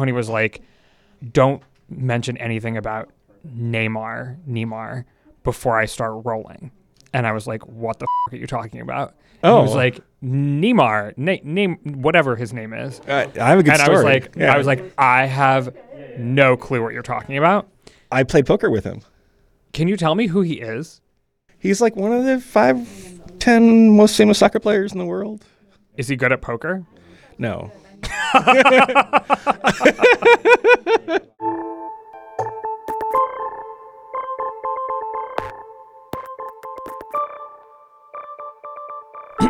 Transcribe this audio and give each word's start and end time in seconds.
Tony 0.00 0.12
was 0.12 0.30
like, 0.30 0.62
"Don't 1.34 1.62
mention 1.90 2.38
anything 2.38 2.78
about 2.78 3.10
Neymar, 3.46 4.38
Neymar, 4.48 5.04
before 5.44 5.78
I 5.78 5.84
start 5.84 6.22
rolling." 6.24 6.70
And 7.12 7.26
I 7.26 7.32
was 7.32 7.46
like, 7.46 7.66
"What 7.66 7.98
the 7.98 8.06
f- 8.28 8.32
are 8.32 8.36
you 8.36 8.46
talking 8.46 8.80
about?" 8.80 9.14
And 9.42 9.54
he 9.54 9.60
was 9.60 9.72
Oh. 9.72 9.76
like, 9.76 10.00
"Neymar, 10.24 11.12
na- 11.18 11.36
name 11.44 11.76
whatever 11.84 12.34
his 12.34 12.54
name 12.54 12.72
is." 12.72 13.00
Uh, 13.06 13.26
I 13.38 13.48
have 13.50 13.58
a 13.58 13.62
good 13.62 13.74
and 13.74 13.82
story. 13.82 13.94
I 13.94 13.98
was 13.98 14.04
like, 14.04 14.36
Yeah. 14.36 14.54
I 14.54 14.56
was 14.56 14.66
like, 14.66 14.90
I 14.96 15.26
have 15.26 15.76
no 16.18 16.56
clue 16.56 16.82
what 16.82 16.94
you're 16.94 17.02
talking 17.02 17.36
about. 17.36 17.68
I 18.10 18.22
played 18.22 18.46
poker 18.46 18.70
with 18.70 18.84
him. 18.84 19.02
Can 19.74 19.86
you 19.86 19.98
tell 19.98 20.14
me 20.14 20.28
who 20.28 20.40
he 20.40 20.62
is? 20.62 21.02
He's 21.58 21.82
like 21.82 21.94
one 21.94 22.10
of 22.12 22.24
the 22.24 22.40
five, 22.40 22.88
ten 23.38 23.94
most 23.96 24.16
famous 24.16 24.38
soccer 24.38 24.60
players 24.60 24.92
in 24.92 24.98
the 24.98 25.04
world. 25.04 25.44
Is 25.98 26.08
he 26.08 26.16
good 26.16 26.32
at 26.32 26.40
poker? 26.40 26.84
No. 27.36 27.70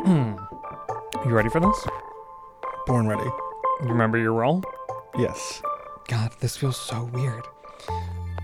You 0.07 1.37
ready 1.37 1.49
for 1.51 1.61
this? 1.61 1.87
Born 2.87 3.07
ready. 3.07 3.23
You 3.83 3.89
remember 3.89 4.19
your 4.19 4.33
role? 4.33 4.63
Yes. 5.19 5.63
God, 6.09 6.33
this 6.41 6.57
feels 6.57 6.77
so 6.77 7.05
weird. 7.13 7.47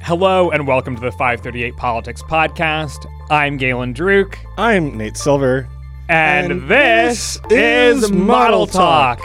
Hello 0.03 0.51
and 0.51 0.67
welcome 0.67 0.95
to 0.95 1.01
the 1.01 1.11
538 1.13 1.77
Politics 1.77 2.23
Podcast. 2.23 3.07
I'm 3.31 3.57
Galen 3.57 3.95
Druk, 3.95 4.37
I'm 4.59 4.97
Nate 4.97 5.17
Silver. 5.17 5.69
and, 6.09 6.53
And 6.53 6.69
this, 6.71 7.41
this 7.49 8.05
is 8.05 8.13
Model 8.13 8.27
Model 8.27 8.67
Talk. 8.67 9.21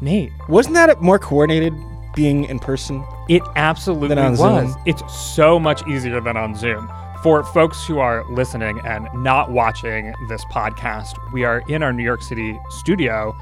Nate, 0.00 0.32
Wasn't 0.48 0.74
that 0.74 1.00
more 1.00 1.18
coordinated 1.18 1.74
being 2.14 2.44
in 2.44 2.58
person? 2.58 3.04
it 3.28 3.42
absolutely 3.56 4.14
was. 4.16 4.38
Zoom. 4.38 4.82
It's 4.86 5.02
so 5.14 5.58
much 5.58 5.86
easier 5.88 6.20
than 6.20 6.36
on 6.36 6.54
Zoom. 6.54 6.88
For 7.22 7.42
folks 7.42 7.84
who 7.86 7.98
are 7.98 8.24
listening 8.30 8.78
and 8.84 9.08
not 9.14 9.50
watching 9.50 10.14
this 10.28 10.44
podcast, 10.46 11.14
we 11.32 11.44
are 11.44 11.62
in 11.68 11.82
our 11.82 11.92
New 11.92 12.04
York 12.04 12.22
City 12.22 12.58
studio 12.68 13.36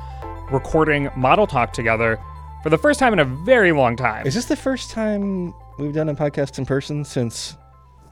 recording 0.50 1.10
Model 1.16 1.46
Talk 1.46 1.72
together 1.72 2.18
for 2.62 2.70
the 2.70 2.78
first 2.78 2.98
time 2.98 3.12
in 3.12 3.18
a 3.18 3.24
very 3.24 3.72
long 3.72 3.96
time. 3.96 4.26
Is 4.26 4.34
this 4.34 4.46
the 4.46 4.56
first 4.56 4.90
time 4.90 5.52
we've 5.78 5.92
done 5.92 6.08
a 6.08 6.14
podcast 6.14 6.58
in 6.58 6.64
person 6.66 7.04
since 7.04 7.56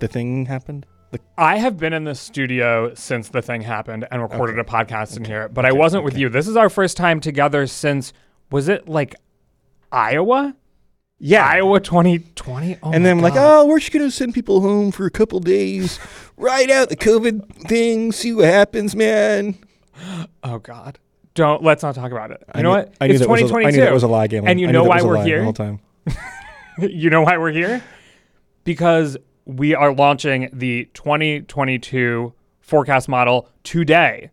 the 0.01 0.09
thing 0.09 0.47
happened? 0.47 0.85
The, 1.13 1.21
I 1.39 1.57
have 1.59 1.79
been 1.79 1.93
in 1.93 2.05
the 2.05 2.15
studio 2.15 2.93
since 2.95 3.29
the 3.29 3.41
thing 3.41 3.63
happened 3.63 4.07
and 4.11 4.21
recorded 4.21 4.59
a 4.59 4.65
podcast 4.65 5.17
in 5.17 5.25
here, 5.25 5.49
but 5.49 5.65
I 5.65 5.73
wasn't 5.73 6.05
with 6.05 6.19
you. 6.19 6.29
This 6.29 6.49
is 6.49 6.57
our 6.57 6.69
first 6.69 6.97
time 6.97 7.21
together 7.21 7.67
since 7.67 8.13
was 8.53 8.69
it 8.69 8.89
like 8.89 9.17
Iowa? 9.91 10.55
yeah. 11.19 11.47
Iowa 11.47 11.81
2020. 11.81 12.79
Oh 12.83 12.93
and 12.93 13.05
then 13.07 13.21
like, 13.21 13.35
oh, 13.37 13.67
we're 13.67 13.79
just 13.79 13.93
gonna 13.93 14.11
send 14.11 14.35
people 14.35 14.61
home 14.61 14.91
for 14.93 15.07
a 15.07 15.11
couple 15.11 15.41
days, 15.41 15.99
ride 16.37 16.71
out 16.71 16.89
the 16.89 16.97
COVID 16.97 17.67
thing, 17.69 18.13
see 18.13 18.33
what 18.33 18.45
happens, 18.47 18.95
man. 18.95 19.57
oh 20.45 20.59
god. 20.59 20.99
Don't 21.35 21.63
let's 21.63 21.83
not 21.83 21.95
talk 21.95 22.13
about 22.13 22.31
it. 22.31 22.43
You 22.49 22.53
I 22.55 22.63
know 22.63 22.71
knew, 22.71 22.77
what? 22.77 22.95
I 23.01 23.07
knew 23.07 23.15
it's 23.15 23.21
that 23.23 23.29
was 23.29 23.41
a- 23.41 23.45
2022. 23.45 23.67
I 23.67 23.71
knew 23.71 23.85
that 23.87 23.95
was 23.95 24.03
a 24.03 24.09
lie, 24.09 24.27
Galen. 24.27 24.49
And 24.49 24.61
you 24.61 24.71
know 24.71 24.85
why 24.85 25.01
we're 25.03 25.25
here? 25.25 25.39
the 25.39 25.45
whole 25.45 25.53
time. 25.53 25.81
you 26.79 27.09
know 27.11 27.23
why 27.23 27.39
we're 27.39 27.53
here? 27.53 27.83
Because 28.65 29.17
we 29.47 29.75
are 29.75 29.93
launching 29.95 30.51
the 30.53 30.89
2022 30.95 32.33
forecast 32.61 33.09
model 33.09 33.49
today. 33.65 34.31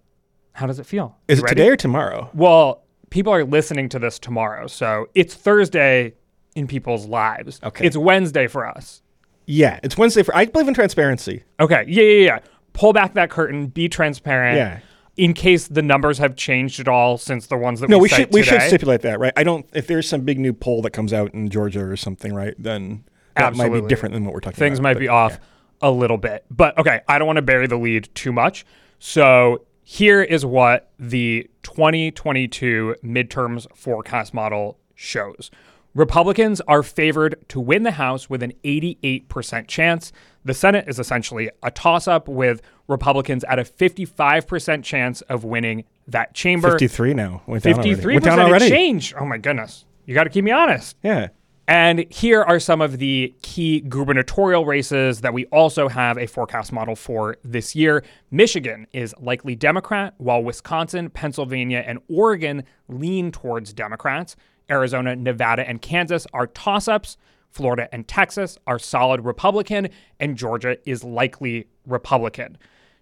How 0.54 0.66
does 0.67 0.78
it 0.80 0.86
feel? 0.86 1.17
Is 1.28 1.38
You 1.39 1.44
it 1.44 1.45
ready? 1.45 1.56
today 1.56 1.70
or 1.70 1.76
tomorrow? 1.78 2.30
Well, 2.33 2.83
people 3.09 3.33
are 3.33 3.43
listening 3.43 3.89
to 3.89 3.99
this 3.99 4.19
tomorrow. 4.19 4.67
So 4.67 5.09
it's 5.15 5.33
Thursday 5.33 6.13
in 6.55 6.67
people's 6.67 7.05
lives. 7.05 7.59
Okay. 7.63 7.85
It's 7.85 7.97
Wednesday 7.97 8.47
for 8.47 8.67
us. 8.67 9.02
Yeah, 9.45 9.79
it's 9.81 9.97
Wednesday. 9.97 10.23
For 10.23 10.35
I 10.35 10.45
believe 10.45 10.67
in 10.67 10.73
transparency. 10.73 11.43
Okay. 11.59 11.85
Yeah, 11.87 12.03
yeah, 12.03 12.25
yeah. 12.25 12.39
Pull 12.73 12.93
back 12.93 13.15
that 13.15 13.30
curtain. 13.30 13.67
Be 13.67 13.89
transparent. 13.89 14.58
Yeah. 14.58 14.80
In 15.17 15.33
case 15.33 15.67
the 15.67 15.81
numbers 15.81 16.17
have 16.19 16.36
changed 16.36 16.80
at 16.80 16.87
all 16.87 17.17
since 17.17 17.48
the 17.48 17.58
ones 17.58 17.81
that 17.81 17.89
No, 17.89 17.98
we, 17.98 18.03
we 18.03 18.09
should 18.09 18.31
we 18.31 18.43
should 18.43 18.61
stipulate 18.61 19.02
that, 19.02 19.19
right? 19.19 19.33
I 19.36 19.43
don't. 19.43 19.65
If 19.73 19.87
there's 19.87 20.08
some 20.08 20.21
big 20.21 20.39
new 20.39 20.53
poll 20.53 20.81
that 20.83 20.92
comes 20.92 21.11
out 21.11 21.33
in 21.33 21.49
Georgia 21.49 21.83
or 21.83 21.98
something, 21.98 22.33
right? 22.33 22.53
Then 22.58 23.03
that 23.36 23.55
might 23.55 23.73
be 23.73 23.81
different 23.81 24.14
than 24.14 24.23
what 24.23 24.33
we're 24.33 24.39
talking 24.39 24.55
Things 24.55 24.80
about. 24.80 24.89
Things 24.89 24.93
might 24.93 24.93
but 24.93 24.99
be 24.99 25.08
off 25.08 25.39
a 25.81 25.92
little 25.92 26.17
bit. 26.17 26.45
But 26.52 26.77
okay, 26.77 27.02
I 27.08 27.17
don't 27.17 27.25
want 27.25 27.37
to 27.37 27.42
bury 27.42 27.67
the 27.67 27.77
lead 27.77 28.09
too 28.14 28.31
much. 28.31 28.65
So 28.99 29.65
here 29.92 30.22
is 30.22 30.45
what 30.45 30.92
the 31.00 31.50
2022 31.64 32.98
midterms 33.04 33.66
forecast 33.76 34.36
model 34.36 34.77
shows. 34.94 35.50
Republicans 35.95 36.61
are 36.67 36.83
favored 36.83 37.36
to 37.48 37.60
win 37.60 37.82
the 37.82 37.94
House 37.94 38.30
with 38.30 38.44
an 38.44 38.54
88% 38.64 39.67
chance. 39.67 40.11
The 40.45 40.54
Senate 40.54 40.88
is 40.88 40.99
essentially 40.99 41.49
a 41.64 41.72
toss 41.72 42.08
up 42.08 42.28
with 42.28 42.61
Republicans 42.88 43.44
at 43.45 43.58
a 43.58 43.64
55% 43.64 44.83
chance 44.83 45.22
of 45.22 45.44
winning 45.44 45.86
that 46.08 46.36
chamber. 46.36 46.70
53 46.70 47.16
now. 47.16 47.42
Went 47.48 47.64
down 47.64 47.73
already. 47.80 47.95
53% 47.95 48.22
down 48.22 48.39
already. 48.39 48.70
changed. 48.70 49.16
Oh 49.20 49.26
my 49.26 49.39
goodness. 49.39 49.86
You 50.05 50.14
got 50.14 50.26
to 50.26 50.30
keep 50.30 50.44
me 50.44 50.52
honest. 50.52 50.98
Yeah. 51.02 51.30
And 51.69 52.11
here 52.11 52.41
are 52.41 52.59
some 52.59 52.81
of 52.81 52.97
the 52.97 53.31
key 53.43 53.81
gubernatorial 53.81 54.65
races 54.65 55.21
that 55.21 55.35
we 55.35 55.45
also 55.45 55.87
have 55.87 56.17
a 56.17 56.25
forecast 56.25 56.73
model 56.73 56.95
for 56.95 57.37
this 57.43 57.75
year. 57.75 58.03
Michigan 58.31 58.87
is 58.91 59.13
likely 59.19 59.55
Democrat, 59.55 60.15
while 60.17 60.41
Wisconsin, 60.41 61.11
Pennsylvania, 61.11 61.83
and 61.85 61.99
Oregon 62.09 62.63
lean 62.87 63.31
towards 63.31 63.71
Democrats. 63.71 64.35
Arizona, 64.71 65.15
Nevada, 65.15 65.69
and 65.69 65.80
Kansas 65.80 66.25
are 66.33 66.47
toss 66.47 66.87
ups. 66.87 67.17
Florida 67.52 67.87
and 67.91 68.07
Texas 68.07 68.57
are 68.65 68.80
solid 68.80 69.23
Republican, 69.23 69.89
and 70.19 70.36
Georgia 70.36 70.75
is 70.89 71.03
likely 71.03 71.67
Republican. 71.86 72.57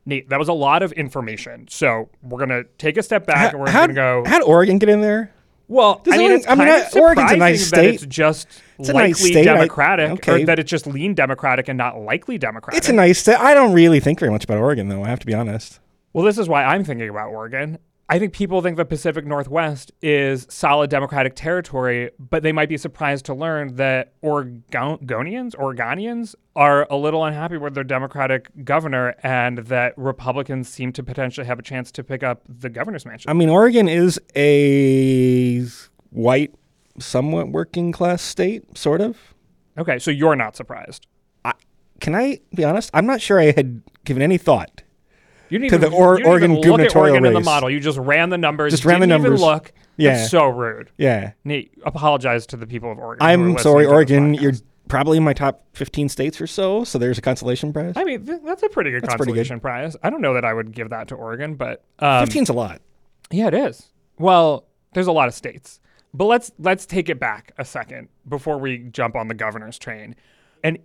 Nate, 0.06 0.28
that 0.28 0.40
was 0.40 0.50
a 0.50 0.54
lot 0.54 0.84
of 0.84 0.92
information. 0.92 1.70
So 1.70 2.10
we're 2.22 2.46
going 2.46 2.50
to 2.50 2.66
take 2.78 2.98
a 2.98 3.04
step 3.04 3.26
back 3.26 3.54
and 3.54 3.62
we're 3.62 3.72
going 3.72 3.88
to 3.88 3.94
go. 3.94 4.24
how'd 4.26 4.44
Oregon 4.44 4.78
get 4.78 4.90
in 4.90 5.00
there? 5.00 5.34
Well, 5.70 6.02
I 6.10 6.18
mean, 6.18 6.32
it's 6.32 6.48
I 6.48 6.56
mean, 6.56 6.68
I- 6.70 6.88
Oregon's 6.96 7.32
a 7.32 7.38
nice 7.38 7.68
state. 7.68 7.96
it's 7.96 8.06
just 8.06 8.48
It's 8.80 8.90
a 8.90 8.94
likely 8.94 9.10
nice 9.10 9.20
state. 9.20 9.48
I- 9.48 9.54
Democratic, 9.54 10.12
okay. 10.12 10.44
or 10.44 10.46
that 10.46 10.60
it's 10.60 10.70
just 10.70 10.88
lean 10.88 11.14
Democratic 11.14 11.68
and 11.68 11.78
not 11.78 12.00
likely 12.00 12.38
Democratic. 12.38 12.78
It's 12.78 12.88
a 12.90 12.94
nice 12.94 13.20
state. 13.20 13.38
I 13.40 13.54
don't 13.54 13.74
really 13.74 14.00
think 14.00 14.20
very 14.20 14.32
much 14.32 14.46
about 14.46 14.60
Oregon, 14.60 14.88
though. 14.88 15.04
I 15.04 15.10
have 15.10 15.20
to 15.20 15.26
be 15.26 15.34
honest. 15.34 15.80
well, 16.14 16.24
this 16.26 16.38
is 16.38 16.48
why 16.48 16.64
I'm 16.64 16.84
thinking 16.84 17.10
about 17.10 17.30
Oregon. 17.30 17.80
I 18.10 18.20
think 18.20 18.32
people 18.32 18.62
think 18.62 18.78
the 18.78 18.86
Pacific 18.86 19.26
Northwest 19.26 19.92
is 20.02 20.48
solid 20.50 20.90
Democratic 20.90 21.36
territory, 21.36 22.12
but 22.18 22.42
they 22.42 22.54
might 22.54 22.70
be 22.70 22.78
surprised 22.78 23.26
to 23.26 23.34
learn 23.34 23.76
that 23.76 24.14
Oregonians, 24.24 25.56
Oregonians 25.56 26.34
are 26.56 26.88
a 26.90 26.96
little 26.96 27.26
unhappy 27.26 27.58
with 27.58 27.74
their 27.74 27.84
Democratic 27.84 28.50
governor, 28.64 29.14
and 29.24 29.58
that 29.58 29.94
Republicans 29.98 30.70
seem 30.70 30.94
to 30.94 31.04
potentially 31.04 31.46
have 31.46 31.60
a 31.60 31.62
chance 31.62 31.92
to 31.92 32.04
pick 32.04 32.24
up 32.24 32.44
the 32.48 32.70
governor's 32.70 33.06
mansion. 33.06 33.30
I 33.30 33.34
mean, 33.34 33.50
Oregon 33.50 33.90
is 33.90 34.22
a 34.34 35.62
white, 36.12 36.56
somewhat 37.00 37.50
working 37.50 37.92
class 37.92 38.22
state, 38.22 38.78
sort 38.78 39.02
of. 39.02 39.18
okay, 39.78 40.00
so 40.00 40.12
you're 40.12 40.38
not 40.38 40.56
surprised. 40.56 41.08
Can 42.00 42.16
I 42.16 42.40
be 42.54 42.64
honest? 42.64 42.90
I'm 42.94 43.06
not 43.06 43.22
sure 43.22 43.40
I 43.40 43.52
had 43.52 43.82
given 44.06 44.22
any 44.22 44.38
thought. 44.38 44.84
You 45.50 45.60
didn't 45.60 45.72
to 45.72 45.76
even, 45.78 45.92
the 45.92 45.96
Or- 45.98 46.24
Oregon 46.26 46.52
even 46.52 46.56
look 46.56 46.58
at 46.58 46.64
gubernatorial 46.70 47.14
Oregon 47.16 47.26
in 47.28 47.34
the 47.34 47.40
race. 47.40 47.46
model. 47.46 47.70
You 47.70 47.80
just 47.80 47.98
ran 47.98 48.30
the 48.30 48.38
numbers. 48.38 48.74
Just 48.74 48.86
ran 48.86 49.00
the 49.00 49.08
didn't 49.08 49.22
numbers. 49.24 49.40
Even 49.42 49.52
look. 49.54 49.72
Yeah. 49.98 50.18
That's 50.18 50.30
so 50.30 50.48
rude. 50.48 50.92
Yeah. 50.98 51.32
Nate, 51.44 51.74
apologize 51.86 52.46
to 52.48 52.58
the 52.58 52.68
people 52.68 52.92
of 52.92 53.00
Oregon. 53.00 53.26
I'm 53.26 53.58
sorry, 53.58 53.86
Oregon. 53.86 54.34
You're 54.36 54.54
probably 54.88 55.18
in 55.18 55.24
my 55.24 55.34
top 55.34 55.64
15 55.74 56.08
states 56.10 56.40
or 56.40 56.48
so, 56.48 56.84
so 56.84 56.98
there's 56.98 57.18
a 57.18 57.22
consolation 57.22 57.74
prize. 57.74 57.94
I 57.98 58.04
mean, 58.04 58.26
th- 58.26 58.40
that's 58.46 58.64
a 58.64 58.70
pretty 58.70 58.92
good 58.92 59.04
That's 59.04 59.16
pretty 59.16 59.32
good. 59.32 59.40
consolation 59.40 59.60
prize. 59.60 59.98
I 60.04 60.10
don't 60.10 60.22
know 60.22 60.34
that 60.36 60.46
I 60.46 60.54
would 60.54 60.72
give 60.72 60.90
that 60.92 61.08
to 61.10 61.16
Oregon, 61.16 61.56
but 61.56 61.84
um, 62.00 62.26
15's 62.28 62.50
a 62.50 62.54
lot. 62.54 62.82
yeah, 63.32 63.48
it 63.48 63.54
is. 63.54 63.88
Well, 64.20 64.66
there's 64.94 65.08
a 65.08 65.12
lot 65.12 65.28
of 65.28 65.34
states, 65.34 65.80
but 66.14 66.26
let's 66.26 66.52
let's 66.60 66.86
take 66.86 67.10
it 67.10 67.20
back 67.20 67.52
a 67.58 67.66
second 67.66 68.08
before 68.30 68.58
we 68.60 68.78
jump 68.78 69.16
on 69.16 69.28
the 69.28 69.34
governor's 69.34 69.78
train. 69.78 70.16
An 70.64 70.78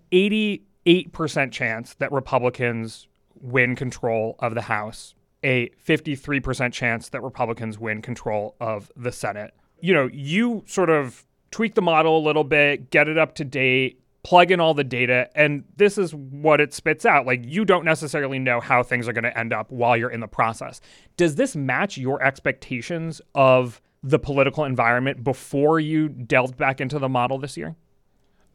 88% 0.87 1.53
chance 1.53 1.95
that 1.95 2.11
Republicans 2.13 3.07
win 3.43 3.77
control 3.77 4.37
of 4.39 4.55
the 4.55 4.63
House, 4.63 5.15
a 5.43 5.69
53% 5.85 6.73
chance 6.73 7.09
that 7.11 7.21
Republicans 7.21 7.79
win 7.79 8.01
control 8.01 8.57
of 8.61 8.91
the 8.97 9.13
Senate. 9.13 9.53
You 9.81 9.93
know, 9.93 10.09
you 10.13 10.63
sort 10.67 10.89
of 10.89 11.27
tweak 11.51 11.75
the 11.75 11.83
model 11.83 12.17
a 12.17 12.23
little 12.25 12.45
bit, 12.45 12.91
get 12.91 13.09
it 13.09 13.19
up 13.19 13.35
to 13.35 13.45
date, 13.45 14.01
plug 14.23 14.51
in 14.51 14.61
all 14.61 14.73
the 14.73 14.85
data, 14.85 15.29
and 15.35 15.65
this 15.77 15.99
is 15.99 16.15
what 16.15 16.61
it 16.61 16.73
spits 16.73 17.05
out. 17.05 17.27
Like, 17.27 17.43
you 17.45 17.65
don't 17.65 17.85
necessarily 17.85 18.39
know 18.39 18.61
how 18.61 18.83
things 18.83 19.09
are 19.09 19.13
going 19.13 19.25
to 19.25 19.37
end 19.37 19.53
up 19.53 19.71
while 19.71 19.97
you're 19.97 20.11
in 20.11 20.21
the 20.21 20.29
process. 20.29 20.81
Does 21.17 21.35
this 21.35 21.57
match 21.57 21.99
your 21.99 22.23
expectations 22.23 23.21
of 23.35 23.83
the 24.03 24.19
political 24.19 24.65
environment 24.65 25.25
before 25.25 25.81
you 25.81 26.09
delved 26.09 26.57
back 26.57 26.81
into 26.81 26.99
the 26.99 27.09
model 27.09 27.39
this 27.39 27.57
year? 27.57 27.77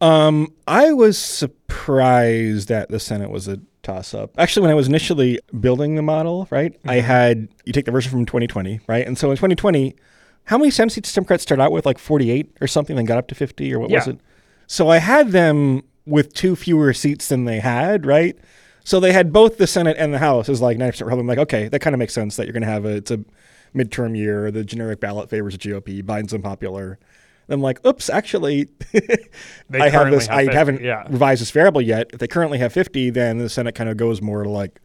Um, 0.02 0.54
I 0.68 0.94
was 0.94 1.18
surprised 1.18 2.68
that 2.70 2.90
the 2.90 3.00
Senate 3.00 3.30
was 3.30 3.48
a 3.48 3.60
toss 3.84 4.14
up. 4.14 4.32
Actually, 4.38 4.64
when 4.64 4.72
I 4.72 4.76
was 4.76 4.88
initially 4.88 5.40
building 5.60 5.96
the 5.96 6.02
model, 6.02 6.48
right, 6.52 6.78
I 6.86 6.96
had 6.96 7.48
you 7.66 7.74
take 7.74 7.86
the 7.86 7.92
version 7.92 8.12
from 8.12 8.26
2020, 8.26 8.82
right, 8.88 9.08
and 9.08 9.18
so 9.18 9.32
in 9.32 9.38
2020, 9.38 9.96
how 10.46 10.58
many 10.58 10.72
Senate 10.72 10.92
seats 10.92 11.14
Democrats 11.14 11.44
start 11.44 11.60
out 11.60 11.72
with? 11.72 11.86
Like 11.86 11.98
48 11.98 12.58
or 12.62 12.68
something, 12.68 12.96
then 12.96 13.06
got 13.06 13.18
up 13.18 13.28
to 13.30 13.36
50 13.36 13.74
or 13.74 13.80
what 13.80 13.90
was 13.90 14.08
it? 14.08 14.20
So 14.68 14.90
I 14.90 14.98
had 14.98 15.32
them 15.32 15.84
with 16.06 16.34
two 16.34 16.56
fewer 16.56 16.94
seats 16.94 17.28
than 17.30 17.46
they 17.46 17.60
had, 17.60 18.06
right? 18.06 18.38
So 18.84 19.00
they 19.02 19.12
had 19.12 19.34
both 19.34 19.58
the 19.58 19.68
Senate 19.68 19.98
and 20.00 20.14
the 20.14 20.20
House 20.20 20.48
as 20.48 20.62
like 20.62 20.78
90% 20.78 20.88
Republican. 21.02 21.20
I'm 21.20 21.28
like, 21.28 21.38
okay, 21.40 21.68
that 21.68 21.80
kind 21.80 21.94
of 21.94 22.00
makes 22.00 22.14
sense 22.14 22.38
that 22.38 22.46
you're 22.46 22.54
going 22.54 22.64
to 22.64 22.70
have 22.70 22.86
a, 22.86 22.96
it's 22.96 23.12
a 23.12 23.20
midterm 23.76 24.16
year. 24.16 24.50
The 24.50 24.64
generic 24.64 25.02
ballot 25.02 25.30
favors 25.30 25.58
the 25.58 25.70
GOP. 25.70 26.02
Biden's 26.02 26.34
unpopular. 26.34 26.98
I'm 27.50 27.62
like, 27.62 27.86
oops, 27.86 28.10
actually, 28.10 28.68
They 29.70 29.80
I 29.80 29.90
have 29.90 30.12
this. 30.12 30.28
Have 30.28 30.38
I 30.38 30.44
50, 30.46 30.56
haven't 30.56 30.82
yeah. 30.82 31.06
revised 31.10 31.42
this 31.42 31.52
variable 31.52 31.82
yet. 31.82 32.08
If 32.14 32.20
they 32.20 32.28
currently 32.28 32.58
have 32.60 32.74
50, 32.74 33.10
then 33.12 33.38
the 33.38 33.50
Senate 33.50 33.76
kind 33.76 33.90
of 33.90 33.98
goes 33.98 34.22
more 34.22 34.44
to 34.44 34.50
like 34.50 34.80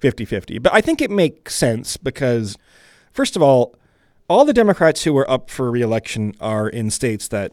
50 0.00 0.24
50. 0.24 0.58
But 0.58 0.72
I 0.74 0.80
think 0.80 1.00
it 1.00 1.10
makes 1.10 1.54
sense 1.54 1.96
because, 1.96 2.56
first 3.12 3.36
of 3.36 3.42
all, 3.42 3.74
all 4.28 4.44
the 4.44 4.52
Democrats 4.52 5.04
who 5.04 5.16
are 5.16 5.28
up 5.30 5.50
for 5.50 5.70
reelection 5.70 6.34
are 6.40 6.68
in 6.68 6.90
states 6.90 7.28
that 7.28 7.52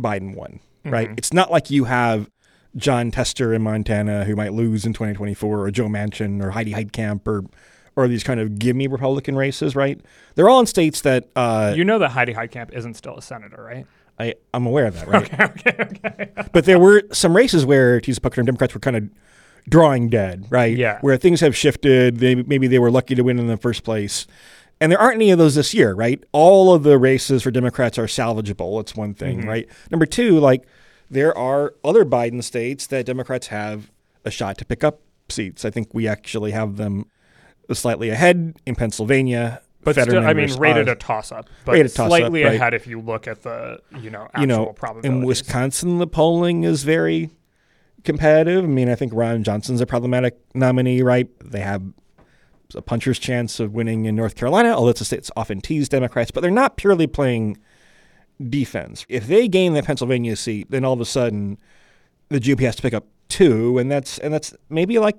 Biden 0.00 0.34
won, 0.34 0.60
mm-hmm. 0.84 0.90
right? 0.90 1.10
It's 1.16 1.32
not 1.32 1.50
like 1.50 1.70
you 1.70 1.84
have 1.84 2.30
Jon 2.76 3.10
Tester 3.10 3.54
in 3.54 3.62
Montana 3.62 4.24
who 4.24 4.36
might 4.36 4.52
lose 4.52 4.84
in 4.84 4.92
2024 4.92 5.60
or 5.60 5.70
Joe 5.70 5.86
Manchin 5.86 6.42
or 6.42 6.50
Heidi 6.50 6.72
Heitkamp 6.72 7.26
or 7.26 7.44
or 7.96 8.06
these 8.08 8.22
kind 8.22 8.38
of 8.38 8.58
give 8.58 8.76
me 8.76 8.86
Republican 8.86 9.36
races, 9.36 9.74
right? 9.74 10.00
They're 10.34 10.48
all 10.48 10.60
in 10.60 10.66
states 10.66 11.00
that 11.00 11.28
uh, 11.34 11.72
You 11.74 11.84
know 11.84 11.98
that 11.98 12.10
Heidi 12.10 12.34
Heitkamp 12.34 12.72
isn't 12.74 12.94
still 12.94 13.16
a 13.16 13.22
senator, 13.22 13.62
right? 13.62 13.86
I, 14.18 14.34
I'm 14.54 14.66
aware 14.66 14.86
of 14.86 14.94
that, 14.94 15.08
right? 15.08 15.40
okay, 15.40 15.76
okay, 15.80 16.30
But 16.52 16.64
there 16.64 16.78
were 16.78 17.02
some 17.12 17.34
races 17.36 17.66
where, 17.66 18.00
to 18.00 18.06
use 18.06 18.18
a 18.18 18.20
poker 18.20 18.36
term, 18.36 18.46
Democrats 18.46 18.74
were 18.74 18.80
kind 18.80 18.96
of 18.96 19.10
drawing 19.68 20.08
dead, 20.08 20.46
right? 20.50 20.76
Yeah. 20.76 20.98
Where 21.00 21.16
things 21.16 21.40
have 21.40 21.56
shifted. 21.56 22.18
They, 22.18 22.34
maybe 22.36 22.66
they 22.66 22.78
were 22.78 22.90
lucky 22.90 23.14
to 23.14 23.22
win 23.22 23.38
in 23.38 23.46
the 23.46 23.56
first 23.56 23.82
place. 23.82 24.26
And 24.80 24.92
there 24.92 24.98
aren't 24.98 25.16
any 25.16 25.30
of 25.30 25.38
those 25.38 25.54
this 25.54 25.72
year, 25.74 25.94
right? 25.94 26.22
All 26.32 26.72
of 26.74 26.82
the 26.82 26.98
races 26.98 27.42
for 27.42 27.50
Democrats 27.50 27.98
are 27.98 28.06
salvageable. 28.06 28.78
That's 28.78 28.94
one 28.94 29.14
thing, 29.14 29.46
right? 29.46 29.66
Number 29.90 30.04
two, 30.06 30.38
like 30.38 30.66
there 31.10 31.36
are 31.36 31.74
other 31.82 32.04
Biden 32.04 32.44
states 32.44 32.86
that 32.88 33.06
Democrats 33.06 33.46
have 33.46 33.90
a 34.24 34.30
shot 34.30 34.58
to 34.58 34.64
pick 34.66 34.84
up 34.84 35.00
seats. 35.30 35.64
I 35.64 35.70
think 35.70 35.94
we 35.94 36.06
actually 36.06 36.50
have 36.50 36.76
them 36.76 37.06
slightly 37.72 38.10
ahead 38.10 38.56
in 38.66 38.74
Pennsylvania. 38.74 39.62
But 39.82 39.94
Fetterman 39.94 40.22
still, 40.22 40.30
I 40.30 40.34
mean, 40.34 40.58
rated 40.58 40.88
a 40.88 40.96
toss 40.96 41.30
up, 41.30 41.48
but 41.64 41.72
Rated 41.72 41.94
toss-up, 41.94 42.08
slightly 42.08 42.42
right. 42.42 42.54
ahead 42.54 42.74
if 42.74 42.88
you 42.88 43.00
look 43.00 43.28
at 43.28 43.42
the 43.42 43.80
you 44.00 44.10
know 44.10 44.24
actual 44.34 44.40
you 44.40 44.46
know, 44.46 44.74
in 45.04 45.24
Wisconsin, 45.24 45.98
the 45.98 46.08
polling 46.08 46.64
is 46.64 46.82
very 46.82 47.30
competitive. 48.02 48.64
I 48.64 48.66
mean, 48.66 48.88
I 48.88 48.96
think 48.96 49.12
Ron 49.14 49.44
Johnson's 49.44 49.80
a 49.80 49.86
problematic 49.86 50.38
nominee, 50.54 51.02
right? 51.02 51.28
They 51.44 51.60
have 51.60 51.82
a 52.74 52.82
puncher's 52.82 53.18
chance 53.18 53.60
of 53.60 53.74
winning 53.74 54.06
in 54.06 54.16
North 54.16 54.34
Carolina, 54.34 54.70
although 54.70 54.90
it's 54.90 55.00
a 55.00 55.04
state 55.04 55.18
that's 55.18 55.30
often 55.36 55.60
teased 55.60 55.92
Democrats, 55.92 56.30
but 56.30 56.40
they're 56.40 56.50
not 56.50 56.76
purely 56.76 57.06
playing 57.06 57.56
defense. 58.48 59.06
If 59.08 59.26
they 59.26 59.48
gain 59.48 59.74
the 59.74 59.82
Pennsylvania 59.82 60.36
seat, 60.36 60.70
then 60.70 60.84
all 60.84 60.94
of 60.94 61.00
a 61.00 61.04
sudden 61.04 61.58
the 62.28 62.40
GOP 62.40 62.60
has 62.60 62.76
to 62.76 62.82
pick 62.82 62.94
up 62.94 63.06
two, 63.28 63.78
and 63.78 63.90
that's 63.90 64.18
and 64.18 64.32
that's 64.32 64.54
maybe 64.68 64.98
like 64.98 65.16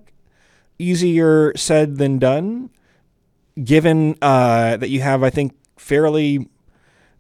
easier 0.80 1.54
said 1.56 1.98
than 1.98 2.20
done, 2.20 2.70
given 3.64 4.16
uh, 4.22 4.78
that 4.78 4.90
you 4.90 5.02
have, 5.02 5.24
I 5.24 5.30
think, 5.30 5.54
fairly 5.78 6.48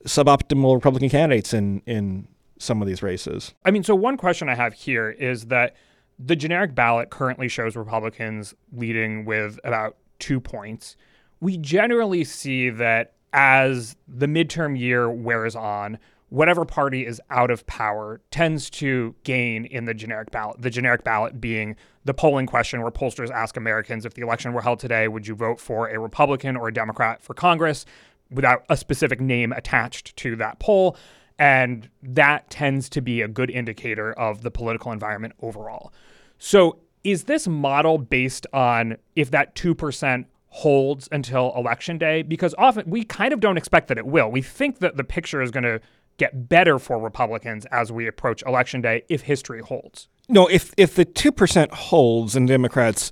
suboptimal 0.05 0.75
Republican 0.75 1.09
candidates 1.09 1.53
in 1.53 1.81
in 1.85 2.27
some 2.59 2.81
of 2.81 2.87
these 2.87 3.03
races. 3.03 3.53
I 3.65 3.71
mean, 3.71 3.83
so 3.83 3.95
one 3.95 4.17
question 4.17 4.49
I 4.49 4.55
have 4.55 4.73
here 4.73 5.11
is 5.11 5.45
that 5.45 5.75
the 6.19 6.35
generic 6.35 6.73
ballot 6.73 7.09
currently 7.09 7.47
shows 7.47 7.75
Republicans 7.75 8.55
leading 8.71 9.25
with 9.25 9.59
about 9.63 9.97
two 10.19 10.39
points. 10.39 10.95
We 11.39 11.57
generally 11.57 12.23
see 12.23 12.69
that 12.71 13.13
as 13.33 13.95
the 14.07 14.25
midterm 14.25 14.77
year 14.77 15.09
wears 15.09 15.55
on, 15.55 15.99
whatever 16.29 16.65
party 16.65 17.05
is 17.05 17.21
out 17.29 17.51
of 17.51 17.65
power 17.67 18.21
tends 18.31 18.69
to 18.69 19.15
gain 19.23 19.65
in 19.65 19.85
the 19.85 19.93
generic 19.93 20.31
ballot. 20.31 20.61
The 20.61 20.69
generic 20.69 21.03
ballot 21.03 21.39
being 21.39 21.75
the 22.07 22.13
polling 22.13 22.47
question 22.47 22.81
where 22.81 22.89
pollsters 22.89 23.29
ask 23.29 23.57
Americans 23.57 24.05
if 24.05 24.13
the 24.13 24.21
election 24.21 24.53
were 24.53 24.61
held 24.61 24.79
today, 24.79 25.07
would 25.07 25.27
you 25.27 25.35
vote 25.35 25.59
for 25.59 25.89
a 25.89 25.99
Republican 25.99 26.55
or 26.55 26.69
a 26.69 26.73
Democrat 26.73 27.21
for 27.21 27.33
Congress 27.33 27.85
without 28.31 28.63
a 28.69 28.77
specific 28.77 29.19
name 29.19 29.51
attached 29.51 30.15
to 30.15 30.35
that 30.37 30.57
poll? 30.59 30.97
And 31.37 31.89
that 32.01 32.49
tends 32.49 32.89
to 32.89 33.01
be 33.01 33.21
a 33.21 33.27
good 33.27 33.51
indicator 33.51 34.13
of 34.13 34.41
the 34.41 34.49
political 34.49 34.91
environment 34.91 35.35
overall. 35.41 35.93
So, 36.39 36.79
is 37.03 37.25
this 37.25 37.47
model 37.47 37.97
based 37.97 38.47
on 38.51 38.97
if 39.15 39.31
that 39.31 39.55
2% 39.55 40.25
holds 40.47 41.07
until 41.11 41.53
election 41.55 41.97
day? 41.97 42.21
Because 42.21 42.55
often 42.57 42.89
we 42.89 43.03
kind 43.03 43.33
of 43.33 43.39
don't 43.39 43.57
expect 43.57 43.87
that 43.89 43.97
it 43.97 44.07
will. 44.07 44.31
We 44.31 44.41
think 44.41 44.79
that 44.79 44.97
the 44.97 45.03
picture 45.03 45.41
is 45.41 45.51
going 45.51 45.63
to 45.63 45.79
get 46.17 46.49
better 46.49 46.79
for 46.79 46.99
Republicans 46.99 47.65
as 47.67 47.91
we 47.91 48.07
approach 48.07 48.43
election 48.43 48.81
day 48.81 49.03
if 49.07 49.21
history 49.21 49.61
holds. 49.61 50.09
No, 50.29 50.47
if 50.47 50.73
if 50.77 50.95
the 50.95 51.05
two 51.05 51.31
percent 51.31 51.73
holds, 51.73 52.35
and 52.35 52.47
Democrats 52.47 53.11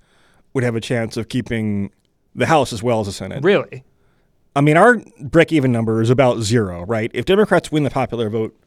would 0.54 0.64
have 0.64 0.76
a 0.76 0.82
chance 0.82 1.18
of 1.18 1.30
keeping 1.30 1.92
the 2.34 2.46
House 2.46 2.74
as 2.74 2.84
well 2.84 3.00
as 3.00 3.08
the 3.08 3.14
Senate. 3.14 3.44
Really? 3.44 3.84
I 4.56 4.62
mean, 4.62 4.78
our 4.78 5.02
break 5.20 5.52
even 5.52 5.72
number 5.72 6.02
is 6.02 6.10
about 6.10 6.42
zero, 6.42 6.86
right? 6.86 7.12
If 7.14 7.26
Democrats 7.26 7.72
win 7.72 7.84
the 7.84 7.90
popular 7.90 8.30
vote 8.30 8.58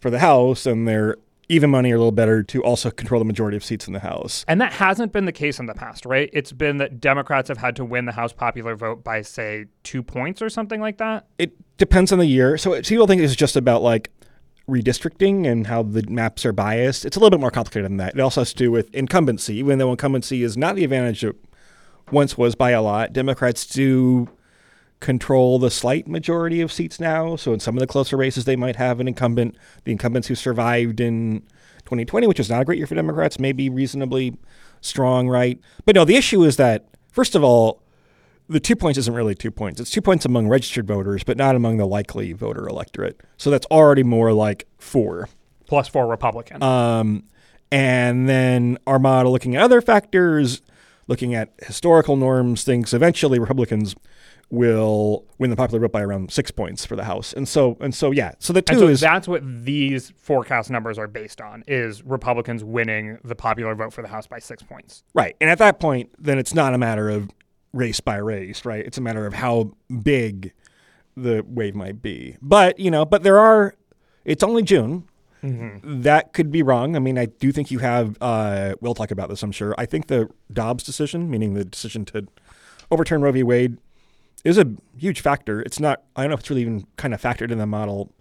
for 0.00 0.10
the 0.10 0.18
House, 0.18 0.66
and 0.66 0.86
they're 0.86 1.16
even 1.48 1.70
money 1.70 1.92
or 1.92 1.94
a 1.94 1.98
little 1.98 2.12
better 2.12 2.42
to 2.42 2.62
also 2.62 2.90
control 2.90 3.20
the 3.20 3.24
majority 3.24 3.56
of 3.56 3.64
seats 3.64 3.86
in 3.86 3.92
the 3.92 4.00
House. 4.00 4.44
And 4.48 4.60
that 4.60 4.72
hasn't 4.72 5.12
been 5.12 5.26
the 5.26 5.32
case 5.32 5.60
in 5.60 5.66
the 5.66 5.74
past, 5.74 6.04
right? 6.04 6.28
It's 6.32 6.52
been 6.52 6.78
that 6.78 7.00
Democrats 7.00 7.48
have 7.48 7.58
had 7.58 7.76
to 7.76 7.84
win 7.84 8.04
the 8.04 8.12
House 8.12 8.32
popular 8.32 8.74
vote 8.74 9.04
by, 9.04 9.22
say, 9.22 9.66
two 9.84 10.02
points 10.02 10.42
or 10.42 10.48
something 10.48 10.80
like 10.80 10.98
that. 10.98 11.26
It 11.38 11.52
depends 11.76 12.10
on 12.10 12.18
the 12.18 12.26
year. 12.26 12.58
So 12.58 12.80
people 12.82 13.06
think 13.06 13.22
it's 13.22 13.36
just 13.36 13.56
about 13.56 13.82
like 13.82 14.10
redistricting 14.68 15.46
and 15.46 15.66
how 15.68 15.82
the 15.82 16.02
maps 16.08 16.44
are 16.44 16.52
biased. 16.52 17.04
It's 17.04 17.16
a 17.16 17.20
little 17.20 17.30
bit 17.30 17.40
more 17.40 17.50
complicated 17.50 17.84
than 17.84 17.98
that. 17.98 18.14
It 18.14 18.20
also 18.20 18.40
has 18.40 18.50
to 18.50 18.56
do 18.56 18.70
with 18.70 18.92
incumbency, 18.94 19.56
even 19.56 19.78
though 19.78 19.90
incumbency 19.90 20.42
is 20.42 20.56
not 20.56 20.74
the 20.76 20.84
advantage 20.84 21.24
it 21.24 21.36
once 22.10 22.36
was 22.36 22.54
by 22.54 22.70
a 22.70 22.82
lot. 22.82 23.12
Democrats 23.12 23.66
do 23.66 24.28
control 25.00 25.58
the 25.58 25.70
slight 25.70 26.08
majority 26.08 26.60
of 26.60 26.72
seats 26.72 26.98
now. 26.98 27.36
So 27.36 27.52
in 27.52 27.60
some 27.60 27.76
of 27.76 27.80
the 27.80 27.86
closer 27.86 28.16
races, 28.16 28.44
they 28.44 28.56
might 28.56 28.76
have 28.76 28.98
an 28.98 29.08
incumbent. 29.08 29.56
The 29.84 29.92
incumbents 29.92 30.28
who 30.28 30.34
survived 30.34 31.00
in 31.00 31.40
2020, 31.84 32.26
which 32.26 32.38
was 32.38 32.50
not 32.50 32.62
a 32.62 32.64
great 32.64 32.78
year 32.78 32.86
for 32.86 32.94
Democrats, 32.94 33.38
may 33.38 33.52
be 33.52 33.68
reasonably 33.68 34.36
strong, 34.80 35.28
right? 35.28 35.60
But 35.84 35.94
no, 35.94 36.04
the 36.04 36.16
issue 36.16 36.42
is 36.42 36.56
that, 36.56 36.88
first 37.12 37.34
of 37.34 37.44
all, 37.44 37.82
the 38.48 38.60
two 38.60 38.76
points 38.76 38.98
isn't 38.98 39.14
really 39.14 39.34
two 39.34 39.50
points. 39.50 39.80
It's 39.80 39.90
two 39.90 40.02
points 40.02 40.24
among 40.24 40.48
registered 40.48 40.86
voters, 40.86 41.24
but 41.24 41.36
not 41.36 41.56
among 41.56 41.78
the 41.78 41.86
likely 41.86 42.32
voter 42.32 42.68
electorate. 42.68 43.20
So 43.36 43.50
that's 43.50 43.66
already 43.66 44.02
more 44.02 44.32
like 44.32 44.66
four. 44.78 45.28
Plus 45.66 45.88
four 45.88 46.06
Republican. 46.06 46.62
Um, 46.62 47.24
and 47.72 48.28
then 48.28 48.78
our 48.86 48.98
model 48.98 49.32
looking 49.32 49.56
at 49.56 49.62
other 49.62 49.80
factors, 49.80 50.62
looking 51.08 51.34
at 51.34 51.52
historical 51.62 52.16
norms, 52.16 52.62
thinks 52.62 52.94
eventually 52.94 53.38
Republicans 53.38 53.96
will 54.48 55.24
win 55.38 55.50
the 55.50 55.56
popular 55.56 55.80
vote 55.80 55.90
by 55.90 56.02
around 56.02 56.30
six 56.30 56.52
points 56.52 56.86
for 56.86 56.94
the 56.94 57.02
House. 57.02 57.32
And 57.32 57.48
so 57.48 57.76
and 57.80 57.92
so 57.92 58.12
yeah. 58.12 58.34
So 58.38 58.52
the 58.52 58.62
two 58.62 58.78
so 58.78 58.86
is 58.86 59.00
that's 59.00 59.26
what 59.26 59.42
these 59.44 60.12
forecast 60.16 60.70
numbers 60.70 60.98
are 60.98 61.08
based 61.08 61.40
on 61.40 61.64
is 61.66 62.04
Republicans 62.04 62.62
winning 62.62 63.18
the 63.24 63.34
popular 63.34 63.74
vote 63.74 63.92
for 63.92 64.02
the 64.02 64.08
House 64.08 64.28
by 64.28 64.38
six 64.38 64.62
points. 64.62 65.02
right. 65.14 65.34
And 65.40 65.50
at 65.50 65.58
that 65.58 65.80
point, 65.80 66.10
then 66.18 66.38
it's 66.38 66.54
not 66.54 66.74
a 66.74 66.78
matter 66.78 67.10
of 67.10 67.28
race 67.76 68.00
by 68.00 68.16
race, 68.16 68.64
right? 68.64 68.84
It's 68.84 68.98
a 68.98 69.00
matter 69.00 69.26
of 69.26 69.34
how 69.34 69.72
big 70.02 70.52
the 71.16 71.44
wave 71.46 71.74
might 71.74 72.02
be. 72.02 72.36
But 72.42 72.78
you 72.78 72.90
know, 72.90 73.04
but 73.04 73.22
there 73.22 73.38
are. 73.38 73.74
It's 74.24 74.42
only 74.42 74.62
June. 74.62 75.04
That 75.84 76.32
could 76.32 76.50
be 76.50 76.62
wrong. 76.62 76.96
I 76.96 76.98
mean, 76.98 77.16
I 77.18 77.26
do 77.26 77.52
think 77.52 77.70
you 77.70 77.78
have. 77.78 78.16
Uh, 78.20 78.74
we'll 78.80 78.94
talk 78.94 79.10
about 79.12 79.28
this, 79.28 79.42
I'm 79.42 79.52
sure. 79.52 79.74
I 79.78 79.86
think 79.86 80.08
the 80.08 80.28
Dobbs 80.52 80.82
decision, 80.82 81.30
meaning 81.30 81.54
the 81.54 81.64
decision 81.64 82.04
to 82.06 82.26
overturn 82.90 83.22
Roe 83.22 83.30
v. 83.30 83.44
Wade, 83.44 83.78
is 84.44 84.58
a 84.58 84.66
huge 84.96 85.20
factor. 85.20 85.60
It's 85.60 85.78
not. 85.78 86.02
I 86.16 86.22
don't 86.22 86.30
know 86.30 86.34
if 86.34 86.40
it's 86.40 86.50
really 86.50 86.62
even 86.62 86.86
kind 86.96 87.14
of 87.14 87.22
factored 87.22 87.52
in 87.52 87.58
the 87.58 87.66
model 87.66 88.12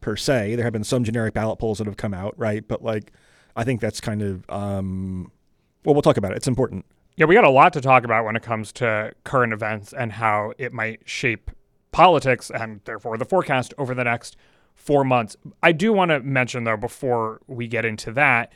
per 0.00 0.16
se. 0.16 0.54
There 0.54 0.64
have 0.64 0.72
been 0.72 0.84
some 0.84 1.02
generic 1.02 1.34
ballot 1.34 1.58
polls 1.58 1.78
that 1.78 1.86
have 1.86 1.96
come 1.96 2.14
out, 2.14 2.34
right? 2.38 2.66
But 2.66 2.84
like, 2.84 3.12
I 3.56 3.64
think 3.64 3.80
that's 3.80 4.00
kind 4.00 4.22
of. 4.22 4.48
Um, 4.48 5.32
well, 5.84 5.94
we'll 5.94 6.02
talk 6.02 6.18
about 6.18 6.32
it. 6.32 6.36
It's 6.36 6.48
important. 6.48 6.84
Yeah, 7.20 7.26
we 7.26 7.34
got 7.34 7.44
a 7.44 7.50
lot 7.50 7.74
to 7.74 7.82
talk 7.82 8.04
about 8.04 8.24
when 8.24 8.34
it 8.34 8.42
comes 8.42 8.72
to 8.72 9.12
current 9.24 9.52
events 9.52 9.92
and 9.92 10.10
how 10.10 10.54
it 10.56 10.72
might 10.72 11.06
shape 11.06 11.50
politics 11.92 12.50
and 12.50 12.80
therefore 12.86 13.18
the 13.18 13.26
forecast 13.26 13.74
over 13.76 13.94
the 13.94 14.04
next 14.04 14.38
four 14.74 15.04
months. 15.04 15.36
I 15.62 15.72
do 15.72 15.92
want 15.92 16.12
to 16.12 16.20
mention, 16.20 16.64
though, 16.64 16.78
before 16.78 17.42
we 17.46 17.68
get 17.68 17.84
into 17.84 18.10
that, 18.12 18.54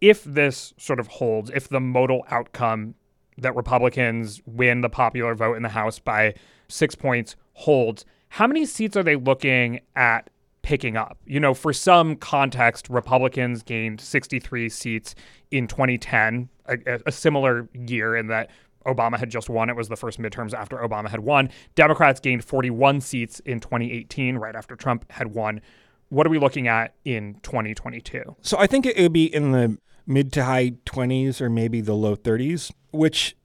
if 0.00 0.24
this 0.24 0.72
sort 0.78 0.98
of 0.98 1.08
holds, 1.08 1.50
if 1.50 1.68
the 1.68 1.78
modal 1.78 2.24
outcome 2.30 2.94
that 3.36 3.54
Republicans 3.54 4.40
win 4.46 4.80
the 4.80 4.88
popular 4.88 5.34
vote 5.34 5.58
in 5.58 5.62
the 5.62 5.68
House 5.68 5.98
by 5.98 6.32
six 6.68 6.94
points 6.94 7.36
holds, 7.52 8.06
how 8.30 8.46
many 8.46 8.64
seats 8.64 8.96
are 8.96 9.02
they 9.02 9.16
looking 9.16 9.80
at 9.94 10.30
picking 10.66 10.96
up? 10.96 11.16
You 11.24 11.38
know, 11.38 11.54
for 11.54 11.72
some 11.72 12.16
context, 12.16 12.90
Republicans 12.90 13.62
gained 13.62 14.00
63 14.00 14.68
seats 14.68 15.14
in 15.52 15.68
2010, 15.68 16.48
a, 16.66 16.76
a 17.06 17.12
similar 17.12 17.68
year 17.72 18.16
in 18.16 18.26
that 18.26 18.50
Obama 18.84 19.16
had 19.16 19.30
just 19.30 19.48
won. 19.48 19.70
It 19.70 19.76
was 19.76 19.88
the 19.88 19.96
first 19.96 20.18
midterms 20.20 20.52
after 20.52 20.78
Obama 20.78 21.08
had 21.08 21.20
won. 21.20 21.50
Democrats 21.76 22.18
gained 22.18 22.44
41 22.44 23.00
seats 23.00 23.38
in 23.40 23.60
2018, 23.60 24.38
right 24.38 24.56
after 24.56 24.74
Trump 24.74 25.08
had 25.12 25.28
won. 25.28 25.60
What 26.08 26.26
are 26.26 26.30
we 26.30 26.38
looking 26.40 26.66
at 26.66 26.94
in 27.04 27.38
2022? 27.44 28.34
So 28.42 28.58
I 28.58 28.66
think 28.66 28.86
it 28.86 29.00
would 29.00 29.12
be 29.12 29.32
in 29.32 29.52
the 29.52 29.78
mid 30.04 30.32
to 30.32 30.44
high 30.44 30.72
20s 30.84 31.40
or 31.40 31.48
maybe 31.48 31.80
the 31.80 31.94
low 31.94 32.16
30s, 32.16 32.72
which 32.90 33.36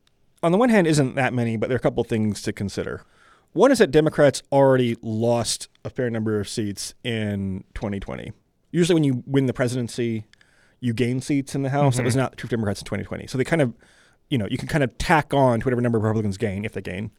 on 0.41 0.51
the 0.51 0.57
one 0.57 0.69
hand 0.69 0.87
isn't 0.87 1.13
that 1.13 1.35
many, 1.35 1.55
but 1.55 1.69
there 1.69 1.75
are 1.75 1.77
a 1.77 1.81
couple 1.81 2.03
things 2.03 2.41
to 2.41 2.51
consider. 2.51 3.03
One 3.53 3.71
is 3.71 3.77
that 3.77 3.91
Democrats 3.91 4.41
already 4.51 4.97
lost 5.03 5.67
a 5.83 5.89
fair 5.89 6.09
number 6.09 6.39
of 6.39 6.47
seats 6.47 6.93
in 7.03 7.63
2020. 7.73 8.31
Usually, 8.71 8.93
when 8.93 9.03
you 9.03 9.23
win 9.25 9.47
the 9.47 9.53
presidency, 9.53 10.25
you 10.79 10.93
gain 10.93 11.21
seats 11.21 11.55
in 11.55 11.63
the 11.63 11.69
House. 11.69 11.95
That 11.95 12.01
mm-hmm. 12.01 12.05
was 12.05 12.15
not 12.15 12.38
true 12.38 12.47
for 12.47 12.51
Democrats 12.51 12.81
in 12.81 12.85
2020. 12.85 13.27
So 13.27 13.38
they 13.38 13.43
kind 13.43 13.61
of, 13.61 13.73
you 14.29 14.38
know, 14.38 14.47
you 14.50 14.57
can 14.57 14.67
kind 14.67 14.83
of 14.83 14.97
tack 14.97 15.33
on 15.33 15.59
to 15.59 15.65
whatever 15.65 15.81
number 15.81 15.97
of 15.97 16.03
Republicans 16.03 16.38
gain, 16.38 16.65
if 16.65 16.73
they 16.73 16.81
gain, 16.81 17.11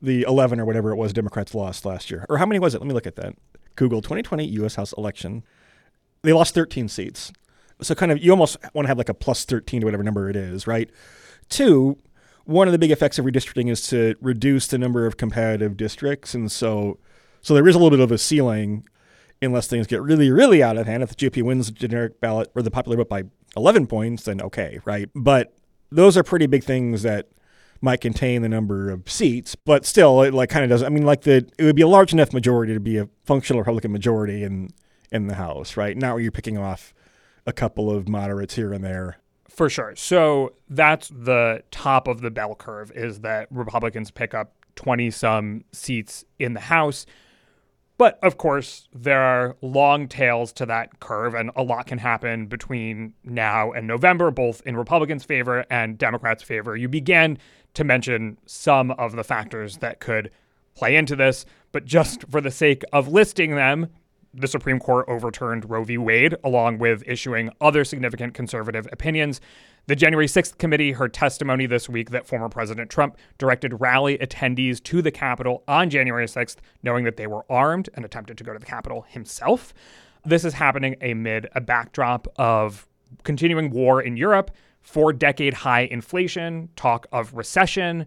the 0.00 0.22
11 0.22 0.60
or 0.60 0.64
whatever 0.64 0.90
it 0.90 0.96
was 0.96 1.12
Democrats 1.12 1.54
lost 1.54 1.84
last 1.84 2.10
year. 2.10 2.26
Or 2.28 2.38
how 2.38 2.46
many 2.46 2.58
was 2.58 2.74
it? 2.74 2.80
Let 2.80 2.86
me 2.88 2.94
look 2.94 3.06
at 3.06 3.16
that. 3.16 3.34
Google 3.76 4.02
2020 4.02 4.44
U.S. 4.44 4.74
House 4.74 4.92
election. 4.94 5.44
They 6.22 6.32
lost 6.32 6.54
13 6.54 6.88
seats. 6.88 7.32
So 7.80 7.94
kind 7.94 8.10
of, 8.10 8.18
you 8.18 8.32
almost 8.32 8.56
want 8.74 8.86
to 8.86 8.88
have 8.88 8.98
like 8.98 9.08
a 9.08 9.14
plus 9.14 9.44
13 9.44 9.80
to 9.80 9.86
whatever 9.86 10.02
number 10.02 10.28
it 10.28 10.36
is, 10.36 10.66
right? 10.66 10.90
Two, 11.48 11.96
one 12.44 12.66
of 12.66 12.72
the 12.72 12.78
big 12.78 12.90
effects 12.90 13.18
of 13.18 13.24
redistricting 13.24 13.70
is 13.70 13.86
to 13.88 14.14
reduce 14.20 14.66
the 14.66 14.78
number 14.78 15.06
of 15.06 15.16
competitive 15.16 15.76
districts, 15.76 16.34
and 16.34 16.50
so 16.50 16.98
so 17.42 17.54
there 17.54 17.66
is 17.68 17.74
a 17.74 17.78
little 17.78 17.90
bit 17.90 18.00
of 18.00 18.12
a 18.12 18.18
ceiling 18.18 18.86
unless 19.40 19.66
things 19.68 19.86
get 19.86 20.02
really 20.02 20.30
really 20.30 20.62
out 20.62 20.76
of 20.76 20.86
hand. 20.86 21.02
If 21.02 21.14
the 21.14 21.30
GOP 21.30 21.42
wins 21.42 21.66
the 21.66 21.72
generic 21.72 22.20
ballot 22.20 22.50
or 22.54 22.62
the 22.62 22.70
popular 22.70 22.96
vote 22.96 23.08
by 23.08 23.24
11 23.56 23.86
points, 23.86 24.24
then 24.24 24.40
okay, 24.40 24.80
right? 24.84 25.08
But 25.14 25.54
those 25.90 26.16
are 26.16 26.22
pretty 26.22 26.46
big 26.46 26.64
things 26.64 27.02
that 27.02 27.28
might 27.80 28.00
contain 28.00 28.42
the 28.42 28.48
number 28.48 28.90
of 28.90 29.08
seats, 29.08 29.54
but 29.54 29.86
still, 29.86 30.22
it 30.22 30.34
like 30.34 30.50
kind 30.50 30.64
of 30.64 30.70
does. 30.70 30.82
I 30.82 30.88
mean, 30.88 31.06
like 31.06 31.22
the 31.22 31.48
it 31.58 31.64
would 31.64 31.76
be 31.76 31.82
a 31.82 31.88
large 31.88 32.12
enough 32.12 32.32
majority 32.32 32.74
to 32.74 32.80
be 32.80 32.98
a 32.98 33.08
functional 33.24 33.60
Republican 33.60 33.92
majority 33.92 34.42
in 34.42 34.70
in 35.10 35.26
the 35.26 35.34
House, 35.34 35.76
right? 35.76 35.96
Now 35.96 36.16
you're 36.16 36.32
picking 36.32 36.58
off 36.58 36.92
a 37.46 37.52
couple 37.52 37.90
of 37.90 38.08
moderates 38.08 38.54
here 38.54 38.72
and 38.72 38.84
there. 38.84 39.18
For 39.48 39.70
sure. 39.70 39.94
So 39.96 40.52
that's 40.68 41.08
the 41.08 41.62
top 41.70 42.06
of 42.06 42.20
the 42.20 42.30
bell 42.30 42.54
curve 42.54 42.92
is 42.92 43.20
that 43.20 43.48
Republicans 43.50 44.10
pick 44.10 44.34
up 44.34 44.52
20 44.76 45.10
some 45.10 45.64
seats 45.72 46.24
in 46.38 46.54
the 46.54 46.60
House. 46.60 47.06
But 47.98 48.18
of 48.22 48.38
course, 48.38 48.88
there 48.94 49.20
are 49.20 49.56
long 49.60 50.06
tails 50.06 50.52
to 50.54 50.66
that 50.66 51.00
curve, 51.00 51.34
and 51.34 51.50
a 51.56 51.64
lot 51.64 51.88
can 51.88 51.98
happen 51.98 52.46
between 52.46 53.12
now 53.24 53.72
and 53.72 53.88
November, 53.88 54.30
both 54.30 54.62
in 54.64 54.76
Republicans' 54.76 55.24
favor 55.24 55.64
and 55.68 55.98
Democrats' 55.98 56.44
favor. 56.44 56.76
You 56.76 56.88
began 56.88 57.38
to 57.74 57.82
mention 57.82 58.38
some 58.46 58.92
of 58.92 59.16
the 59.16 59.24
factors 59.24 59.78
that 59.78 59.98
could 59.98 60.30
play 60.74 60.94
into 60.94 61.16
this, 61.16 61.44
but 61.72 61.84
just 61.84 62.22
for 62.30 62.40
the 62.40 62.52
sake 62.52 62.84
of 62.92 63.08
listing 63.08 63.56
them, 63.56 63.88
the 64.32 64.46
Supreme 64.46 64.78
Court 64.78 65.06
overturned 65.08 65.68
Roe 65.68 65.82
v. 65.82 65.98
Wade, 65.98 66.36
along 66.44 66.78
with 66.78 67.02
issuing 67.04 67.50
other 67.60 67.84
significant 67.84 68.32
conservative 68.32 68.86
opinions. 68.92 69.40
The 69.88 69.96
January 69.96 70.26
6th 70.26 70.58
committee 70.58 70.92
heard 70.92 71.14
testimony 71.14 71.64
this 71.64 71.88
week 71.88 72.10
that 72.10 72.26
former 72.26 72.50
President 72.50 72.90
Trump 72.90 73.16
directed 73.38 73.80
rally 73.80 74.18
attendees 74.18 74.82
to 74.82 75.00
the 75.00 75.10
Capitol 75.10 75.64
on 75.66 75.88
January 75.88 76.26
6th, 76.26 76.56
knowing 76.82 77.04
that 77.04 77.16
they 77.16 77.26
were 77.26 77.46
armed 77.48 77.88
and 77.94 78.04
attempted 78.04 78.36
to 78.36 78.44
go 78.44 78.52
to 78.52 78.58
the 78.58 78.66
Capitol 78.66 79.06
himself. 79.08 79.72
This 80.26 80.44
is 80.44 80.52
happening 80.52 80.96
amid 81.00 81.48
a 81.54 81.62
backdrop 81.62 82.28
of 82.36 82.86
continuing 83.22 83.70
war 83.70 84.02
in 84.02 84.18
Europe, 84.18 84.50
four 84.82 85.10
decade 85.10 85.54
high 85.54 85.88
inflation, 85.90 86.68
talk 86.76 87.06
of 87.10 87.32
recession. 87.32 88.04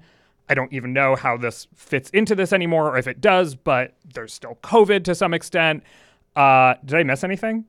I 0.49 0.53
don't 0.53 0.71
even 0.71 0.93
know 0.93 1.15
how 1.15 1.35
this 1.35 1.65
fits 1.73 2.11
into 2.11 2.35
this 2.35 2.53
anymore 2.53 2.91
or 2.91 2.97
if 2.99 3.07
it 3.07 3.21
does, 3.21 3.55
but 3.55 3.95
there's 4.13 4.33
still 4.33 4.59
COVID 4.61 5.03
to 5.05 5.15
some 5.15 5.33
extent. 5.33 5.81
Uh, 6.35 6.75
did 6.85 6.99
I 6.99 7.01
miss 7.01 7.23
anything? 7.23 7.65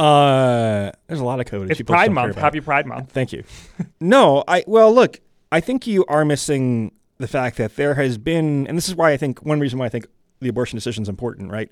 Uh, 0.00 0.90
there's 1.06 1.20
a 1.20 1.24
lot 1.24 1.40
of 1.40 1.46
code. 1.46 1.70
It's 1.70 1.82
Pride 1.82 2.10
Month. 2.12 2.36
Happy 2.36 2.60
Pride 2.60 2.86
Month. 2.86 3.12
Thank 3.12 3.32
you. 3.32 3.44
no, 4.00 4.42
I 4.48 4.64
well 4.66 4.92
look. 4.94 5.20
I 5.52 5.60
think 5.60 5.86
you 5.86 6.04
are 6.08 6.24
missing 6.24 6.92
the 7.18 7.28
fact 7.28 7.56
that 7.58 7.76
there 7.76 7.94
has 7.94 8.16
been, 8.16 8.66
and 8.66 8.76
this 8.78 8.88
is 8.88 8.94
why 8.94 9.10
I 9.12 9.16
think 9.16 9.44
one 9.44 9.60
reason 9.60 9.78
why 9.78 9.86
I 9.86 9.88
think 9.90 10.06
the 10.40 10.48
abortion 10.48 10.76
decision 10.76 11.02
is 11.02 11.08
important, 11.08 11.50
right? 11.50 11.70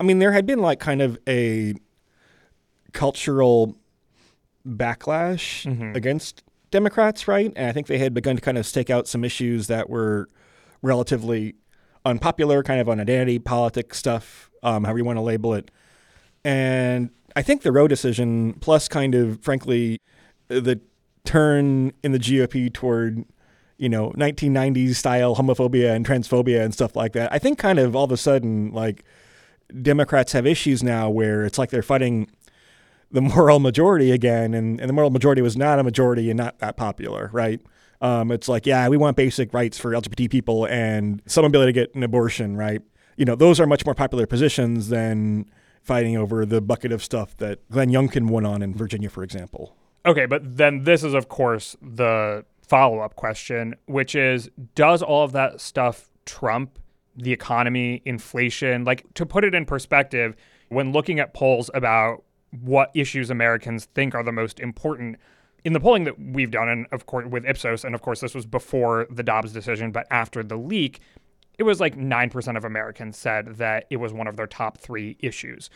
I 0.00 0.04
mean, 0.04 0.18
there 0.18 0.32
had 0.32 0.46
been 0.46 0.60
like 0.60 0.80
kind 0.80 1.02
of 1.02 1.18
a 1.28 1.74
cultural 2.92 3.76
backlash 4.66 5.66
Mm-hmm. 5.66 5.94
against 5.96 6.42
Democrats, 6.70 7.28
right? 7.28 7.52
And 7.54 7.66
I 7.66 7.72
think 7.72 7.86
they 7.86 7.98
had 7.98 8.14
begun 8.14 8.36
to 8.36 8.42
kind 8.42 8.56
of 8.56 8.64
stake 8.66 8.88
out 8.90 9.06
some 9.06 9.24
issues 9.24 9.66
that 9.66 9.90
were 9.90 10.28
relatively 10.80 11.54
unpopular, 12.06 12.62
kind 12.62 12.80
of 12.80 12.88
on 12.88 12.98
identity 12.98 13.38
politics 13.38 13.98
stuff, 13.98 14.50
um, 14.62 14.84
however 14.84 14.98
you 14.98 15.04
want 15.04 15.18
to 15.18 15.22
label 15.22 15.54
it. 15.54 15.70
And 16.44 17.10
I 17.36 17.42
think 17.42 17.62
the 17.62 17.72
Roe 17.72 17.88
decision, 17.88 18.54
plus 18.54 18.88
kind 18.88 19.14
of, 19.14 19.40
frankly, 19.42 19.98
the 20.48 20.80
turn 21.24 21.92
in 22.02 22.12
the 22.12 22.18
GOP 22.18 22.72
toward, 22.72 23.24
you 23.78 23.88
know, 23.88 24.10
1990s 24.16 24.96
style 24.96 25.36
homophobia 25.36 25.94
and 25.94 26.06
transphobia 26.06 26.62
and 26.62 26.72
stuff 26.72 26.96
like 26.96 27.12
that, 27.12 27.32
I 27.32 27.38
think 27.38 27.58
kind 27.58 27.78
of 27.78 27.96
all 27.96 28.04
of 28.04 28.12
a 28.12 28.16
sudden, 28.16 28.72
like, 28.72 29.04
Democrats 29.80 30.32
have 30.32 30.46
issues 30.46 30.82
now 30.82 31.08
where 31.08 31.44
it's 31.44 31.58
like 31.58 31.70
they're 31.70 31.82
fighting 31.82 32.28
the 33.10 33.20
moral 33.20 33.58
majority 33.58 34.10
again, 34.10 34.54
and, 34.54 34.80
and 34.80 34.88
the 34.88 34.92
moral 34.92 35.10
majority 35.10 35.42
was 35.42 35.56
not 35.56 35.78
a 35.78 35.82
majority 35.82 36.30
and 36.30 36.36
not 36.38 36.58
that 36.58 36.76
popular, 36.76 37.30
right? 37.32 37.60
Um, 38.00 38.32
it's 38.32 38.48
like, 38.48 38.66
yeah, 38.66 38.88
we 38.88 38.96
want 38.96 39.16
basic 39.16 39.54
rights 39.54 39.78
for 39.78 39.92
LGBT 39.92 40.30
people 40.30 40.66
and 40.66 41.22
some 41.26 41.44
ability 41.44 41.72
to 41.72 41.80
get 41.80 41.94
an 41.94 42.02
abortion, 42.02 42.56
right? 42.56 42.82
You 43.16 43.24
know, 43.24 43.36
those 43.36 43.60
are 43.60 43.66
much 43.66 43.84
more 43.86 43.94
popular 43.94 44.26
positions 44.26 44.88
than 44.88 45.46
fighting 45.82 46.16
over 46.16 46.46
the 46.46 46.60
bucket 46.60 46.92
of 46.92 47.02
stuff 47.02 47.36
that 47.38 47.58
Glenn 47.70 47.90
Youngkin 47.90 48.28
won 48.28 48.46
on 48.46 48.62
in 48.62 48.74
Virginia, 48.74 49.10
for 49.10 49.22
example. 49.22 49.76
Okay, 50.06 50.26
but 50.26 50.56
then 50.56 50.84
this 50.84 51.04
is, 51.04 51.14
of 51.14 51.28
course, 51.28 51.76
the 51.82 52.44
follow 52.66 53.00
up 53.00 53.16
question, 53.16 53.74
which 53.86 54.14
is 54.14 54.50
Does 54.74 55.02
all 55.02 55.24
of 55.24 55.32
that 55.32 55.60
stuff 55.60 56.08
trump 56.24 56.78
the 57.16 57.32
economy, 57.32 58.02
inflation? 58.04 58.84
Like, 58.84 59.04
to 59.14 59.26
put 59.26 59.44
it 59.44 59.54
in 59.54 59.66
perspective, 59.66 60.34
when 60.68 60.92
looking 60.92 61.20
at 61.20 61.34
polls 61.34 61.70
about 61.74 62.24
what 62.62 62.90
issues 62.94 63.30
Americans 63.30 63.86
think 63.94 64.14
are 64.14 64.22
the 64.22 64.32
most 64.32 64.60
important, 64.60 65.16
in 65.64 65.72
the 65.72 65.80
polling 65.80 66.04
that 66.04 66.18
we've 66.18 66.50
done, 66.50 66.68
and 66.68 66.86
of 66.92 67.06
course 67.06 67.26
with 67.26 67.44
Ipsos, 67.44 67.84
and 67.84 67.94
of 67.94 68.02
course 68.02 68.20
this 68.20 68.34
was 68.34 68.46
before 68.46 69.06
the 69.10 69.22
Dobbs 69.22 69.52
decision, 69.52 69.92
but 69.92 70.06
after 70.10 70.42
the 70.42 70.56
leak, 70.56 71.00
it 71.62 71.66
was 71.66 71.78
like 71.78 71.96
9% 71.96 72.56
of 72.56 72.64
Americans 72.64 73.16
said 73.16 73.56
that 73.58 73.86
it 73.88 73.98
was 73.98 74.12
one 74.12 74.26
of 74.26 74.36
their 74.36 74.48
top 74.48 74.78
three 74.78 75.16
issues. 75.20 75.70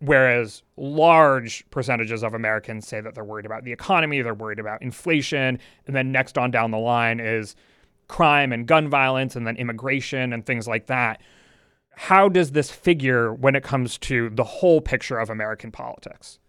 Whereas 0.00 0.64
large 0.76 1.64
percentages 1.70 2.24
of 2.24 2.34
Americans 2.34 2.88
say 2.88 3.00
that 3.00 3.14
they're 3.14 3.22
worried 3.22 3.46
about 3.46 3.62
the 3.62 3.72
economy, 3.72 4.20
they're 4.20 4.34
worried 4.34 4.58
about 4.58 4.82
inflation, 4.82 5.60
and 5.86 5.94
then 5.94 6.10
next 6.10 6.36
on 6.36 6.50
down 6.50 6.72
the 6.72 6.78
line 6.78 7.20
is 7.20 7.54
crime 8.08 8.52
and 8.52 8.66
gun 8.66 8.88
violence, 8.88 9.36
and 9.36 9.46
then 9.46 9.54
immigration 9.56 10.32
and 10.32 10.44
things 10.44 10.66
like 10.66 10.86
that. 10.86 11.20
How 11.94 12.28
does 12.28 12.50
this 12.50 12.68
figure 12.68 13.32
when 13.32 13.54
it 13.54 13.62
comes 13.62 13.96
to 13.98 14.30
the 14.30 14.44
whole 14.44 14.80
picture 14.80 15.18
of 15.18 15.30
American 15.30 15.70
politics? 15.70 16.40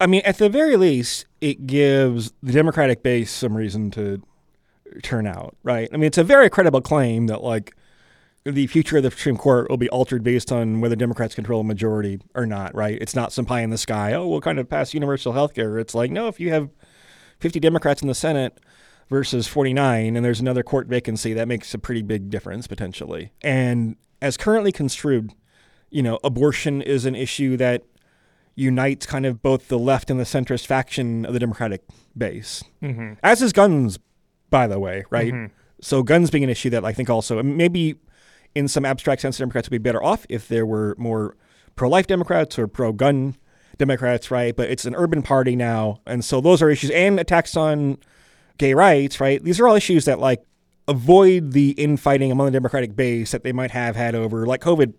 I 0.00 0.06
mean, 0.06 0.22
at 0.24 0.38
the 0.38 0.48
very 0.48 0.76
least, 0.76 1.26
it 1.40 1.66
gives 1.66 2.32
the 2.44 2.52
Democratic 2.52 3.02
base 3.02 3.32
some 3.32 3.56
reason 3.56 3.90
to 3.92 4.22
turn 5.02 5.26
out, 5.26 5.56
right? 5.64 5.88
I 5.92 5.96
mean, 5.96 6.06
it's 6.06 6.18
a 6.18 6.24
very 6.24 6.48
credible 6.48 6.80
claim 6.80 7.26
that, 7.26 7.42
like, 7.42 7.74
the 8.54 8.66
future 8.68 8.98
of 8.98 9.02
the 9.02 9.10
Supreme 9.10 9.36
Court 9.36 9.68
will 9.68 9.76
be 9.76 9.88
altered 9.90 10.22
based 10.22 10.52
on 10.52 10.80
whether 10.80 10.94
Democrats 10.96 11.34
control 11.34 11.60
a 11.60 11.64
majority 11.64 12.20
or 12.34 12.46
not, 12.46 12.74
right? 12.74 12.96
It's 13.00 13.14
not 13.14 13.32
some 13.32 13.44
pie 13.44 13.60
in 13.62 13.70
the 13.70 13.78
sky, 13.78 14.12
oh, 14.12 14.26
we'll 14.26 14.40
kind 14.40 14.58
of 14.58 14.68
pass 14.68 14.94
universal 14.94 15.32
health 15.32 15.54
care. 15.54 15.78
It's 15.78 15.94
like, 15.94 16.10
no, 16.10 16.28
if 16.28 16.38
you 16.38 16.50
have 16.50 16.70
50 17.40 17.58
Democrats 17.60 18.02
in 18.02 18.08
the 18.08 18.14
Senate 18.14 18.58
versus 19.10 19.46
49 19.48 20.16
and 20.16 20.24
there's 20.24 20.40
another 20.40 20.62
court 20.62 20.86
vacancy, 20.86 21.32
that 21.32 21.48
makes 21.48 21.72
a 21.74 21.78
pretty 21.78 22.02
big 22.02 22.30
difference 22.30 22.66
potentially. 22.66 23.32
And 23.42 23.96
as 24.22 24.36
currently 24.36 24.72
construed, 24.72 25.32
you 25.90 26.02
know, 26.02 26.18
abortion 26.24 26.82
is 26.82 27.04
an 27.04 27.14
issue 27.14 27.56
that 27.56 27.82
unites 28.54 29.06
kind 29.06 29.26
of 29.26 29.42
both 29.42 29.68
the 29.68 29.78
left 29.78 30.10
and 30.10 30.18
the 30.18 30.24
centrist 30.24 30.66
faction 30.66 31.26
of 31.26 31.32
the 31.34 31.38
Democratic 31.40 31.82
base, 32.16 32.64
Mm-hmm. 32.82 33.14
as 33.22 33.42
is 33.42 33.52
guns, 33.52 33.98
by 34.50 34.66
the 34.66 34.78
way, 34.78 35.04
right? 35.10 35.50
So 35.82 36.02
guns 36.02 36.30
being 36.30 36.42
an 36.44 36.48
issue 36.48 36.70
that 36.70 36.84
I 36.84 36.92
think 36.94 37.10
also 37.10 37.42
maybe 37.42 37.96
in 38.56 38.68
some 38.68 38.86
abstract 38.86 39.20
sense, 39.20 39.36
Democrats 39.36 39.68
would 39.68 39.82
be 39.82 39.86
better 39.86 40.02
off 40.02 40.24
if 40.30 40.48
there 40.48 40.64
were 40.64 40.94
more 40.98 41.36
pro-life 41.74 42.06
Democrats 42.06 42.58
or 42.58 42.66
pro-gun 42.66 43.36
Democrats, 43.76 44.30
right? 44.30 44.56
But 44.56 44.70
it's 44.70 44.86
an 44.86 44.94
urban 44.94 45.22
party 45.22 45.54
now, 45.54 46.00
and 46.06 46.24
so 46.24 46.40
those 46.40 46.62
are 46.62 46.70
issues 46.70 46.90
and 46.90 47.20
attacks 47.20 47.54
on 47.54 47.98
gay 48.56 48.72
rights, 48.72 49.20
right? 49.20 49.44
These 49.44 49.60
are 49.60 49.68
all 49.68 49.76
issues 49.76 50.06
that 50.06 50.18
like 50.18 50.42
avoid 50.88 51.52
the 51.52 51.72
infighting 51.72 52.32
among 52.32 52.46
the 52.46 52.52
Democratic 52.52 52.96
base 52.96 53.32
that 53.32 53.44
they 53.44 53.52
might 53.52 53.72
have 53.72 53.94
had 53.94 54.14
over 54.14 54.46
like 54.46 54.62
COVID 54.62 54.94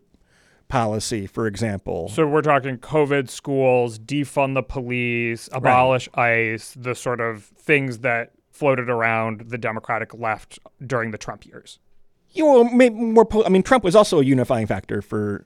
policy, 0.68 1.26
for 1.26 1.48
example. 1.48 2.10
So 2.10 2.28
we're 2.28 2.44
talking 2.44 2.78
COVID 2.78 3.28
schools, 3.28 3.98
defund 3.98 4.54
the 4.54 4.62
police, 4.62 5.50
abolish 5.52 6.08
ICE, 6.14 6.76
the 6.78 6.94
sort 6.94 7.22
of 7.22 7.46
things 7.46 8.00
that 8.00 8.34
floated 8.52 8.90
around 8.90 9.50
the 9.50 9.58
Democratic 9.58 10.14
left 10.14 10.60
during 10.86 11.10
the 11.10 11.18
Trump 11.18 11.46
years. 11.46 11.80
You 12.32 12.46
know, 12.46 12.64
may- 12.66 12.90
more. 12.90 13.26
Po- 13.26 13.46
I 13.46 13.50
mean, 13.50 13.64
Trump 13.64 13.84
was 13.84 13.96
also 13.96 14.20
a 14.20 14.24
unifying 14.24 14.68
factor 14.68 15.02
for 15.02 15.46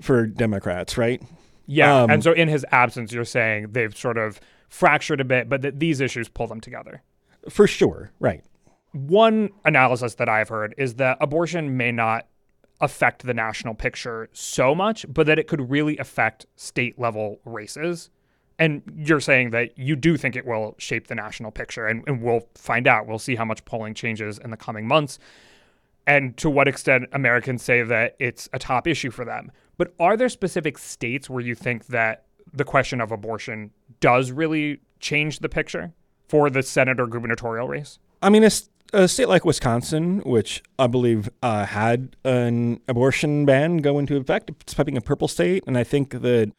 for 0.00 0.26
Democrats, 0.26 0.98
right? 0.98 1.22
Yeah. 1.66 2.02
Um, 2.02 2.10
and 2.10 2.22
so 2.22 2.32
in 2.32 2.48
his 2.48 2.64
absence, 2.72 3.12
you're 3.12 3.24
saying 3.24 3.68
they've 3.72 3.96
sort 3.96 4.18
of 4.18 4.40
fractured 4.68 5.20
a 5.20 5.24
bit, 5.24 5.48
but 5.48 5.62
that 5.62 5.78
these 5.78 6.00
issues 6.00 6.28
pull 6.28 6.46
them 6.46 6.60
together. 6.60 7.02
For 7.48 7.66
sure, 7.66 8.10
right? 8.20 8.42
One 8.92 9.50
analysis 9.64 10.16
that 10.16 10.28
I've 10.28 10.48
heard 10.48 10.74
is 10.78 10.94
that 10.94 11.18
abortion 11.20 11.76
may 11.76 11.92
not 11.92 12.26
affect 12.80 13.24
the 13.24 13.34
national 13.34 13.74
picture 13.74 14.28
so 14.32 14.74
much, 14.74 15.06
but 15.08 15.26
that 15.26 15.38
it 15.38 15.46
could 15.46 15.70
really 15.70 15.96
affect 15.98 16.46
state 16.56 16.98
level 16.98 17.40
races. 17.44 18.10
And 18.58 18.82
you're 18.94 19.20
saying 19.20 19.50
that 19.50 19.76
you 19.78 19.96
do 19.96 20.16
think 20.16 20.36
it 20.36 20.46
will 20.46 20.76
shape 20.78 21.08
the 21.08 21.14
national 21.14 21.50
picture, 21.50 21.86
and, 21.86 22.04
and 22.06 22.22
we'll 22.22 22.48
find 22.54 22.86
out. 22.86 23.06
We'll 23.06 23.18
see 23.18 23.34
how 23.34 23.44
much 23.44 23.64
polling 23.64 23.94
changes 23.94 24.38
in 24.38 24.50
the 24.50 24.56
coming 24.56 24.86
months 24.86 25.18
and 26.06 26.36
to 26.36 26.50
what 26.50 26.68
extent 26.68 27.08
Americans 27.12 27.62
say 27.62 27.82
that 27.82 28.16
it's 28.18 28.48
a 28.52 28.58
top 28.58 28.86
issue 28.86 29.10
for 29.10 29.24
them. 29.24 29.50
But 29.76 29.94
are 29.98 30.16
there 30.16 30.28
specific 30.28 30.78
states 30.78 31.28
where 31.28 31.42
you 31.42 31.54
think 31.54 31.86
that 31.86 32.24
the 32.52 32.64
question 32.64 33.00
of 33.00 33.10
abortion 33.10 33.70
does 34.00 34.30
really 34.30 34.80
change 35.00 35.40
the 35.40 35.48
picture 35.48 35.92
for 36.28 36.50
the 36.50 36.62
senator 36.62 37.06
gubernatorial 37.06 37.68
race? 37.68 37.98
I 38.22 38.30
mean, 38.30 38.44
a 38.92 39.08
state 39.08 39.28
like 39.28 39.44
Wisconsin, 39.44 40.20
which 40.20 40.62
I 40.78 40.86
believe 40.86 41.28
uh, 41.42 41.66
had 41.66 42.16
an 42.24 42.80
abortion 42.88 43.44
ban 43.44 43.78
go 43.78 43.98
into 43.98 44.16
effect, 44.16 44.50
it's 44.50 44.74
becoming 44.74 44.96
a 44.96 45.00
purple 45.00 45.28
state, 45.28 45.64
and 45.66 45.76
I 45.76 45.84
think 45.84 46.10
that 46.22 46.52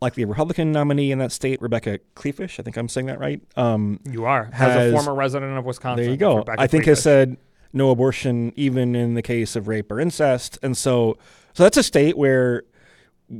like 0.00 0.14
the 0.14 0.24
Republican 0.24 0.72
nominee 0.72 1.12
in 1.12 1.18
that 1.18 1.30
state, 1.30 1.60
Rebecca 1.60 1.98
Kleefisch, 2.16 2.58
I 2.58 2.62
think 2.62 2.76
I'm 2.76 2.88
saying 2.88 3.06
that 3.06 3.20
right. 3.20 3.40
Um, 3.56 4.00
You 4.10 4.24
are. 4.24 4.50
As 4.52 4.92
a 4.92 4.92
former 4.92 5.14
resident 5.14 5.56
of 5.58 5.64
Wisconsin. 5.64 6.02
there 6.02 6.10
you 6.10 6.16
go. 6.16 6.38
Rebecca 6.38 6.60
I 6.60 6.66
think 6.66 6.86
has 6.86 7.02
said 7.02 7.36
no 7.72 7.90
abortion 7.90 8.52
even 8.56 8.94
in 8.94 9.14
the 9.14 9.22
case 9.22 9.56
of 9.56 9.68
rape 9.68 9.90
or 9.90 10.00
incest, 10.00 10.58
and 10.62 10.76
so 10.76 11.16
so 11.52 11.62
that's 11.62 11.76
a 11.76 11.82
state 11.82 12.16
where 12.16 12.64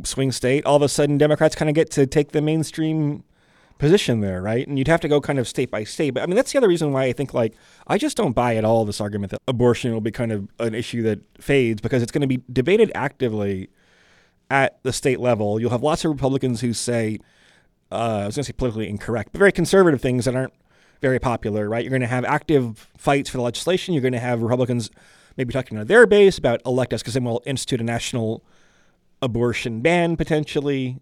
swing 0.05 0.33
state. 0.33 0.65
All 0.65 0.77
of 0.77 0.83
a 0.83 0.89
sudden, 0.89 1.19
Democrats 1.19 1.55
kind 1.55 1.69
of 1.69 1.75
get 1.75 1.91
to 1.93 2.07
take 2.07 2.33
the 2.33 2.41
mainstream 2.41 3.25
position 3.79 4.21
there, 4.21 4.41
right? 4.41 4.69
And 4.69 4.79
you'd 4.79 4.89
have 4.89 5.01
to 5.01 5.09
go 5.09 5.21
kind 5.21 5.39
of 5.39 5.49
state 5.49 5.71
by 5.71 5.85
state. 5.85 6.11
But 6.11 6.23
I 6.23 6.27
mean, 6.27 6.37
that's 6.37 6.53
the 6.53 6.59
other 6.59 6.69
reason 6.69 6.93
why 6.93 7.05
I 7.05 7.13
think 7.13 7.35
like 7.35 7.55
I 7.87 7.99
just 7.99 8.17
don't 8.17 8.33
buy 8.33 8.57
at 8.57 8.65
all 8.65 8.85
this 8.85 9.01
argument 9.01 9.33
that 9.33 9.41
abortion 9.49 9.93
will 9.93 10.01
be 10.01 10.13
kind 10.13 10.31
of 10.31 10.49
an 10.61 10.75
issue 10.75 11.03
that 11.03 11.21
fades 11.41 11.81
because 11.81 12.03
it's 12.03 12.13
going 12.13 12.21
to 12.21 12.29
be 12.29 12.43
debated 12.53 12.93
actively 12.95 13.71
at 14.51 14.83
the 14.83 14.93
state 14.93 15.19
level. 15.19 15.61
You'll 15.61 15.71
have 15.71 15.83
lots 15.83 16.05
of 16.05 16.11
Republicans 16.11 16.61
who 16.61 16.73
say, 16.73 17.19
uh, 17.91 17.95
I 17.95 18.27
was 18.27 18.37
going 18.37 18.45
to 18.45 18.45
say 18.45 18.53
politically 18.53 18.89
incorrect, 18.89 19.31
but 19.33 19.39
very 19.39 19.53
conservative 19.53 20.01
things 20.01 20.27
that 20.27 20.37
aren't 20.37 20.53
very 21.01 21.19
popular, 21.19 21.69
right? 21.69 21.83
You're 21.83 21.91
going 21.91 22.03
to 22.03 22.07
have 22.07 22.25
active 22.25 22.89
fights 22.97 23.31
for 23.31 23.39
the 23.39 23.43
legislation. 23.43 23.95
You're 23.95 24.03
going 24.03 24.13
to 24.13 24.19
have 24.19 24.43
Republicans 24.43 24.91
maybe 25.37 25.53
talking 25.53 25.79
to 25.79 25.85
their 25.85 26.07
base 26.07 26.39
about 26.39 26.61
elect 26.67 26.93
us 26.93 27.03
because 27.03 27.15
then 27.15 27.25
we'll 27.25 27.43
institute 27.47 27.81
a 27.81 27.85
national 27.85 28.45
abortion 29.23 29.81
ban 29.81 30.17
potentially. 30.17 30.99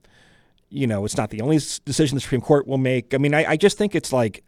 You 0.71 0.87
know, 0.87 1.05
it's 1.05 1.17
not 1.17 1.31
the 1.31 1.40
only 1.40 1.59
decision 1.85 2.17
the 2.17 2.21
Supreme 2.21 2.40
Court 2.40 2.67
will 2.67 2.78
make. 2.78 3.14
I 3.14 3.19
mean, 3.19 3.35
I, 3.35 3.52
I 3.52 3.57
just 3.57 3.78
think 3.78 3.95
it's 3.95 4.12
like 4.12 4.45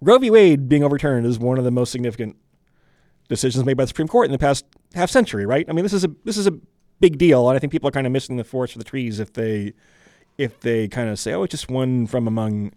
Roe 0.00 0.18
v. 0.18 0.30
Wade 0.30 0.68
being 0.68 0.82
overturned 0.82 1.26
is 1.26 1.38
one 1.38 1.58
of 1.58 1.64
the 1.64 1.70
most 1.70 1.92
significant 1.92 2.36
decisions 3.28 3.64
made 3.64 3.76
by 3.76 3.84
the 3.84 3.88
Supreme 3.88 4.08
Court 4.08 4.26
in 4.26 4.32
the 4.32 4.38
past 4.38 4.64
half 4.94 5.10
century, 5.10 5.46
right? 5.46 5.64
I 5.68 5.72
mean, 5.72 5.84
this 5.84 5.92
is 5.92 6.04
a 6.04 6.10
this 6.24 6.36
is 6.36 6.46
a 6.46 6.58
big 7.00 7.18
deal, 7.18 7.48
and 7.48 7.56
I 7.56 7.58
think 7.58 7.70
people 7.70 7.88
are 7.88 7.92
kind 7.92 8.06
of 8.06 8.12
missing 8.12 8.36
the 8.36 8.44
forest 8.44 8.72
for 8.72 8.78
the 8.78 8.84
trees 8.84 9.20
if 9.20 9.32
they 9.34 9.74
if 10.38 10.58
they 10.60 10.88
kind 10.88 11.08
of 11.10 11.18
say, 11.18 11.34
"Oh, 11.34 11.42
it's 11.42 11.52
just 11.52 11.70
one 11.70 12.06
from 12.06 12.26
among 12.26 12.72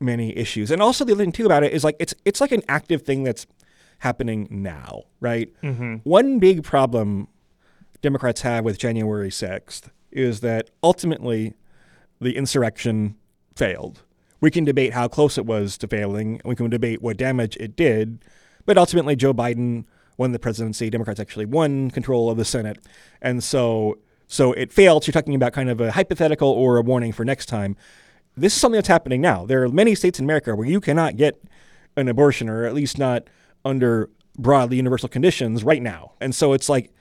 many 0.00 0.36
issues." 0.36 0.70
And 0.70 0.82
also, 0.82 1.04
the 1.04 1.12
other 1.12 1.22
thing 1.22 1.32
too 1.32 1.46
about 1.46 1.62
it 1.62 1.72
is 1.72 1.84
like 1.84 1.96
it's 1.98 2.14
it's 2.24 2.40
like 2.40 2.52
an 2.52 2.62
active 2.68 3.02
thing 3.02 3.22
that's 3.22 3.46
happening 4.00 4.48
now, 4.50 5.04
right? 5.20 5.52
Mm-hmm. 5.62 5.96
One 6.04 6.38
big 6.38 6.64
problem 6.64 7.28
Democrats 8.02 8.40
have 8.42 8.64
with 8.64 8.78
January 8.78 9.30
sixth 9.30 9.90
is 10.10 10.40
that 10.40 10.70
ultimately 10.82 11.54
the 12.20 12.36
insurrection 12.36 13.16
failed. 13.54 14.02
We 14.40 14.50
can 14.50 14.64
debate 14.64 14.94
how 14.94 15.06
close 15.06 15.36
it 15.36 15.44
was 15.46 15.76
to 15.78 15.86
failing, 15.86 16.34
and 16.34 16.44
we 16.44 16.56
can 16.56 16.70
debate 16.70 17.02
what 17.02 17.16
damage 17.16 17.56
it 17.60 17.76
did, 17.76 18.24
but 18.64 18.78
ultimately 18.78 19.16
Joe 19.16 19.34
Biden 19.34 19.84
won 20.16 20.32
the 20.32 20.38
presidency. 20.38 20.88
Democrats 20.90 21.20
actually 21.20 21.46
won 21.46 21.90
control 21.90 22.30
of 22.30 22.38
the 22.38 22.44
Senate, 22.44 22.78
and 23.20 23.44
so 23.44 23.98
so 24.26 24.52
it 24.52 24.72
failed. 24.72 25.04
So 25.04 25.08
you're 25.08 25.12
talking 25.12 25.34
about 25.34 25.52
kind 25.52 25.68
of 25.68 25.80
a 25.80 25.90
hypothetical 25.90 26.48
or 26.48 26.78
a 26.78 26.82
warning 26.82 27.12
for 27.12 27.24
next 27.24 27.46
time. 27.46 27.76
This 28.36 28.54
is 28.54 28.60
something 28.60 28.76
that's 28.76 28.88
happening 28.88 29.20
now. 29.20 29.44
There 29.44 29.62
are 29.62 29.68
many 29.68 29.94
states 29.94 30.18
in 30.18 30.24
America 30.24 30.54
where 30.54 30.66
you 30.66 30.80
cannot 30.80 31.16
get 31.16 31.42
an 31.96 32.08
abortion, 32.08 32.48
or 32.48 32.64
at 32.64 32.74
least 32.74 32.98
not 32.98 33.24
under 33.64 34.08
broadly 34.38 34.76
universal 34.76 35.08
conditions, 35.08 35.64
right 35.64 35.82
now. 35.82 36.12
And 36.20 36.34
so 36.34 36.52
it's 36.52 36.68
like 36.68 36.92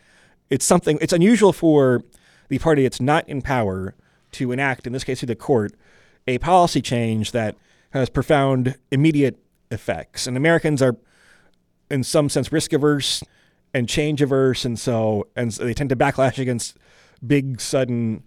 it's 0.50 0.66
something. 0.66 0.98
It's 1.02 1.14
unusual 1.14 1.54
for 1.54 2.04
the 2.50 2.60
party 2.60 2.84
that's 2.84 3.00
not 3.00 3.28
in 3.30 3.42
power 3.42 3.96
to 4.32 4.52
enact, 4.52 4.88
in 4.88 4.94
this 4.94 5.04
case, 5.04 5.20
through 5.20 5.28
the 5.28 5.36
court, 5.36 5.74
a 6.28 6.38
policy 6.40 6.82
change 6.82 7.32
that 7.32 7.56
has 7.92 8.10
profound 8.10 8.76
immediate 8.92 9.38
effects. 9.72 10.28
And 10.28 10.36
Americans 10.36 10.82
are, 10.82 10.98
in 11.90 12.04
some 12.04 12.30
sense, 12.30 12.52
risk 12.52 12.74
averse 12.74 13.24
and 13.74 13.88
change 13.88 14.22
averse, 14.22 14.66
and 14.66 14.80
so 14.80 15.28
and 15.36 15.54
so 15.54 15.64
they 15.64 15.74
tend 15.74 15.90
to 15.92 15.96
backlash 15.96 16.40
against 16.40 16.78
big, 17.26 17.62
sudden, 17.62 18.24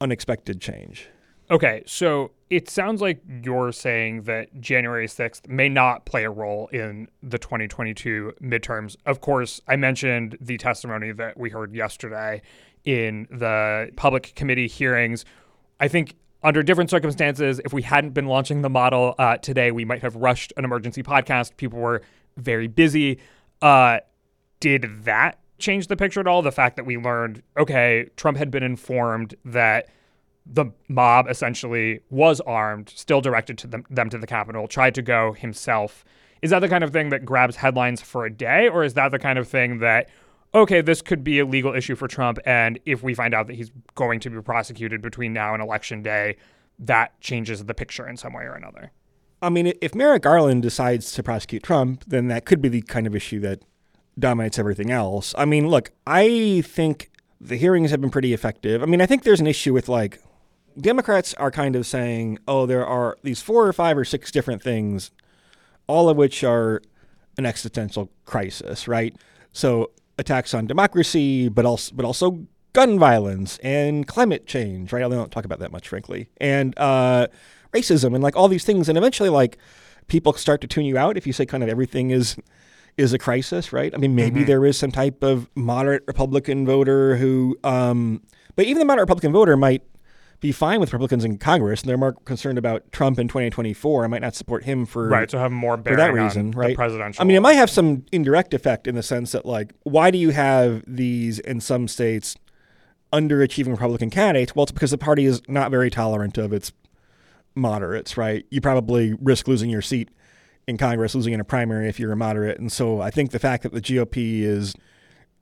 unexpected 0.00 0.60
change. 0.60 1.08
Okay, 1.50 1.82
so 1.86 2.32
it 2.50 2.68
sounds 2.68 3.00
like 3.00 3.22
you're 3.42 3.72
saying 3.72 4.22
that 4.22 4.60
January 4.60 5.06
6th 5.06 5.48
may 5.48 5.68
not 5.70 6.04
play 6.04 6.24
a 6.24 6.30
role 6.30 6.68
in 6.68 7.08
the 7.22 7.38
2022 7.38 8.34
midterms. 8.42 8.96
Of 9.06 9.22
course, 9.22 9.60
I 9.66 9.76
mentioned 9.76 10.36
the 10.42 10.58
testimony 10.58 11.10
that 11.12 11.38
we 11.38 11.48
heard 11.48 11.74
yesterday 11.74 12.42
in 12.84 13.26
the 13.30 13.90
public 13.96 14.34
committee 14.34 14.68
hearings. 14.68 15.24
I 15.80 15.88
think 15.88 16.16
under 16.42 16.62
different 16.62 16.90
circumstances, 16.90 17.60
if 17.64 17.72
we 17.72 17.82
hadn't 17.82 18.10
been 18.10 18.26
launching 18.26 18.60
the 18.60 18.70
model 18.70 19.14
uh, 19.18 19.38
today, 19.38 19.70
we 19.70 19.86
might 19.86 20.02
have 20.02 20.16
rushed 20.16 20.52
an 20.58 20.66
emergency 20.66 21.02
podcast. 21.02 21.56
People 21.56 21.78
were 21.78 22.02
very 22.36 22.66
busy. 22.66 23.20
Uh, 23.62 24.00
did 24.60 25.04
that 25.04 25.38
change 25.58 25.86
the 25.86 25.96
picture 25.96 26.20
at 26.20 26.26
all? 26.26 26.42
The 26.42 26.52
fact 26.52 26.76
that 26.76 26.84
we 26.84 26.98
learned, 26.98 27.42
okay, 27.56 28.10
Trump 28.16 28.36
had 28.36 28.50
been 28.50 28.62
informed 28.62 29.34
that 29.46 29.88
the 30.50 30.66
mob 30.88 31.28
essentially 31.28 32.00
was 32.10 32.40
armed, 32.40 32.88
still 32.88 33.20
directed 33.20 33.58
to 33.58 33.66
them, 33.66 33.84
them 33.90 34.10
to 34.10 34.18
the 34.18 34.26
Capitol, 34.26 34.66
tried 34.66 34.94
to 34.94 35.02
go 35.02 35.32
himself. 35.32 36.04
Is 36.40 36.50
that 36.50 36.60
the 36.60 36.68
kind 36.68 36.82
of 36.84 36.92
thing 36.92 37.10
that 37.10 37.24
grabs 37.24 37.56
headlines 37.56 38.00
for 38.00 38.24
a 38.24 38.30
day, 38.30 38.68
or 38.68 38.84
is 38.84 38.94
that 38.94 39.10
the 39.10 39.18
kind 39.18 39.38
of 39.38 39.46
thing 39.48 39.80
that, 39.80 40.08
okay, 40.54 40.80
this 40.80 41.02
could 41.02 41.22
be 41.22 41.38
a 41.38 41.44
legal 41.44 41.74
issue 41.74 41.94
for 41.94 42.08
Trump, 42.08 42.38
and 42.46 42.78
if 42.86 43.02
we 43.02 43.14
find 43.14 43.34
out 43.34 43.46
that 43.48 43.56
he's 43.56 43.70
going 43.94 44.20
to 44.20 44.30
be 44.30 44.40
prosecuted 44.40 45.02
between 45.02 45.32
now 45.32 45.52
and 45.52 45.62
election 45.62 46.02
day, 46.02 46.36
that 46.78 47.20
changes 47.20 47.64
the 47.64 47.74
picture 47.74 48.08
in 48.08 48.16
some 48.16 48.32
way 48.32 48.44
or 48.44 48.54
another? 48.54 48.92
I 49.42 49.50
mean, 49.50 49.72
if 49.80 49.94
Merrick 49.94 50.22
Garland 50.22 50.62
decides 50.62 51.12
to 51.12 51.22
prosecute 51.22 51.62
Trump, 51.62 52.04
then 52.06 52.28
that 52.28 52.44
could 52.44 52.62
be 52.62 52.68
the 52.68 52.82
kind 52.82 53.06
of 53.06 53.14
issue 53.14 53.40
that 53.40 53.62
dominates 54.18 54.58
everything 54.58 54.90
else. 54.90 55.34
I 55.36 55.44
mean, 55.44 55.68
look, 55.68 55.92
I 56.06 56.62
think 56.64 57.10
the 57.40 57.56
hearings 57.56 57.90
have 57.90 58.00
been 58.00 58.10
pretty 58.10 58.32
effective. 58.32 58.82
I 58.82 58.86
mean, 58.86 59.00
I 59.00 59.06
think 59.06 59.22
there's 59.22 59.40
an 59.40 59.46
issue 59.46 59.72
with 59.72 59.88
like 59.88 60.20
Democrats 60.80 61.34
are 61.34 61.50
kind 61.50 61.76
of 61.76 61.86
saying, 61.86 62.38
oh, 62.46 62.66
there 62.66 62.86
are 62.86 63.16
these 63.22 63.42
four 63.42 63.66
or 63.66 63.72
five 63.72 63.98
or 63.98 64.04
six 64.04 64.30
different 64.30 64.62
things, 64.62 65.10
all 65.86 66.08
of 66.08 66.16
which 66.16 66.44
are 66.44 66.80
an 67.36 67.46
existential 67.46 68.10
crisis, 68.24 68.86
right? 68.86 69.14
So 69.52 69.90
attacks 70.18 70.54
on 70.54 70.66
democracy, 70.66 71.48
but 71.48 71.64
also 71.64 71.94
but 71.94 72.04
also 72.04 72.46
gun 72.72 72.98
violence 72.98 73.58
and 73.58 74.06
climate 74.06 74.46
change, 74.46 74.92
right? 74.92 75.02
I 75.02 75.08
don't 75.08 75.32
talk 75.32 75.44
about 75.44 75.58
that 75.60 75.72
much, 75.72 75.88
frankly, 75.88 76.28
and 76.40 76.78
uh, 76.78 77.28
racism 77.72 78.14
and 78.14 78.22
like 78.22 78.36
all 78.36 78.48
these 78.48 78.64
things, 78.64 78.88
and 78.88 78.98
eventually 78.98 79.30
like 79.30 79.58
people 80.06 80.32
start 80.34 80.60
to 80.60 80.66
tune 80.66 80.84
you 80.84 80.98
out 80.98 81.16
if 81.16 81.26
you 81.26 81.32
say 81.32 81.46
kind 81.46 81.62
of 81.62 81.68
everything 81.68 82.10
is 82.10 82.36
is 82.96 83.12
a 83.12 83.18
crisis, 83.18 83.72
right? 83.72 83.94
I 83.94 83.98
mean, 83.98 84.16
maybe 84.16 84.42
there 84.42 84.66
is 84.66 84.76
some 84.76 84.90
type 84.90 85.22
of 85.22 85.48
moderate 85.54 86.02
Republican 86.08 86.66
voter 86.66 87.16
who, 87.16 87.56
um, 87.62 88.22
but 88.56 88.64
even 88.66 88.80
the 88.80 88.84
moderate 88.84 89.04
Republican 89.04 89.32
voter 89.32 89.56
might 89.56 89.82
be 90.40 90.52
fine 90.52 90.78
with 90.78 90.92
Republicans 90.92 91.24
in 91.24 91.36
Congress, 91.38 91.82
and 91.82 91.88
they're 91.90 91.96
more 91.96 92.12
concerned 92.12 92.58
about 92.58 92.90
Trump 92.92 93.18
in 93.18 93.26
2024. 93.26 94.04
I 94.04 94.06
might 94.06 94.22
not 94.22 94.34
support 94.36 94.64
him 94.64 94.86
for 94.86 95.08
Right, 95.08 95.28
to 95.30 95.38
have 95.38 95.50
more 95.50 95.76
for 95.76 95.96
that 95.96 96.12
reason, 96.12 96.46
on 96.46 96.50
right? 96.52 96.68
the 96.68 96.74
presidential. 96.76 97.20
I 97.20 97.24
mean, 97.24 97.36
it 97.36 97.40
might 97.40 97.54
have 97.54 97.70
some 97.70 98.04
indirect 98.12 98.54
effect 98.54 98.86
in 98.86 98.94
the 98.94 99.02
sense 99.02 99.32
that, 99.32 99.44
like, 99.44 99.72
why 99.82 100.10
do 100.10 100.18
you 100.18 100.30
have 100.30 100.84
these 100.86 101.40
in 101.40 101.60
some 101.60 101.88
states 101.88 102.36
underachieving 103.12 103.70
Republican 103.70 104.10
candidates? 104.10 104.54
Well, 104.54 104.62
it's 104.64 104.72
because 104.72 104.92
the 104.92 104.98
party 104.98 105.24
is 105.24 105.42
not 105.48 105.70
very 105.70 105.90
tolerant 105.90 106.38
of 106.38 106.52
its 106.52 106.72
moderates, 107.56 108.16
right? 108.16 108.46
You 108.50 108.60
probably 108.60 109.14
risk 109.20 109.48
losing 109.48 109.70
your 109.70 109.82
seat 109.82 110.08
in 110.68 110.76
Congress, 110.76 111.14
losing 111.14 111.32
in 111.32 111.40
a 111.40 111.44
primary 111.44 111.88
if 111.88 111.98
you're 111.98 112.12
a 112.12 112.16
moderate, 112.16 112.60
and 112.60 112.70
so 112.70 113.00
I 113.00 113.10
think 113.10 113.30
the 113.32 113.38
fact 113.38 113.62
that 113.64 113.72
the 113.72 113.80
GOP 113.80 114.42
is 114.42 114.74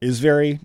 is 0.01 0.21
very 0.21 0.61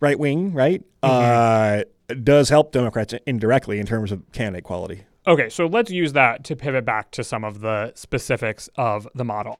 right 0.00 0.18
wing, 0.18 0.54
right, 0.54 0.82
uh, 1.02 1.82
does 2.24 2.48
help 2.48 2.72
Democrats 2.72 3.14
indirectly 3.26 3.78
in 3.78 3.86
terms 3.86 4.12
of 4.12 4.30
candidate 4.32 4.64
quality. 4.64 5.04
Okay, 5.26 5.48
so 5.48 5.66
let's 5.66 5.90
use 5.90 6.14
that 6.14 6.42
to 6.44 6.56
pivot 6.56 6.84
back 6.84 7.10
to 7.12 7.22
some 7.22 7.44
of 7.44 7.60
the 7.60 7.92
specifics 7.94 8.68
of 8.76 9.06
the 9.14 9.24
model. 9.24 9.58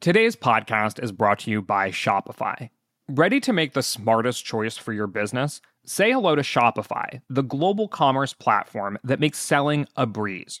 Today's 0.00 0.36
podcast 0.36 1.02
is 1.02 1.12
brought 1.12 1.40
to 1.40 1.50
you 1.50 1.62
by 1.62 1.90
Shopify. 1.90 2.70
Ready 3.08 3.40
to 3.40 3.52
make 3.52 3.72
the 3.72 3.82
smartest 3.82 4.44
choice 4.44 4.76
for 4.76 4.92
your 4.92 5.06
business? 5.06 5.60
Say 5.84 6.12
hello 6.12 6.34
to 6.34 6.42
Shopify, 6.42 7.22
the 7.30 7.42
global 7.42 7.88
commerce 7.88 8.34
platform 8.34 8.98
that 9.02 9.20
makes 9.20 9.38
selling 9.38 9.86
a 9.96 10.06
breeze. 10.06 10.60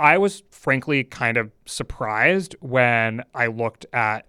I 0.00 0.16
was 0.16 0.42
frankly 0.50 1.04
kind 1.04 1.36
of 1.36 1.52
surprised 1.66 2.56
when 2.60 3.22
I 3.34 3.48
looked 3.48 3.84
at 3.92 4.26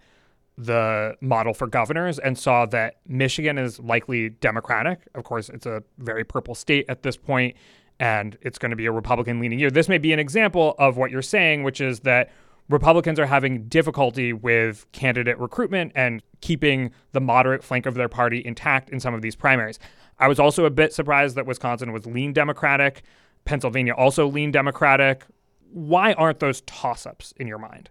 the 0.58 1.16
model 1.22 1.54
for 1.54 1.66
governors 1.66 2.18
and 2.18 2.38
saw 2.38 2.66
that 2.66 2.96
Michigan 3.08 3.56
is 3.56 3.80
likely 3.80 4.28
Democratic. 4.28 5.00
Of 5.14 5.24
course, 5.24 5.48
it's 5.48 5.64
a 5.64 5.82
very 5.96 6.24
purple 6.24 6.54
state 6.54 6.84
at 6.90 7.02
this 7.02 7.16
point, 7.16 7.56
and 7.98 8.36
it's 8.42 8.58
going 8.58 8.68
to 8.68 8.76
be 8.76 8.84
a 8.84 8.92
Republican 8.92 9.40
leaning 9.40 9.58
year. 9.58 9.70
This 9.70 9.88
may 9.88 9.96
be 9.96 10.12
an 10.12 10.18
example 10.18 10.74
of 10.78 10.98
what 10.98 11.10
you're 11.10 11.22
saying, 11.22 11.62
which 11.62 11.80
is 11.80 12.00
that 12.00 12.30
Republicans 12.68 13.18
are 13.18 13.26
having 13.26 13.64
difficulty 13.68 14.34
with 14.34 14.86
candidate 14.92 15.38
recruitment 15.38 15.92
and 15.94 16.22
keeping 16.42 16.90
the 17.12 17.20
moderate 17.20 17.64
flank 17.64 17.86
of 17.86 17.94
their 17.94 18.10
party 18.10 18.42
intact 18.44 18.90
in 18.90 19.00
some 19.00 19.14
of 19.14 19.22
these 19.22 19.34
primaries. 19.34 19.78
I 20.18 20.28
was 20.28 20.38
also 20.38 20.66
a 20.66 20.70
bit 20.70 20.92
surprised 20.92 21.34
that 21.36 21.46
Wisconsin 21.46 21.92
was 21.92 22.04
lean 22.04 22.34
Democratic. 22.34 23.02
Pennsylvania 23.46 23.94
also 23.94 24.26
lean 24.28 24.50
Democratic 24.50 25.24
why 25.72 26.12
aren't 26.12 26.40
those 26.40 26.60
toss 26.62 27.06
ups 27.06 27.32
in 27.36 27.46
your 27.46 27.58
mind? 27.58 27.90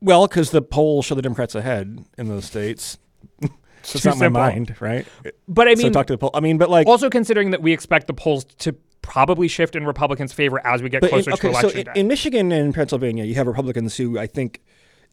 Well, 0.00 0.26
because 0.26 0.50
the 0.50 0.62
polls 0.62 1.06
show 1.06 1.14
the 1.14 1.22
Democrats 1.22 1.54
ahead 1.54 2.04
in 2.18 2.28
those 2.28 2.44
states. 2.44 2.98
so 3.40 3.48
it's 3.82 4.04
not 4.04 4.16
simple. 4.16 4.30
my 4.30 4.50
mind, 4.50 4.76
right? 4.80 5.06
But 5.48 5.66
I 5.66 5.74
mean, 5.74 5.86
so 5.86 5.90
talk 5.90 6.06
to 6.08 6.12
the 6.12 6.18
poll. 6.18 6.30
I 6.34 6.40
mean, 6.40 6.58
but 6.58 6.68
like 6.68 6.86
also 6.86 7.08
considering 7.08 7.52
that 7.52 7.62
we 7.62 7.72
expect 7.72 8.06
the 8.06 8.14
polls 8.14 8.44
to 8.58 8.74
probably 9.00 9.48
shift 9.48 9.76
in 9.76 9.86
Republicans' 9.86 10.32
favor 10.32 10.64
as 10.66 10.82
we 10.82 10.88
get 10.88 11.02
closer 11.02 11.30
in, 11.30 11.34
okay, 11.34 11.40
to 11.40 11.48
election 11.48 11.70
so 11.70 11.78
in, 11.78 11.84
day. 11.84 11.92
In 11.96 12.08
Michigan 12.08 12.52
and 12.52 12.74
Pennsylvania, 12.74 13.24
you 13.24 13.34
have 13.34 13.46
Republicans 13.46 13.96
who 13.96 14.18
I 14.18 14.26
think 14.26 14.62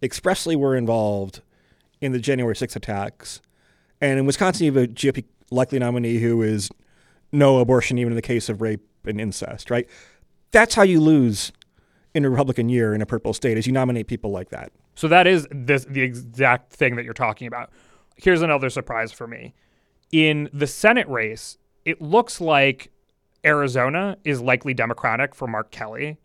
expressly 0.01 0.55
were 0.55 0.75
involved 0.75 1.41
in 2.01 2.11
the 2.11 2.19
January 2.19 2.55
6th 2.55 2.75
attacks, 2.75 3.41
and 4.01 4.19
in 4.19 4.25
Wisconsin, 4.25 4.65
you 4.65 4.73
have 4.73 4.83
a 4.83 4.87
GOP 4.87 5.23
likely 5.51 5.79
nominee 5.79 6.17
who 6.17 6.41
is 6.41 6.69
no 7.31 7.59
abortion, 7.59 7.97
even 7.97 8.11
in 8.11 8.15
the 8.15 8.21
case 8.21 8.49
of 8.49 8.61
rape 8.61 8.85
and 9.05 9.21
incest. 9.21 9.69
Right? 9.69 9.87
That's 10.51 10.75
how 10.75 10.83
you 10.83 10.99
lose 10.99 11.53
in 12.13 12.25
a 12.25 12.29
Republican 12.29 12.69
year 12.69 12.93
in 12.93 13.01
a 13.01 13.05
purple 13.05 13.33
state 13.33 13.57
is 13.57 13.65
you 13.65 13.73
nominate 13.73 14.07
people 14.07 14.31
like 14.31 14.49
that. 14.49 14.71
So 14.95 15.07
that 15.07 15.27
is 15.27 15.47
this, 15.51 15.85
the 15.85 16.01
exact 16.01 16.73
thing 16.73 16.95
that 16.95 17.05
you're 17.05 17.13
talking 17.13 17.47
about. 17.47 17.69
Here's 18.15 18.41
another 18.41 18.69
surprise 18.69 19.11
for 19.11 19.27
me. 19.27 19.53
In 20.11 20.49
the 20.51 20.67
Senate 20.67 21.07
race, 21.07 21.57
it 21.85 22.01
looks 22.01 22.41
like 22.41 22.91
Arizona 23.45 24.17
is 24.23 24.41
likely 24.41 24.73
Democratic 24.73 25.33
for 25.33 25.47
Mark 25.47 25.71
Kelly, 25.71 26.17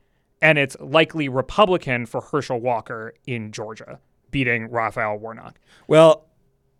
and 0.42 0.58
it's 0.58 0.76
likely 0.80 1.28
Republican 1.28 2.04
for 2.06 2.20
Herschel 2.20 2.60
Walker 2.60 3.14
in 3.26 3.52
Georgia, 3.52 4.00
beating 4.30 4.68
Raphael 4.70 5.16
Warnock. 5.16 5.58
Well, 5.86 6.26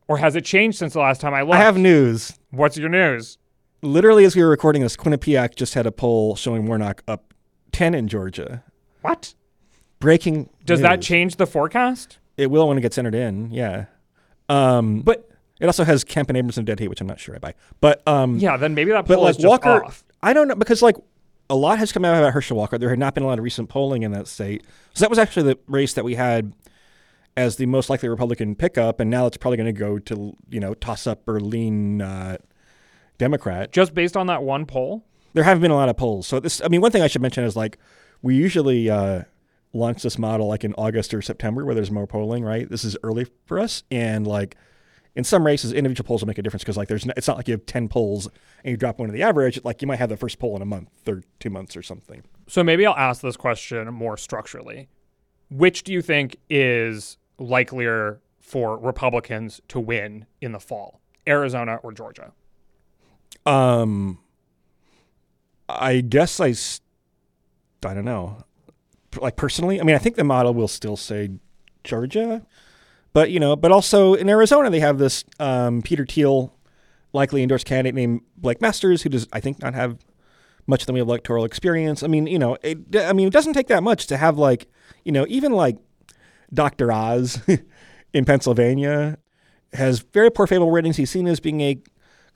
or 0.08 0.18
has 0.18 0.36
it 0.36 0.44
changed 0.44 0.78
since 0.78 0.92
the 0.92 1.00
last 1.00 1.20
time 1.20 1.32
I 1.32 1.42
looked? 1.42 1.54
I 1.54 1.62
have 1.62 1.78
news. 1.78 2.38
What's 2.50 2.76
your 2.76 2.88
news? 2.88 3.38
Literally, 3.82 4.24
as 4.24 4.36
we 4.36 4.42
were 4.42 4.50
recording 4.50 4.82
this, 4.82 4.96
Quinnipiac 4.96 5.54
just 5.54 5.74
had 5.74 5.86
a 5.86 5.92
poll 5.92 6.36
showing 6.36 6.66
Warnock 6.66 7.02
up 7.08 7.32
10 7.72 7.94
in 7.94 8.08
Georgia. 8.08 8.62
What? 9.06 9.34
Breaking. 10.00 10.50
Does 10.64 10.80
news. 10.80 10.88
that 10.88 11.02
change 11.02 11.36
the 11.36 11.46
forecast? 11.46 12.18
It 12.36 12.50
will 12.50 12.68
when 12.68 12.76
it 12.76 12.82
gets 12.82 12.98
entered 12.98 13.14
in. 13.14 13.50
Yeah. 13.50 13.86
Um, 14.48 15.00
but 15.02 15.30
it 15.60 15.66
also 15.66 15.84
has 15.84 16.04
Kemp 16.04 16.28
and 16.28 16.36
Abrams 16.36 16.58
and 16.58 16.66
Dead 16.66 16.78
Heat, 16.78 16.88
which 16.88 17.00
I'm 17.00 17.06
not 17.06 17.18
sure 17.18 17.34
I 17.34 17.38
buy. 17.38 17.54
But 17.80 18.06
um, 18.06 18.38
yeah, 18.38 18.56
then 18.56 18.74
maybe 18.74 18.90
that 18.90 19.06
poll 19.06 19.16
but 19.16 19.22
like 19.22 19.30
is 19.30 19.36
just 19.36 19.48
Walker, 19.48 19.84
off. 19.84 20.04
I 20.22 20.32
don't 20.32 20.48
know 20.48 20.54
because 20.54 20.82
like 20.82 20.96
a 21.48 21.56
lot 21.56 21.78
has 21.78 21.92
come 21.92 22.04
out 22.04 22.18
about 22.18 22.32
Herschel 22.32 22.56
Walker. 22.56 22.78
There 22.78 22.90
had 22.90 22.98
not 22.98 23.14
been 23.14 23.22
a 23.22 23.26
lot 23.26 23.38
of 23.38 23.44
recent 23.44 23.68
polling 23.68 24.02
in 24.02 24.12
that 24.12 24.26
state, 24.26 24.64
so 24.92 25.00
that 25.00 25.10
was 25.10 25.18
actually 25.18 25.54
the 25.54 25.58
race 25.66 25.94
that 25.94 26.04
we 26.04 26.14
had 26.14 26.52
as 27.36 27.56
the 27.56 27.66
most 27.66 27.90
likely 27.90 28.08
Republican 28.08 28.54
pickup, 28.54 29.00
and 29.00 29.10
now 29.10 29.26
it's 29.26 29.36
probably 29.36 29.56
going 29.56 29.66
to 29.66 29.78
go 29.78 29.98
to 29.98 30.36
you 30.50 30.60
know 30.60 30.74
toss 30.74 31.06
up 31.06 31.28
or 31.28 31.40
lean 31.40 32.02
uh, 32.02 32.36
Democrat. 33.18 33.72
Just 33.72 33.94
based 33.94 34.16
on 34.16 34.26
that 34.26 34.42
one 34.42 34.66
poll. 34.66 35.04
There 35.32 35.44
haven't 35.44 35.60
been 35.60 35.70
a 35.70 35.76
lot 35.76 35.90
of 35.90 35.96
polls. 35.98 36.26
So 36.26 36.40
this, 36.40 36.62
I 36.64 36.68
mean, 36.68 36.80
one 36.80 36.90
thing 36.90 37.02
I 37.02 37.08
should 37.08 37.20
mention 37.20 37.44
is 37.44 37.56
like 37.56 37.78
we 38.22 38.35
usually 38.35 38.90
uh, 38.90 39.22
launch 39.72 40.02
this 40.02 40.18
model 40.18 40.48
like 40.48 40.64
in 40.64 40.74
August 40.74 41.14
or 41.14 41.22
September 41.22 41.64
where 41.64 41.74
there's 41.74 41.90
more 41.90 42.07
polling, 42.07 42.44
right? 42.44 42.68
This 42.68 42.85
is 42.85 42.96
early 43.02 43.26
for 43.44 43.59
us. 43.59 43.83
And 43.90 44.26
like 44.26 44.57
in 45.14 45.24
some 45.24 45.46
races, 45.46 45.72
individual 45.72 46.07
polls 46.07 46.22
will 46.22 46.29
make 46.29 46.38
a 46.38 46.42
difference 46.42 46.62
because 46.62 46.76
like 46.76 46.88
there's 46.88 47.07
no, 47.07 47.12
it's 47.16 47.29
not 47.29 47.37
like 47.37 47.48
you 47.48 47.52
have 47.52 47.66
10 47.66 47.88
polls 47.88 48.29
and 48.64 48.70
you 48.70 48.76
drop 48.76 48.98
one 48.98 49.09
to 49.09 49.12
the 49.12 49.22
average. 49.22 49.62
Like 49.64 49.83
you 49.83 49.88
might 49.88 49.98
have 49.98 50.09
the 50.09 50.16
first 50.16 50.38
poll 50.38 50.57
in 50.57 50.62
a 50.62 50.66
month 50.66 50.90
or 51.07 51.22
two 51.40 51.50
months 51.50 51.76
or 51.76 51.83
something. 51.83 52.22
So 52.46 52.62
maybe 52.62 52.87
I'll 52.87 52.96
ask 52.96 53.22
this 53.22 53.37
question 53.37 53.92
more 53.92 54.16
structurally. 54.16 54.88
Which 55.50 55.85
do 55.85 55.92
you 55.92 56.02
think 56.02 56.37
is 56.50 57.18
likelier 57.38 58.20
for 58.40 58.76
Republicans 58.79 59.61
to 59.68 59.81
win 59.81 60.26
in 60.40 60.52
the 60.52 60.61
fall, 60.61 61.00
Arizona 61.26 61.76
or 61.83 61.92
Georgia? 61.92 62.33
Um, 63.44 64.18
I 65.68 66.00
guess 66.00 66.40
I 66.40 66.52
I 67.84 67.94
don't 67.94 68.04
know. 68.04 68.44
Like 69.20 69.36
personally, 69.36 69.80
I 69.80 69.84
mean, 69.84 69.96
I 69.96 69.98
think 69.98 70.16
the 70.16 70.24
model 70.24 70.52
will 70.54 70.68
still 70.68 70.96
say 70.96 71.30
Georgia, 71.84 72.44
but 73.12 73.30
you 73.30 73.40
know, 73.40 73.56
but 73.56 73.72
also 73.72 74.14
in 74.14 74.28
Arizona 74.28 74.70
they 74.70 74.80
have 74.80 74.98
this 74.98 75.24
um, 75.40 75.82
Peter 75.82 76.04
Thiel 76.04 76.54
likely 77.12 77.42
endorsed 77.42 77.66
candidate 77.66 77.94
named 77.94 78.20
Blake 78.36 78.60
Masters, 78.60 79.02
who 79.02 79.08
does 79.08 79.26
I 79.32 79.40
think 79.40 79.60
not 79.60 79.74
have 79.74 79.98
much 80.66 80.82
of 80.82 80.86
the 80.86 80.96
electoral 80.96 81.44
experience. 81.44 82.02
I 82.02 82.08
mean, 82.08 82.26
you 82.26 82.38
know, 82.38 82.58
it, 82.62 82.96
I 82.96 83.12
mean, 83.12 83.28
it 83.28 83.32
doesn't 83.32 83.54
take 83.54 83.68
that 83.68 83.82
much 83.82 84.06
to 84.08 84.16
have 84.16 84.36
like, 84.36 84.68
you 85.04 85.12
know, 85.12 85.24
even 85.28 85.52
like 85.52 85.78
Dr. 86.52 86.92
Oz 86.92 87.40
in 88.12 88.24
Pennsylvania 88.24 89.18
has 89.72 90.00
very 90.00 90.30
poor 90.30 90.46
favorable 90.46 90.72
ratings. 90.72 90.96
He's 90.96 91.10
seen 91.10 91.26
as 91.26 91.40
being 91.40 91.60
a 91.60 91.78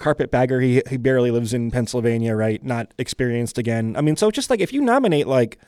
carpetbagger. 0.00 0.60
He 0.60 0.82
he 0.88 0.96
barely 0.96 1.30
lives 1.30 1.54
in 1.54 1.70
Pennsylvania, 1.70 2.34
right? 2.34 2.64
Not 2.64 2.92
experienced 2.98 3.58
again. 3.58 3.94
I 3.96 4.00
mean, 4.00 4.16
so 4.16 4.30
just 4.30 4.50
like 4.50 4.60
if 4.60 4.72
you 4.72 4.80
nominate 4.80 5.28
like 5.28 5.58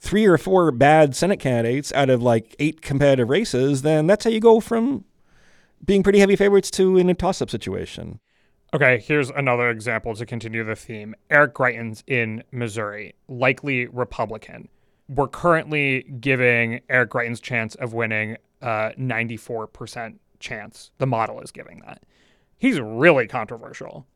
three 0.00 0.26
or 0.26 0.36
four 0.36 0.70
bad 0.70 1.16
Senate 1.16 1.40
candidates 1.40 1.92
out 1.92 2.10
of 2.10 2.22
like 2.22 2.54
eight 2.58 2.82
competitive 2.82 3.28
races, 3.28 3.82
then 3.82 4.06
that's 4.06 4.24
how 4.24 4.30
you 4.30 4.40
go 4.40 4.60
from 4.60 5.04
being 5.84 6.02
pretty 6.02 6.18
heavy 6.18 6.36
favorites 6.36 6.70
to 6.72 6.98
in 6.98 7.08
a 7.08 7.14
toss 7.14 7.40
up 7.40 7.50
situation. 7.50 8.20
Okay, 8.74 8.98
here's 8.98 9.30
another 9.30 9.70
example 9.70 10.14
to 10.14 10.26
continue 10.26 10.62
the 10.62 10.76
theme. 10.76 11.14
Eric 11.30 11.54
Greitens 11.54 12.02
in 12.06 12.44
Missouri, 12.52 13.14
likely 13.26 13.86
Republican. 13.86 14.68
We're 15.08 15.28
currently 15.28 16.02
giving 16.20 16.80
Eric 16.90 17.10
Greitens' 17.10 17.40
chance 17.40 17.74
of 17.76 17.94
winning 17.94 18.36
uh, 18.60 18.90
a 18.94 19.00
94% 19.00 20.16
chance. 20.38 20.90
The 20.98 21.06
model 21.06 21.40
is 21.40 21.50
giving 21.50 21.80
that. 21.86 22.02
He's 22.58 22.80
really 22.80 23.26
controversial. 23.26 24.06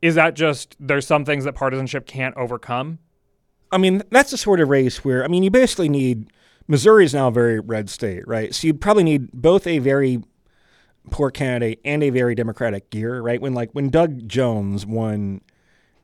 Is 0.00 0.16
that 0.16 0.34
just 0.34 0.76
there's 0.80 1.06
some 1.06 1.24
things 1.24 1.44
that 1.44 1.54
partisanship 1.54 2.06
can't 2.06 2.36
overcome? 2.36 2.98
I 3.70 3.78
mean, 3.78 4.02
that's 4.10 4.32
the 4.32 4.36
sort 4.36 4.60
of 4.60 4.68
race 4.68 5.04
where, 5.04 5.24
I 5.24 5.28
mean, 5.28 5.42
you 5.42 5.50
basically 5.50 5.88
need 5.88 6.30
Missouri 6.68 7.04
is 7.04 7.14
now 7.14 7.28
a 7.28 7.30
very 7.30 7.60
red 7.60 7.88
state, 7.88 8.26
right? 8.26 8.54
So 8.54 8.66
you 8.66 8.74
probably 8.74 9.04
need 9.04 9.30
both 9.32 9.66
a 9.66 9.78
very 9.78 10.22
poor 11.10 11.30
candidate 11.30 11.80
and 11.84 12.02
a 12.02 12.10
very 12.10 12.34
Democratic 12.34 12.94
year, 12.94 13.20
right? 13.20 13.40
When 13.40 13.54
like 13.54 13.70
when 13.72 13.88
Doug 13.90 14.28
Jones 14.28 14.84
won 14.84 15.40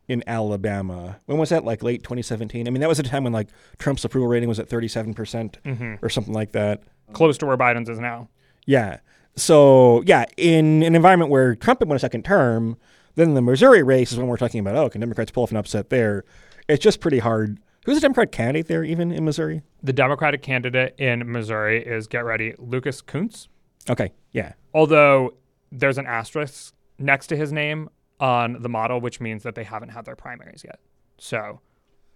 in 0.09 0.25
Alabama, 0.27 1.19
when 1.27 1.39
was 1.39 1.51
that? 1.51 1.65
Like 1.65 1.83
late 1.83 2.03
2017. 2.03 2.67
I 2.67 2.71
mean, 2.71 2.81
that 2.81 2.89
was 2.89 2.99
a 2.99 3.03
time 3.03 3.25
when 3.25 3.33
like 3.33 3.49
Trump's 3.79 4.05
approval 4.05 4.29
rating 4.29 4.49
was 4.49 4.59
at 4.59 4.69
37 4.69 5.15
percent 5.15 5.59
mm-hmm. 5.65 5.95
or 6.05 6.09
something 6.09 6.35
like 6.35 6.53
that. 6.53 6.83
Close 7.13 7.39
to 7.39 7.47
where 7.47 7.57
Biden's 7.57 7.89
is 7.89 7.99
now. 7.99 8.29
Yeah. 8.67 8.99
So 9.39 10.03
yeah, 10.07 10.25
in 10.37 10.83
an 10.83 10.95
environment 10.95 11.31
where 11.31 11.55
Trump 11.55 11.81
had 11.81 11.89
won 11.89 11.97
a 11.97 12.01
second 12.01 12.25
term, 12.25 12.77
then 13.15 13.35
the 13.35 13.43
Missouri 13.43 13.83
race 13.83 14.13
is 14.13 14.19
when 14.19 14.27
we're 14.27 14.37
talking 14.37 14.61
about 14.61 14.77
oh, 14.77 14.89
can 14.89 15.01
Democrats 15.01 15.31
pull 15.31 15.43
off 15.43 15.51
an 15.51 15.57
upset 15.57 15.91
there? 15.91 16.25
It's 16.69 16.83
just 16.83 17.01
pretty 17.01 17.19
hard. 17.19 17.59
Who's 17.85 17.97
the 17.97 18.03
Democrat 18.03 18.33
candidate 18.33 18.67
there, 18.67 18.85
even 18.85 19.11
in 19.11 19.25
Missouri? 19.25 19.63
The 19.83 19.95
Democratic 19.95 20.43
candidate 20.43 20.95
in 20.99 21.33
Missouri 21.33 21.83
is, 21.83 22.07
get 22.07 22.23
ready, 22.23 22.55
Lucas 22.59 23.01
Kunce. 23.01 23.49
Okay, 23.89 24.13
yeah. 24.33 24.53
Although 24.75 25.33
there's 25.73 25.97
an 25.97 26.07
asterisk 26.07 26.75
next 26.99 27.29
to 27.29 27.37
his 27.37 27.51
name 27.51 27.89
on 28.21 28.61
the 28.61 28.69
model, 28.69 29.01
which 29.01 29.21
means 29.21 29.43
that 29.45 29.55
they 29.55 29.65
haven't 29.65 29.91
had 29.91 30.05
their 30.05 30.17
primaries 30.17 30.63
yet. 30.65 30.81
So 31.17 31.61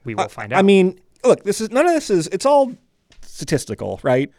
we 0.05 0.15
will 0.15 0.25
uh, 0.25 0.29
find 0.29 0.53
out. 0.53 0.59
I 0.59 0.63
mean, 0.63 1.01
look, 1.25 1.45
this 1.45 1.61
is 1.61 1.71
none 1.71 1.87
of 1.87 1.93
this 1.93 2.11
is 2.11 2.27
it's 2.29 2.45
all 2.45 2.75
statistical, 3.23 4.01
right? 4.03 4.31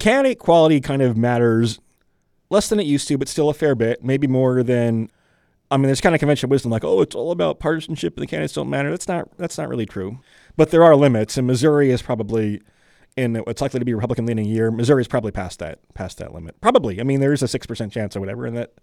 Candidate 0.00 0.38
quality 0.38 0.80
kind 0.80 1.02
of 1.02 1.16
matters 1.16 1.78
less 2.52 2.68
than 2.68 2.78
it 2.78 2.86
used 2.86 3.08
to, 3.08 3.18
but 3.18 3.28
still 3.28 3.48
a 3.48 3.54
fair 3.54 3.74
bit, 3.74 4.04
maybe 4.04 4.26
more 4.26 4.62
than 4.62 5.10
I 5.72 5.78
mean, 5.78 5.86
there's 5.86 6.02
kind 6.02 6.14
of 6.14 6.18
conventional 6.18 6.50
wisdom 6.50 6.70
like, 6.70 6.84
oh, 6.84 7.00
it's 7.00 7.14
all 7.14 7.30
about 7.30 7.58
partisanship 7.58 8.14
and 8.14 8.22
the 8.22 8.26
candidates 8.26 8.52
don't 8.52 8.68
matter. 8.68 8.90
That's 8.90 9.08
not 9.08 9.36
that's 9.38 9.56
not 9.56 9.68
really 9.68 9.86
true. 9.86 10.18
But 10.54 10.70
there 10.70 10.84
are 10.84 10.94
limits, 10.94 11.38
and 11.38 11.46
Missouri 11.46 11.90
is 11.90 12.02
probably 12.02 12.60
in 13.16 13.42
it's 13.46 13.62
likely 13.62 13.78
to 13.78 13.84
be 13.84 13.92
a 13.92 13.96
Republican 13.96 14.26
leaning 14.26 14.44
year. 14.44 14.70
Missouri 14.70 15.00
is 15.00 15.08
probably 15.08 15.32
past 15.32 15.58
that 15.60 15.78
past 15.94 16.18
that 16.18 16.34
limit. 16.34 16.60
Probably. 16.60 17.00
I 17.00 17.04
mean, 17.04 17.20
there 17.20 17.32
is 17.32 17.42
a 17.42 17.48
six 17.48 17.66
percent 17.66 17.90
chance 17.90 18.14
or 18.14 18.20
whatever, 18.20 18.44
and 18.44 18.54
that 18.54 18.74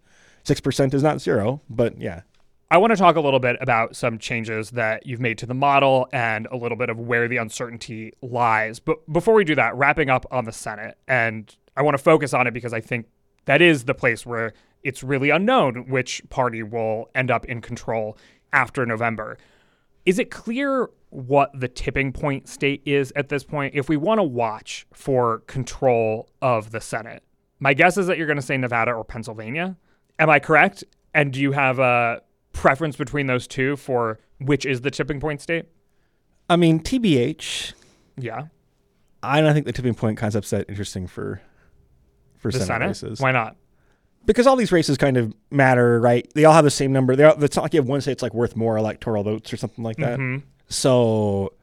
six 0.44 0.60
percent 0.60 0.96
is 0.96 1.04
not 1.04 1.22
zero. 1.22 1.62
But 1.70 2.02
yeah, 2.02 2.22
I 2.72 2.78
want 2.78 2.90
to 2.90 2.98
talk 2.98 3.18
a 3.18 3.22
little 3.22 3.40
bit 3.40 3.58
about 3.62 3.96
some 3.96 4.18
changes 4.18 4.72
that 4.72 5.06
you've 5.06 5.22
made 5.22 5.38
to 5.40 5.46
the 5.46 5.54
model 5.54 6.08
and 6.12 6.48
a 6.48 6.58
little 6.58 6.78
bit 6.78 6.90
of 6.90 6.98
where 6.98 7.28
the 7.28 7.38
uncertainty 7.38 8.14
lies. 8.24 8.80
But 8.80 9.12
before 9.14 9.36
we 9.36 9.44
do 9.44 9.54
that, 9.54 9.76
wrapping 9.76 10.10
up 10.10 10.26
on 10.32 10.46
the 10.46 10.52
Senate, 10.52 10.98
and 11.08 11.56
I 11.78 11.84
want 11.84 11.96
to 11.96 12.04
focus 12.04 12.34
on 12.34 12.48
it 12.48 12.54
because 12.56 12.74
I 12.74 12.82
think 12.82 13.06
that 13.46 13.62
is 13.62 13.86
the 13.86 13.94
place 13.94 14.26
where 14.26 14.54
it's 14.84 15.04
really 15.04 15.30
unknown 15.30 15.90
which 15.90 16.22
party 16.30 16.64
will 16.64 17.10
end 17.14 17.32
up 17.32 17.46
in 17.46 17.62
control 17.62 18.18
after 18.54 18.86
November. 18.86 19.38
Is 20.06 20.20
it 20.20 20.32
clear 20.32 20.90
what 21.10 21.52
the 21.60 21.68
tipping 21.68 22.14
point 22.14 22.48
state 22.48 22.82
is 22.86 23.12
at 23.16 23.30
this 23.30 23.44
point 23.44 23.76
if 23.76 23.90
we 23.90 23.98
want 23.98 24.20
to 24.20 24.24
watch 24.24 24.86
for 24.94 25.40
control 25.48 26.30
of 26.42 26.72
the 26.72 26.82
Senate? 26.82 27.24
My 27.60 27.74
guess 27.74 27.98
is 27.98 28.08
that 28.08 28.18
you're 28.18 28.28
going 28.28 28.38
to 28.38 28.42
say 28.42 28.58
Nevada 28.58 28.92
or 28.92 29.04
Pennsylvania. 29.04 29.76
Am 30.18 30.30
I 30.30 30.40
correct? 30.40 30.84
And 31.14 31.34
do 31.34 31.42
you 31.42 31.52
have 31.52 31.80
a 31.80 32.22
preference 32.54 32.96
between 32.96 33.28
those 33.28 33.48
two 33.48 33.76
for 33.76 34.20
which 34.40 34.66
is 34.66 34.82
the 34.82 34.92
tipping 34.92 35.20
point 35.20 35.42
state? 35.42 35.66
I 36.50 36.56
mean, 36.56 36.80
TBH. 36.80 37.74
Yeah. 38.18 38.48
I 39.22 39.42
don't 39.42 39.54
think 39.54 39.66
the 39.66 39.74
tipping 39.74 39.94
point 39.94 40.18
concept's 40.18 40.50
that 40.52 40.70
interesting 40.70 41.06
for 41.06 41.42
for 42.40 42.52
The 42.52 42.60
Senate, 42.60 42.68
Senate? 42.68 42.88
races. 42.88 43.22
Why 43.22 43.32
not? 43.32 43.56
because 44.26 44.46
all 44.46 44.56
these 44.58 44.72
races 44.72 44.96
kind 44.98 45.18
of 45.18 45.34
matter, 45.50 46.00
right? 46.00 46.30
They 46.36 46.46
all 46.46 46.54
have 46.54 46.66
the 46.66 46.70
same 46.70 46.92
number. 46.92 47.16
They 47.16 47.24
all, 47.24 47.42
it's 47.44 47.56
not 47.56 47.64
like 47.64 47.74
you 47.74 47.80
have 47.80 47.88
one 47.88 48.02
state 48.02 48.12
that's 48.12 48.22
like 48.22 48.34
worth 48.34 48.56
more 48.56 48.78
electoral 48.78 49.24
votes 49.24 49.52
or 49.54 49.58
something 49.58 49.84
like 49.84 49.96
that. 49.98 50.20
Mhm. 50.20 50.44
So, 50.68 51.54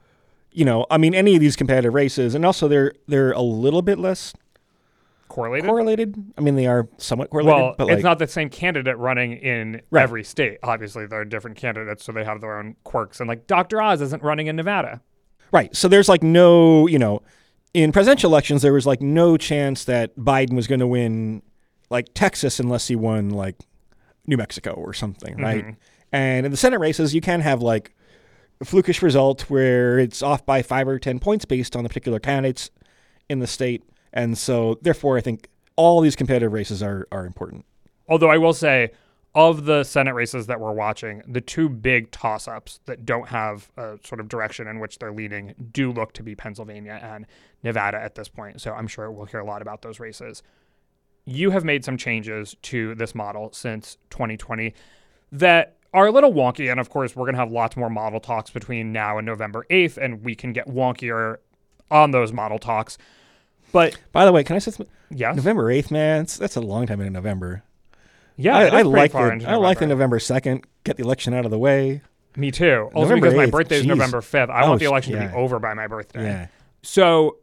you 0.51 0.65
know, 0.65 0.85
I 0.91 0.97
mean, 0.99 1.15
any 1.15 1.35
of 1.35 1.41
these 1.41 1.55
competitive 1.55 1.95
races, 1.95 2.35
and 2.35 2.45
also 2.45 2.67
they're 2.67 2.93
they're 3.07 3.33
a 3.33 3.43
little 3.43 3.83
bit 3.83 3.99
less 3.99 4.33
Correlated? 5.29 5.69
correlated. 5.69 6.17
I 6.39 6.41
mean, 6.41 6.57
they 6.57 6.67
are 6.67 6.89
somewhat 6.99 7.31
correlated, 7.31 7.61
well, 7.61 7.75
but 7.77 7.91
it's 7.91 8.03
not 8.03 8.19
the 8.19 8.27
same 8.27 8.49
candidate 8.49 8.97
running 8.97 9.35
in 9.35 9.83
Right. 9.91 10.03
every 10.03 10.25
state. 10.25 10.59
Obviously, 10.63 11.05
there 11.07 11.21
are 11.21 11.25
different 11.25 11.57
candidates, 11.59 12.05
so 12.05 12.11
they 12.13 12.25
have 12.25 12.41
their 12.41 12.59
own 12.59 12.75
quirks. 12.85 13.21
And 13.21 13.29
like 13.29 13.47
Dr. 13.47 13.83
Oz 13.83 14.01
isn't 14.01 14.23
running 14.23 14.47
in 14.47 14.57
Nevada. 14.57 15.03
right. 15.53 15.75
So 15.77 15.89
there's 15.89 16.09
like 16.09 16.23
no, 16.23 16.87
you 16.87 16.99
know, 16.99 17.23
in 17.77 17.93
presidential 17.93 18.31
elections, 18.31 18.63
there 18.63 18.73
was 18.73 18.87
like 18.87 19.03
no 19.03 19.37
chance 19.37 19.85
that 19.85 20.17
Biden 20.17 20.55
was 20.55 20.67
going 20.67 20.81
to 20.81 20.87
win 20.87 21.43
like 21.91 22.07
Texas 22.15 22.59
unless 22.59 22.89
he 22.89 22.97
won 22.97 23.29
like 23.29 23.57
New 24.27 24.39
Mexico 24.39 24.73
or 24.73 24.95
something, 24.95 25.37
right? 25.37 25.63
Mhm. 25.63 25.77
And 26.11 26.47
in 26.47 26.53
the 26.53 26.57
Senate 26.57 26.81
races, 26.81 27.15
you 27.15 27.21
can 27.21 27.43
have 27.43 27.61
like 27.61 27.95
a 28.63 28.65
flukish 28.65 29.03
result 29.03 29.43
where 29.51 29.99
it's 29.99 30.23
off 30.23 30.47
by 30.47 30.63
five 30.63 30.89
or 30.89 30.99
10 30.99 31.19
points 31.19 31.45
based 31.45 31.77
on 31.77 31.83
the 31.83 31.91
particular 31.91 32.19
candidates 32.19 32.71
in 33.29 33.41
the 33.41 33.47
state. 33.47 33.83
And 34.11 34.39
so, 34.39 34.79
therefore, 34.81 35.19
I 35.19 35.21
think 35.21 35.51
all 35.77 36.01
these 36.01 36.17
competitive 36.17 36.55
races 36.55 36.83
are, 36.83 37.07
are 37.13 37.27
important. 37.27 37.67
Although 38.09 38.31
I 38.31 38.39
will 38.39 38.55
say, 38.55 38.93
of 39.37 39.67
the 39.67 39.85
Senate 39.85 40.15
races 40.15 40.47
that 40.47 40.59
we're 40.59 40.73
watching, 40.73 41.23
the 41.29 41.43
two 41.43 41.69
big 41.69 42.11
toss 42.11 42.49
ups 42.49 42.81
that 42.87 43.05
don't 43.05 43.29
have 43.29 43.71
a 43.77 43.99
sort 44.03 44.19
of 44.19 44.29
direction 44.29 44.67
in 44.67 44.81
which 44.81 44.99
they're 44.99 45.13
leading 45.13 45.55
do 45.73 45.93
look 45.93 46.15
to 46.15 46.23
be 46.23 46.35
Pennsylvania 46.35 46.99
and 47.03 47.27
Nevada 47.63 47.99
at 48.01 48.15
this 48.15 48.29
point. 48.29 48.63
So 48.63 48.73
I'm 48.73 48.87
sure 48.87 49.11
we'll 49.11 49.27
hear 49.27 49.41
a 49.41 49.45
lot 49.45 49.61
about 49.61 49.83
those 49.83 50.01
races. 50.01 50.43
You 51.27 51.51
have 51.51 51.65
made 51.65 51.85
some 51.85 51.99
changes 51.99 52.57
to 52.63 52.95
this 52.95 53.15
model 53.15 53.53
since 53.53 53.99
2020 54.09 54.73
that 55.33 55.77
are 55.93 56.07
a 56.07 56.11
little 56.11 56.33
wonky. 56.33 56.71
And 56.71 56.81
of 56.81 56.89
course, 56.89 57.15
we're 57.15 57.27
going 57.27 57.35
to 57.35 57.41
have 57.41 57.53
lots 57.53 57.77
more 57.77 57.91
model 57.91 58.21
talks 58.21 58.49
between 58.49 58.91
now 58.91 59.19
and 59.19 59.27
November 59.27 59.67
8th, 59.69 59.99
and 59.99 60.25
we 60.25 60.35
can 60.35 60.55
get 60.55 60.67
wonkier 60.67 61.37
on 61.91 62.11
those 62.11 62.33
model 62.33 62.59
talks. 62.59 62.97
But 63.71 63.99
By 64.13 64.25
the 64.25 64.33
way, 64.33 64.45
can 64.45 64.57
I 64.57 64.61
say 64.61 64.71
something? 64.71 64.95
yes, 65.11 65.37
November 65.37 65.65
8th, 65.65 65.91
man, 65.91 66.27
that's 66.39 66.57
a 66.57 66.61
long 66.63 66.87
time 66.87 67.03
in 67.03 67.13
November. 67.13 67.65
Yeah, 68.37 68.57
I, 68.57 68.79
I 68.79 68.83
like 68.83 69.13
the, 69.13 69.45
I 69.47 69.57
like 69.57 69.79
the 69.79 69.87
November. 69.87 70.19
2nd, 70.19 70.65
get 70.85 70.97
the 70.97 71.03
election 71.03 71.35
out 71.35 71.45
of 71.45 71.51
the 71.51 71.59
way. 71.59 72.03
Me 72.37 72.51
too. 72.51 72.91
Also 72.95 73.09
November 73.15 73.27
because 73.31 73.35
my 73.37 73.47
8th, 73.47 73.51
birthday 73.51 73.77
is 73.77 73.83
geez. 73.83 73.89
November 73.89 74.21
5th. 74.21 74.51
I 74.51 74.65
Oh, 74.65 74.69
want 74.69 74.81
the 74.81 74.87
election 74.87 75.13
to 75.15 75.19
yeah. 75.21 75.29
be 75.29 75.35
over 75.35 75.59
by 75.59 75.73
my 75.75 75.87
birthday. 75.87 76.23
Yeah. 76.25 76.47
So 76.83 77.39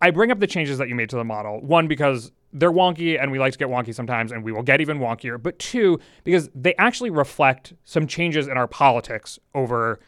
I 0.00 0.10
bring 0.10 0.30
up 0.32 0.40
the 0.40 0.46
changes 0.48 0.78
that 0.78 0.88
you 0.88 0.94
made 0.96 1.08
to 1.10 1.16
the 1.16 1.24
model. 1.24 1.60
One, 1.60 1.86
because 1.86 2.32
they're 2.52 2.72
wonky 2.72 3.20
and 3.22 3.30
we 3.30 3.38
like 3.38 3.52
to 3.52 3.58
get 3.58 3.68
wonky 3.68 3.94
sometimes 3.94 4.32
and 4.32 4.42
we 4.42 4.50
will 4.52 4.64
get 4.64 4.80
even 4.80 4.98
wonkier. 4.98 5.40
But 5.40 5.58
two, 5.60 6.00
because 6.24 6.50
they 6.54 6.74
actually 6.74 7.10
reflect 7.10 7.72
some 7.84 8.06
changes 8.08 8.48
in 8.48 8.56
our 8.58 8.66
politics 8.66 9.38
over 9.54 10.00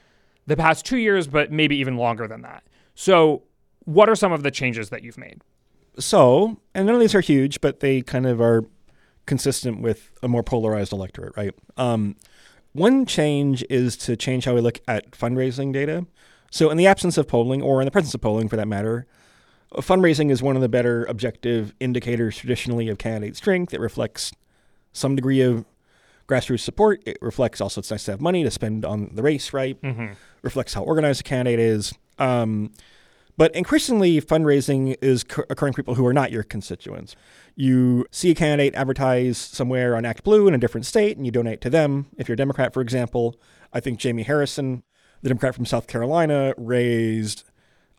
the 0.47 0.57
past 0.57 0.85
two 0.85 0.99
years, 0.99 1.27
but 1.29 1.53
maybe 1.53 1.77
even 1.77 1.97
longer 1.97 2.27
than 2.27 2.43
that. 2.43 2.65
So, 2.97 3.45
what 3.87 4.09
are 4.09 4.15
some 4.17 4.33
of 4.33 4.43
the 4.43 4.51
changes 4.51 4.91
that 4.91 5.03
you've 5.03 5.17
made? 5.19 5.41
So, 5.99 6.61
and 6.75 6.87
none 6.87 6.95
of 6.97 7.01
these 7.01 7.15
are 7.15 7.21
huge, 7.21 7.61
but 7.61 7.81
they 7.81 8.03
kind 8.03 8.27
of 8.27 8.41
are 8.41 8.65
consistent 9.27 9.81
with 9.81 10.11
a 10.23 10.29
more 10.29 10.43
polarized 10.43 10.93
electorate, 10.93 11.37
right? 11.37 11.55
Um, 11.77 12.17
one 12.73 13.07
change 13.07 13.65
is 13.71 13.97
to 13.99 14.17
change 14.17 14.45
how 14.45 14.55
we 14.55 14.61
look 14.61 14.81
at 14.89 15.13
fundraising 15.13 15.73
data. 15.73 16.07
So, 16.51 16.71
in 16.71 16.77
the 16.77 16.87
absence 16.87 17.17
of 17.19 17.27
polling, 17.27 17.63
or 17.63 17.81
in 17.81 17.85
the 17.85 17.91
presence 17.91 18.15
of 18.15 18.21
polling 18.21 18.49
for 18.49 18.57
that 18.57 18.69
matter, 18.69 19.07
fundraising 19.77 20.31
is 20.31 20.43
one 20.43 20.57
of 20.57 20.63
the 20.63 20.69
better 20.69 21.05
objective 21.07 21.75
indicators 21.81 22.37
traditionally 22.37 22.89
of 22.89 22.99
candidate 22.99 23.37
strength. 23.37 23.75
It 23.75 23.81
reflects 23.81 24.33
some 24.93 25.17
degree 25.17 25.41
of 25.41 25.65
grassroots 26.29 26.61
support. 26.61 27.03
It 27.07 27.19
reflects 27.21 27.61
also 27.61 27.81
it's 27.81 27.91
nice 27.91 28.05
to 28.05 28.13
have 28.13 28.21
money 28.21 28.45
to 28.45 28.51
spend 28.51 28.85
on 28.85 29.11
the 29.15 29.23
race, 29.23 29.53
right? 29.53 29.77
Reflects 30.43 30.75
how 30.75 30.83
organized 30.83 31.21
a 31.21 31.25
candidate 31.25 31.61
is. 31.61 31.93
Um, 32.19 32.73
but 33.37 33.55
increasingly, 33.55 34.21
fundraising 34.21 34.97
is 35.01 35.25
c- 35.29 35.43
occurring 35.51 35.73
for 35.73 35.83
people 35.83 35.95
who 35.95 36.07
are 36.07 36.13
not 36.13 36.31
your 36.31 36.43
constituents. 36.43 37.17
You 37.57 38.07
see 38.11 38.31
a 38.31 38.35
candidate 38.35 38.75
advertise 38.75 39.39
somewhere 39.39 39.97
on 39.97 40.05
ActBlue 40.05 40.47
in 40.49 40.55
a 40.55 40.59
different 40.59 40.87
state, 40.87 41.17
and 41.17 41.27
you 41.27 41.33
donate 41.33 41.61
to 41.63 41.71
them. 41.71 42.07
If 42.17 42.29
you're 42.29 42.35
a 42.35 42.37
Democrat, 42.37 42.73
for 42.73 42.81
example, 42.81 43.37
I 43.73 43.81
think 43.81 43.99
Jamie 43.99 44.23
Harrison, 44.23 44.85
the 45.23 45.29
Democrat 45.29 45.55
from 45.55 45.67
South 45.67 45.87
Carolina, 45.87 46.55
raised, 46.57 47.45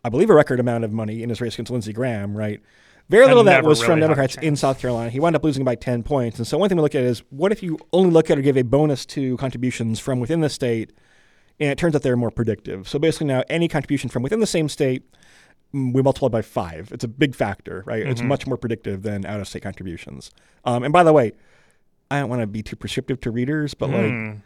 I 0.02 0.08
believe, 0.08 0.30
a 0.30 0.34
record 0.34 0.58
amount 0.58 0.84
of 0.84 0.92
money 0.92 1.22
in 1.22 1.28
his 1.28 1.40
race 1.40 1.54
against 1.54 1.70
Lindsey 1.70 1.92
Graham, 1.92 2.36
right? 2.36 2.60
Very 3.08 3.26
little 3.26 3.40
of 3.40 3.46
that 3.46 3.62
was 3.62 3.80
really 3.82 3.92
from 3.92 4.00
Democrats 4.00 4.36
in. 4.36 4.56
South 4.56 4.80
Carolina. 4.80 5.10
He 5.10 5.20
wound 5.20 5.36
up 5.36 5.44
losing 5.44 5.64
by 5.64 5.76
10 5.76 6.02
points. 6.02 6.38
And 6.38 6.46
so, 6.46 6.58
one 6.58 6.68
thing 6.68 6.76
we 6.76 6.82
look 6.82 6.94
at 6.94 7.04
is 7.04 7.22
what 7.30 7.52
if 7.52 7.62
you 7.62 7.78
only 7.92 8.10
look 8.10 8.30
at 8.30 8.38
or 8.38 8.42
give 8.42 8.56
a 8.56 8.62
bonus 8.62 9.06
to 9.06 9.36
contributions 9.36 10.00
from 10.00 10.18
within 10.18 10.40
the 10.40 10.48
state 10.48 10.92
and 11.58 11.70
it 11.70 11.78
turns 11.78 11.94
out 11.94 12.02
they're 12.02 12.16
more 12.16 12.30
predictive. 12.30 12.88
So 12.88 12.98
basically, 12.98 13.28
now 13.28 13.42
any 13.48 13.68
contribution 13.68 14.10
from 14.10 14.22
within 14.22 14.40
the 14.40 14.46
same 14.46 14.68
state, 14.68 15.02
we 15.72 16.02
multiply 16.02 16.28
by 16.28 16.42
five. 16.42 16.90
It's 16.92 17.04
a 17.04 17.08
big 17.08 17.34
factor, 17.34 17.82
right? 17.86 18.06
It's 18.06 18.22
much 18.22 18.46
more 18.46 18.56
predictive 18.56 19.02
than 19.02 19.26
out 19.26 19.40
of 19.40 19.48
state 19.48 19.62
contributions. 19.62 20.30
Um, 20.64 20.84
and 20.84 20.92
by 20.92 21.02
the 21.02 21.12
way, 21.12 21.32
I 22.10 22.20
don't 22.20 22.30
want 22.30 22.40
to 22.42 22.46
be 22.46 22.62
too 22.62 22.76
prescriptive 22.76 23.20
to 23.22 23.30
readers, 23.30 23.74
but 23.74 23.90
like, 23.90 24.38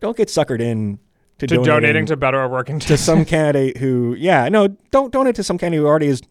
don't 0.00 0.16
get 0.16 0.28
suckered 0.28 0.60
in 0.60 0.98
to, 1.38 1.46
To 1.46 1.62
donating 1.62 2.06
to 2.06 2.16
Better 2.16 2.48
Working 2.48 2.80
to 2.80 2.96
some 2.96 3.24
candidate 3.26 3.76
who, 3.76 4.16
yeah, 4.18 4.48
no, 4.48 4.68
don't 4.90 5.12
donate 5.12 5.36
to 5.36 5.44
some 5.44 5.56
candidate 5.58 5.82
who 5.82 5.86
already 5.86 6.08
is 6.08 6.22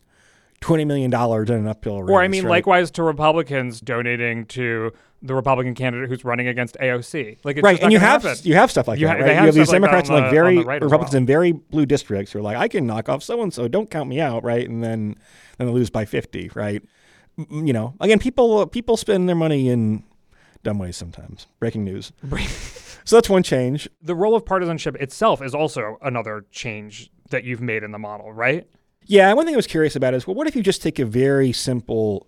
twenty 0.60 0.84
million 0.84 1.10
dollars 1.10 1.50
in 1.50 1.56
an 1.56 1.68
uphill 1.68 2.04
race. 2.04 2.14
Or 2.14 2.22
I 2.22 2.28
mean, 2.28 2.44
right? 2.44 2.50
likewise 2.50 2.92
to 2.92 3.04
Republicans 3.04 3.80
donating 3.80 4.46
to 4.48 4.92
the 5.22 5.34
Republican 5.34 5.74
candidate 5.74 6.10
who's 6.10 6.24
running 6.24 6.48
against 6.48 6.76
AOC. 6.80 7.40
Like, 7.44 7.58
it's 7.58 7.64
right, 7.64 7.82
and 7.82 7.92
you 7.92 8.00
have 8.00 8.24
happen. 8.24 8.38
you 8.44 8.54
have 8.56 8.70
stuff 8.70 8.88
like 8.88 9.00
You 9.00 9.08
that. 9.08 9.18
ha- 9.20 9.24
right? 9.26 9.30
you 9.32 9.36
have 9.36 9.56
these 9.56 9.68
stuff 9.68 9.74
like 9.74 9.82
Democrats 9.82 10.10
in 10.10 10.16
like 10.16 10.32
very 10.32 10.60
right 10.60 10.82
Republicans 10.82 11.14
well. 11.14 11.18
in 11.22 11.26
very 11.26 11.52
blue 11.52 11.86
districts 11.86 12.32
who 12.32 12.40
are 12.40 12.42
like, 12.44 12.58
I 12.58 12.68
can 12.68 12.86
knock 12.86 13.10
off 13.10 13.24
so 13.24 13.42
and 13.42 13.54
so. 13.54 13.68
Don't 13.68 13.90
count 13.90 14.10
me 14.10 14.20
out, 14.20 14.44
right? 14.44 14.68
And 14.70 14.84
then 14.84 15.16
then 15.58 15.68
they 15.68 15.74
lose 15.74 15.90
by 15.90 16.06
fifty, 16.06 16.52
right? 16.54 16.82
You 17.50 17.74
know, 17.74 17.96
again, 18.00 18.20
people 18.20 18.66
people 18.68 18.98
spend 18.98 19.28
their 19.28 19.36
money 19.36 19.70
in 19.70 20.04
dumb 20.64 20.80
ways 20.80 20.98
sometimes. 20.98 21.48
Breaking 21.60 21.84
news. 21.84 22.12
so 23.06 23.16
that's 23.16 23.30
one 23.30 23.44
change. 23.44 23.88
the 24.02 24.16
role 24.16 24.36
of 24.36 24.46
partisanship 24.46 24.96
itself 24.98 25.42
is 25.42 25.54
also 25.56 25.98
another 26.02 26.46
change 26.52 27.10
that 27.30 27.44
you've 27.44 27.62
made 27.62 27.84
in 27.84 27.92
the 27.92 28.00
model, 28.00 28.32
right? 28.32 28.68
Yeah, 29.06 29.32
one 29.34 29.46
thing 29.46 29.56
I 29.56 29.58
was 29.58 29.68
curious 29.68 29.96
about 29.96 30.14
is 30.14 30.28
well, 30.28 30.36
what 30.36 30.48
if 30.48 30.56
you 30.56 30.62
just 30.64 30.82
take 30.82 31.00
a 31.00 31.06
very 31.06 31.52
simple 31.52 32.28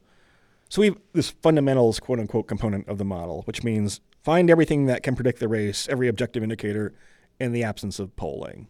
so 0.69 0.82
we've 0.82 0.97
this 1.13 1.32
fundamentals 1.32 1.99
quote 1.99 2.19
unquote 2.19 2.47
component 2.47 2.88
of 2.88 2.97
the 2.97 3.05
model, 3.05 3.41
which 3.43 3.63
means 3.63 4.01
find 4.23 4.49
everything 4.49 4.86
that 4.86 5.03
can 5.03 5.15
predict 5.15 5.39
the 5.39 5.47
race, 5.47 5.88
every 5.89 6.08
objective 6.08 6.43
indicator, 6.43 6.93
in 7.39 7.51
the 7.51 7.63
absence 7.63 7.99
of 7.99 8.15
polling. 8.15 8.67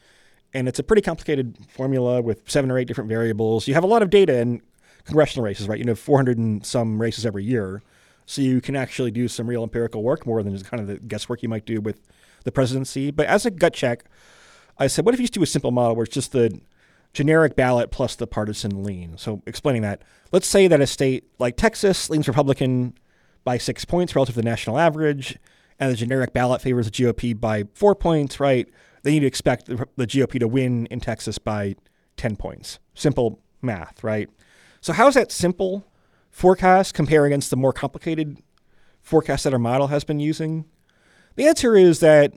And 0.53 0.67
it's 0.67 0.79
a 0.79 0.83
pretty 0.83 1.01
complicated 1.01 1.57
formula 1.69 2.21
with 2.21 2.49
seven 2.49 2.71
or 2.71 2.77
eight 2.77 2.88
different 2.88 3.09
variables. 3.09 3.67
You 3.67 3.73
have 3.73 3.83
a 3.83 3.88
lot 3.88 4.01
of 4.01 4.09
data 4.09 4.39
in 4.39 4.62
congressional 5.03 5.45
races, 5.45 5.67
right? 5.67 5.77
You 5.77 5.85
know, 5.85 5.95
400 5.95 6.38
and 6.38 6.65
some 6.65 6.99
races 7.01 7.25
every 7.25 7.43
year. 7.43 7.83
So 8.25 8.41
you 8.41 8.62
can 8.62 8.75
actually 8.75 9.12
do 9.12 9.27
some 9.27 9.47
real 9.47 9.63
empirical 9.63 10.03
work 10.03 10.25
more 10.25 10.41
than 10.41 10.53
just 10.53 10.65
kind 10.65 10.81
of 10.81 10.88
the 10.88 10.97
guesswork 10.99 11.43
you 11.43 11.49
might 11.49 11.65
do 11.65 11.81
with 11.81 11.99
the 12.43 12.51
presidency. 12.51 13.12
But 13.12 13.27
as 13.27 13.45
a 13.45 13.51
gut 13.51 13.73
check, 13.73 14.05
I 14.77 14.88
said, 14.88 15.05
what 15.05 15.13
if 15.13 15.19
you 15.19 15.25
just 15.25 15.33
do 15.33 15.43
a 15.43 15.47
simple 15.47 15.71
model 15.71 15.95
where 15.95 16.05
it's 16.05 16.13
just 16.13 16.31
the 16.31 16.62
generic 17.13 17.56
ballot 17.56 17.91
plus 17.91 18.15
the 18.15 18.28
partisan 18.28 18.84
lean? 18.84 19.17
So 19.17 19.41
explaining 19.45 19.82
that, 19.84 20.02
let's 20.32 20.48
say 20.48 20.67
that 20.67 20.82
a 20.82 20.88
state 20.88 21.26
like 21.39 21.58
Texas 21.58 22.10
leans 22.10 22.28
Republican 22.28 22.93
by 23.43 23.58
six 23.58 23.86
points 23.86 24.15
relative 24.15 24.36
to 24.36 24.41
the 24.41 24.45
national 24.45 24.78
average, 24.78 25.38
and 25.80 25.91
the 25.91 25.95
generic 25.95 26.34
ballot 26.34 26.62
favors 26.62 26.86
the 26.86 26.91
GOP 26.91 27.39
by 27.39 27.63
four 27.74 27.95
points, 27.95 28.39
right? 28.39 28.67
Then 29.04 29.13
you'd 29.13 29.24
expect 29.24 29.67
the, 29.67 29.88
GOP 29.98 30.39
to 30.39 30.48
win 30.48 30.88
in 30.88 31.00
Texas 31.00 31.38
by 31.38 31.76
10 32.17 32.36
points. 32.36 32.80
Simple 32.93 33.39
math, 33.62 34.04
right? 34.04 34.30
So, 34.82 34.93
how's 34.93 35.13
that 35.13 35.32
simple 35.32 35.86
forecast 36.30 36.93
compare 36.93 37.26
against 37.26 37.50
the 37.50 37.56
more 37.56 37.74
complicated 37.74 38.38
forecast 39.02 39.45
that 39.45 39.54
our 39.54 39.60
model 39.60 39.88
has 39.88 40.04
been 40.04 40.19
using? 40.19 40.65
The 41.36 41.48
answer 41.48 41.76
is 41.76 42.02
that 42.02 42.34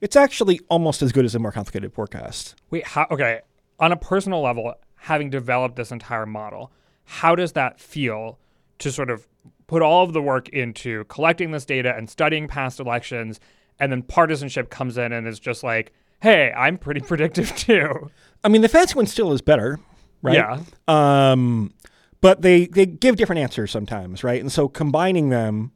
it's 0.00 0.16
actually 0.16 0.60
almost 0.68 1.02
as 1.02 1.12
good 1.12 1.24
as 1.24 1.34
a 1.34 1.38
more 1.38 1.52
complicated 1.52 1.92
forecast. 1.92 2.56
Wait, 2.70 2.86
how, 2.86 3.06
okay. 3.10 3.40
On 3.80 3.90
a 3.92 3.96
personal 3.96 4.42
level, 4.42 4.74
having 4.94 5.30
developed 5.30 5.76
this 5.76 5.90
entire 5.90 6.26
model, 6.26 6.70
how 7.04 7.34
does 7.34 7.52
that 7.52 7.80
feel 7.80 8.38
to 8.78 8.92
sort 8.92 9.10
of 9.10 9.26
put 9.66 9.82
all 9.82 10.04
of 10.04 10.12
the 10.12 10.20
work 10.20 10.48
into 10.50 11.04
collecting 11.04 11.52
this 11.52 11.64
data 11.64 11.94
and 11.96 12.10
studying 12.10 12.48
past 12.48 12.80
elections, 12.80 13.40
and 13.78 13.90
then 13.90 14.02
partisanship 14.02 14.68
comes 14.68 14.98
in 14.98 15.12
and 15.12 15.26
is 15.26 15.38
just 15.38 15.62
like, 15.62 15.92
hey, 16.20 16.52
I'm 16.56 16.76
pretty 16.76 17.00
predictive 17.06 17.54
too. 17.56 18.10
I 18.44 18.48
mean, 18.48 18.62
the 18.62 18.68
fancy 18.68 18.94
one 18.94 19.06
still 19.06 19.32
is 19.32 19.40
better, 19.40 19.78
right? 20.22 20.34
Yeah. 20.34 20.60
Um, 20.88 21.72
but 22.20 22.42
they 22.42 22.66
they 22.66 22.86
give 22.86 23.16
different 23.16 23.40
answers 23.40 23.70
sometimes, 23.70 24.22
right? 24.22 24.40
And 24.40 24.52
so 24.52 24.68
combining 24.68 25.30
them, 25.30 25.72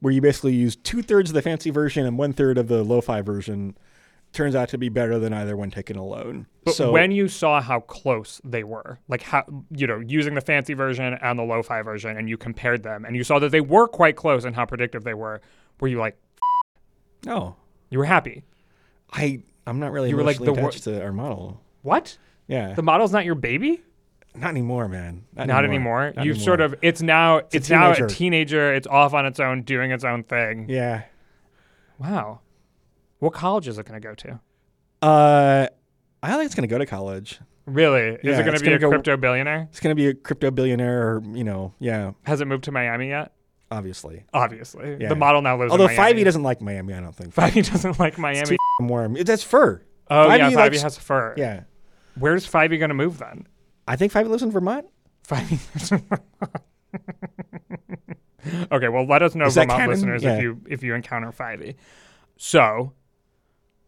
where 0.00 0.12
you 0.12 0.20
basically 0.20 0.54
use 0.54 0.76
two 0.76 1.02
thirds 1.02 1.30
of 1.30 1.34
the 1.34 1.42
fancy 1.42 1.70
version 1.70 2.04
and 2.04 2.18
one 2.18 2.32
third 2.32 2.58
of 2.58 2.68
the 2.68 2.82
lo-fi 2.82 3.22
version, 3.22 3.76
turns 4.36 4.54
out 4.54 4.68
to 4.68 4.78
be 4.78 4.88
better 4.88 5.18
than 5.18 5.32
either 5.32 5.56
one 5.56 5.70
taken 5.70 5.96
alone. 5.96 6.46
But 6.64 6.74
so 6.74 6.92
when 6.92 7.10
you 7.10 7.26
saw 7.28 7.60
how 7.60 7.80
close 7.80 8.40
they 8.44 8.62
were, 8.64 8.98
like 9.08 9.22
how 9.22 9.44
you 9.70 9.86
know, 9.86 10.00
using 10.00 10.34
the 10.34 10.40
fancy 10.40 10.74
version 10.74 11.14
and 11.20 11.38
the 11.38 11.42
lo-fi 11.42 11.82
version, 11.82 12.16
and 12.16 12.28
you 12.28 12.36
compared 12.36 12.82
them, 12.82 13.04
and 13.04 13.16
you 13.16 13.24
saw 13.24 13.38
that 13.40 13.50
they 13.50 13.60
were 13.60 13.88
quite 13.88 14.14
close 14.16 14.44
and 14.44 14.54
how 14.54 14.64
predictive 14.66 15.02
they 15.04 15.14
were, 15.14 15.40
were 15.80 15.88
you 15.88 15.98
like, 15.98 16.16
no, 17.24 17.56
you 17.90 17.98
were 17.98 18.04
happy? 18.04 18.44
I 19.12 19.42
I'm 19.66 19.80
not 19.80 19.90
really 19.92 20.10
You 20.10 20.16
were 20.16 20.22
like 20.22 20.38
the 20.38 20.52
wor- 20.52 20.68
attached 20.68 20.84
to 20.84 21.02
our 21.02 21.12
model. 21.12 21.60
What? 21.82 22.18
Yeah, 22.46 22.74
The 22.74 22.82
model's 22.82 23.12
not 23.12 23.24
your 23.24 23.34
baby? 23.34 23.82
not 24.34 24.50
anymore, 24.50 24.86
man. 24.86 25.24
Not, 25.34 25.46
Not 25.46 25.64
anymore. 25.64 26.12
Not 26.14 26.26
You've 26.26 26.40
sort 26.40 26.60
of 26.60 26.74
it's 26.82 27.00
now 27.00 27.38
a 27.38 27.42
it's, 27.52 27.70
now 27.70 27.92
a 27.92 28.06
teenager. 28.06 28.74
It's 28.74 28.86
off 28.86 29.14
on 29.14 29.24
its 29.24 29.40
own, 29.40 29.62
doing 29.62 29.90
its 29.92 30.04
own 30.04 30.24
thing. 30.24 30.66
yeah. 30.68 31.04
Wow. 31.98 32.40
What 33.26 33.34
college 33.34 33.68
is 33.68 33.78
it 33.78 33.86
going 33.86 34.00
to 34.00 34.08
go 34.08 34.14
to? 34.14 34.40
Uh, 35.02 35.66
I 36.22 36.28
don't 36.28 36.38
think 36.38 36.46
it's 36.46 36.54
gonna 36.54 36.66
go 36.66 36.78
to 36.78 36.86
college. 36.86 37.38
Really? 37.66 38.18
Is 38.22 38.38
it 38.38 38.44
going 38.44 38.56
to 38.56 38.64
be 38.64 38.72
a 38.72 38.78
go- 38.78 38.88
crypto 38.88 39.16
billionaire? 39.16 39.68
It's 39.70 39.80
gonna 39.80 39.94
be 39.94 40.06
a 40.08 40.14
crypto 40.14 40.50
billionaire, 40.50 41.02
or 41.02 41.22
you 41.34 41.44
know, 41.44 41.74
yeah, 41.78 42.12
Has 42.24 42.40
it 42.40 42.46
moved 42.46 42.64
to 42.64 42.72
Miami 42.72 43.08
yet? 43.08 43.32
obviously. 43.70 44.24
Obviously. 44.32 44.96
Yeah. 45.00 45.08
The 45.08 45.16
model 45.16 45.42
now 45.42 45.58
lives 45.58 45.72
Although 45.72 45.88
in 45.88 45.96
Miami. 45.96 46.20
Fivey 46.20 46.24
doesn't 46.24 46.42
like 46.44 46.60
Miami, 46.62 46.94
I 46.94 47.00
don't 47.00 47.14
think. 47.14 47.34
Fivey 47.34 47.70
doesn't 47.70 47.98
like 47.98 48.16
Miami. 48.16 48.42
too 48.46 48.56
warm. 48.80 49.14
That's 49.14 49.42
fur. 49.42 49.82
oh 50.10 50.28
yeah, 50.34 50.50
Fivey 50.50 50.52
Fivey 50.52 50.56
likes- 50.56 50.82
has 50.82 50.96
fur. 50.98 51.34
Yeah, 51.36 51.64
Where's 52.18 52.48
Fivey 52.48 52.78
going 52.78 52.88
to 52.90 52.94
move 52.94 53.18
then? 53.18 53.46
I 53.88 53.96
think 53.96 54.12
Fivey 54.12 54.28
lives 54.28 54.42
in 54.44 54.50
Vermont. 54.52 54.86
Fivey 55.28 55.58
lives 55.74 55.92
in 55.92 56.02
Okay, 58.72 58.88
well 58.88 59.04
let 59.06 59.22
us 59.22 59.34
know 59.34 59.46
Is 59.46 59.54
Vermont 59.56 59.88
listeners 59.90 60.22
Yeah. 60.22 60.36
if 60.36 60.42
you 60.42 60.60
if 60.68 60.82
you 60.84 60.94
encounter 60.94 61.32
Fivey. 61.32 61.74
So 62.36 62.92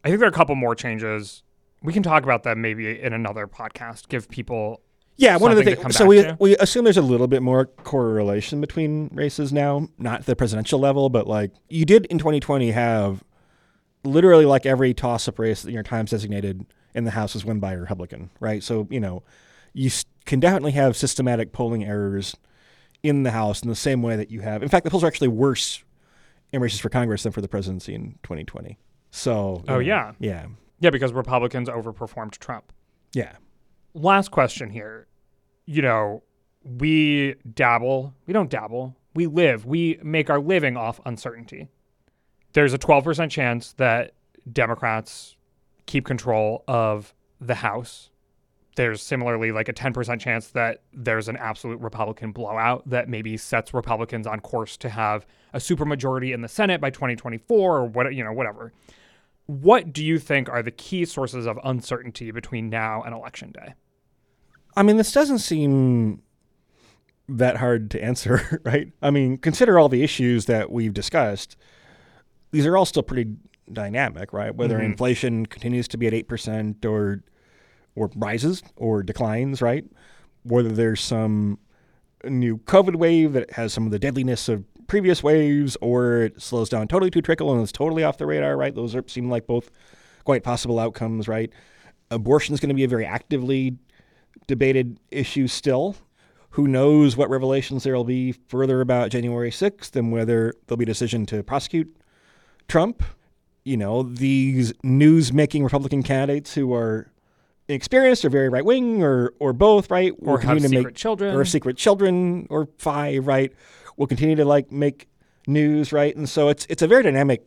I 0.05 0.09
think 0.09 0.21
there 0.21 0.29
are 0.29 0.33
a 0.33 0.35
couple 0.35 0.55
more 0.55 0.75
changes. 0.75 1.43
We 1.83 1.93
can 1.93 2.03
talk 2.03 2.23
about 2.23 2.43
them 2.43 2.61
maybe 2.61 3.01
in 3.01 3.13
another 3.13 3.47
podcast. 3.47 4.09
Give 4.09 4.29
people 4.29 4.81
Yeah, 5.17 5.37
one 5.37 5.51
of 5.51 5.57
the 5.57 5.65
things. 5.65 5.97
So 5.97 6.07
we 6.07 6.23
to. 6.23 6.37
we 6.39 6.57
assume 6.57 6.85
there's 6.85 6.97
a 6.97 7.03
little 7.03 7.27
bit 7.27 7.43
more 7.43 7.67
correlation 7.67 8.61
between 8.61 9.11
races 9.13 9.53
now, 9.53 9.89
not 9.99 10.27
the 10.27 10.37
presidential 10.37 10.79
level, 10.79 11.09
but 11.09 11.27
like 11.27 11.53
you 11.69 11.85
did 11.85 12.07
in 12.07 12.19
2020 12.19 12.71
have 12.71 13.25
literally 14.05 14.45
like 14.45 14.65
every 14.65 14.95
toss-up 14.95 15.39
race 15.39 15.63
that 15.63 15.73
your 15.73 15.83
Times 15.83 16.11
designated 16.11 16.65
in 16.95 17.05
the 17.05 17.11
House 17.11 17.35
was 17.35 17.45
won 17.45 17.59
by 17.59 17.73
a 17.73 17.79
Republican, 17.79 18.31
right? 18.39 18.63
So 18.63 18.87
you 18.91 19.01
know, 19.01 19.25
you 19.73 19.91
can 20.25 20.39
definitely 20.41 20.73
have 20.73 20.97
systematic 20.97 21.53
polling 21.53 21.85
errors 21.85 22.37
in 23.03 23.25
the 23.25 23.33
House 23.33 23.63
in 23.63 23.69
the 23.69 23.77
same 23.77 24.03
way 24.03 24.17
that 24.17 24.31
you 24.31 24.41
have. 24.41 24.63
In 24.63 24.69
fact, 24.69 24.85
the 24.85 24.91
polls 24.91 25.03
are 25.03 25.09
actually 25.09 25.29
worse 25.29 25.83
in 26.53 26.61
races 26.61 26.81
for 26.81 26.89
Congress 26.89 27.25
than 27.25 27.33
for 27.33 27.41
the 27.41 27.49
presidency 27.49 27.95
in 27.95 28.19
2020. 28.23 28.79
So. 29.11 29.63
Oh, 29.69 29.75
know, 29.75 29.79
yeah. 29.79 30.13
Yeah. 30.19 30.47
Yeah, 30.81 30.91
because 30.91 31.13
Republicans 31.13 31.69
overperformed 31.69 32.39
Trump. 32.39 32.73
Yeah. 33.13 33.33
Last 33.95 34.31
question 34.31 34.71
here. 34.71 35.07
You 35.65 35.83
know, 35.83 36.23
we 36.63 37.35
dabble, 37.53 38.15
we 38.27 38.33
don't 38.33 38.51
dabble, 38.51 38.97
we 39.15 39.27
live, 39.27 39.65
we 39.67 39.99
make 40.03 40.31
our 40.31 40.41
living 40.41 40.77
off 40.77 41.01
uncertainty. 41.05 41.69
There's 42.53 42.73
a 42.73 42.79
12% 42.79 43.31
chance 43.31 43.73
that 43.75 44.13
Democrats 44.51 45.37
keep 45.87 46.05
control 46.05 46.65
of 46.69 47.15
the 47.41 47.57
House. 47.57 48.11
There's 48.77 49.03
similarly 49.03 49.51
like 49.51 49.69
a 49.69 49.73
10% 49.73 50.21
chance 50.21 50.49
that 50.49 50.83
there's 50.93 51.29
an 51.29 51.37
absolute 51.37 51.81
Republican 51.81 52.33
blowout 52.33 52.89
that 52.89 53.09
maybe 53.09 53.37
sets 53.37 53.75
Republicans 53.75 54.27
on 54.27 54.41
course 54.41 54.77
to 54.79 54.89
have 54.89 55.27
a 55.53 55.59
supermajority 55.59 56.33
in 56.33 56.43
the 56.43 56.49
Senate 56.49 56.81
by 56.81 56.91
2024 56.91 57.77
or 57.77 57.85
what 57.87 58.15
you 58.15 58.23
know 58.23 58.33
whatever. 58.33 58.73
What 59.49 59.95
do 59.95 60.05
you 60.05 60.19
think 60.19 60.51
are 60.51 60.63
the 60.63 60.71
key 60.71 61.07
sources 61.07 61.47
of 61.47 61.59
uncertainty 61.65 62.31
between 62.31 62.69
now 62.69 63.03
and 63.03 63.15
election 63.15 63.51
day? 63.51 63.73
I 64.77 64.83
mean, 64.83 64.99
this 64.99 65.11
doesn't 65.11 65.39
seem 65.39 66.21
that 67.31 67.57
hard 67.57 67.91
to 67.93 68.05
answer, 68.05 68.61
right? 68.65 68.93
I 69.01 69.11
mean, 69.11 69.39
consider 69.39 69.79
all 69.79 69.89
the 69.89 70.03
issues 70.03 70.45
that 70.47 70.71
we've 70.71 70.93
discussed. 70.93 71.57
These 72.51 72.67
are 72.67 72.77
all 72.77 72.85
still 72.85 73.03
pretty 73.03 73.37
dynamic, 73.73 74.35
right? 74.35 74.55
Whether 74.55 74.79
Mhm. 74.81 74.85
inflation 74.85 75.47
continues 75.47 75.89
to 75.89 75.97
be 75.97 76.07
at 76.07 76.13
8% 76.15 76.85
or 76.85 77.23
or 77.97 78.11
rises 78.17 78.63
or 78.77 79.03
declines, 79.03 79.61
right? 79.63 79.85
Whether 80.45 80.69
there's 80.69 81.01
some 81.01 81.59
new 82.23 82.59
COVID 82.59 82.95
wave 82.97 83.33
that 83.33 83.51
has 83.55 83.73
some 83.73 83.87
of 83.87 83.93
the 83.93 83.99
deadliness 83.99 84.49
of 84.49 84.63
previous 84.89 85.23
waves 85.23 85.77
or 85.81 86.23
it 86.23 86.43
slows 86.43 86.69
down 86.69 86.89
totally 86.89 87.11
to 87.11 87.23
trickle 87.23 87.53
and 87.53 87.63
is 87.63 87.71
totally 87.71 88.03
off 88.03 88.19
the 88.19 88.27
radar, 88.27 88.57
right? 88.57 88.75
Those 88.75 88.97
are, 88.97 89.05
seem 89.07 89.31
like 89.31 89.47
both 89.47 89.71
quite 90.25 90.43
possible 90.43 90.81
outcomes, 90.81 91.29
right? 91.29 91.51
Abortion 92.11 92.55
is 92.55 92.61
going 92.61 92.71
to 92.71 92.75
be 92.75 92.85
a 92.85 92.89
very 92.89 93.07
actively 93.07 93.77
debated 94.47 94.99
issue 95.11 95.47
still. 95.47 95.95
Who 96.51 96.67
knows 96.67 97.17
what 97.17 97.29
revelations 97.31 97.85
there 97.85 97.95
will 97.95 98.05
be 98.05 98.33
further 98.33 98.81
about 98.81 99.11
January 99.11 99.51
6th 99.51 99.95
and 99.95 100.11
whether 100.11 100.55
there'll 100.67 100.79
be 100.79 100.85
a 100.85 100.87
decision 100.87 101.27
to 101.27 101.43
prosecute 101.43 101.95
Trump. 102.67 103.05
you 103.65 103.77
know, 103.77 104.03
these 104.03 104.73
news 104.83 105.33
making 105.33 105.63
Republican 105.63 106.03
candidates 106.03 106.55
who 106.55 106.73
are 106.73 107.11
inexperienced 107.69 108.25
or 108.25 108.31
very 108.31 108.49
right 108.49 108.65
wing 108.65 109.03
or 109.03 109.35
or 109.39 109.53
both, 109.53 109.91
right? 109.91 110.13
Or 110.21 110.41
have 110.41 110.61
secret 110.63 110.85
make 110.87 110.95
children. 110.95 111.37
or 111.37 111.45
secret 111.45 111.77
children 111.77 112.47
or 112.49 112.69
five, 112.79 113.27
right? 113.27 113.53
Will 113.99 114.07
continue 114.07 114.37
to 114.37 114.47
like 114.47 114.73
make 114.73 115.09
news, 115.47 115.93
right? 115.93 116.15
And 116.17 116.29
so 116.29 116.49
it's 116.49 116.67
it's 116.71 116.83
a 116.83 116.87
very 116.87 117.03
dynamic 117.03 117.47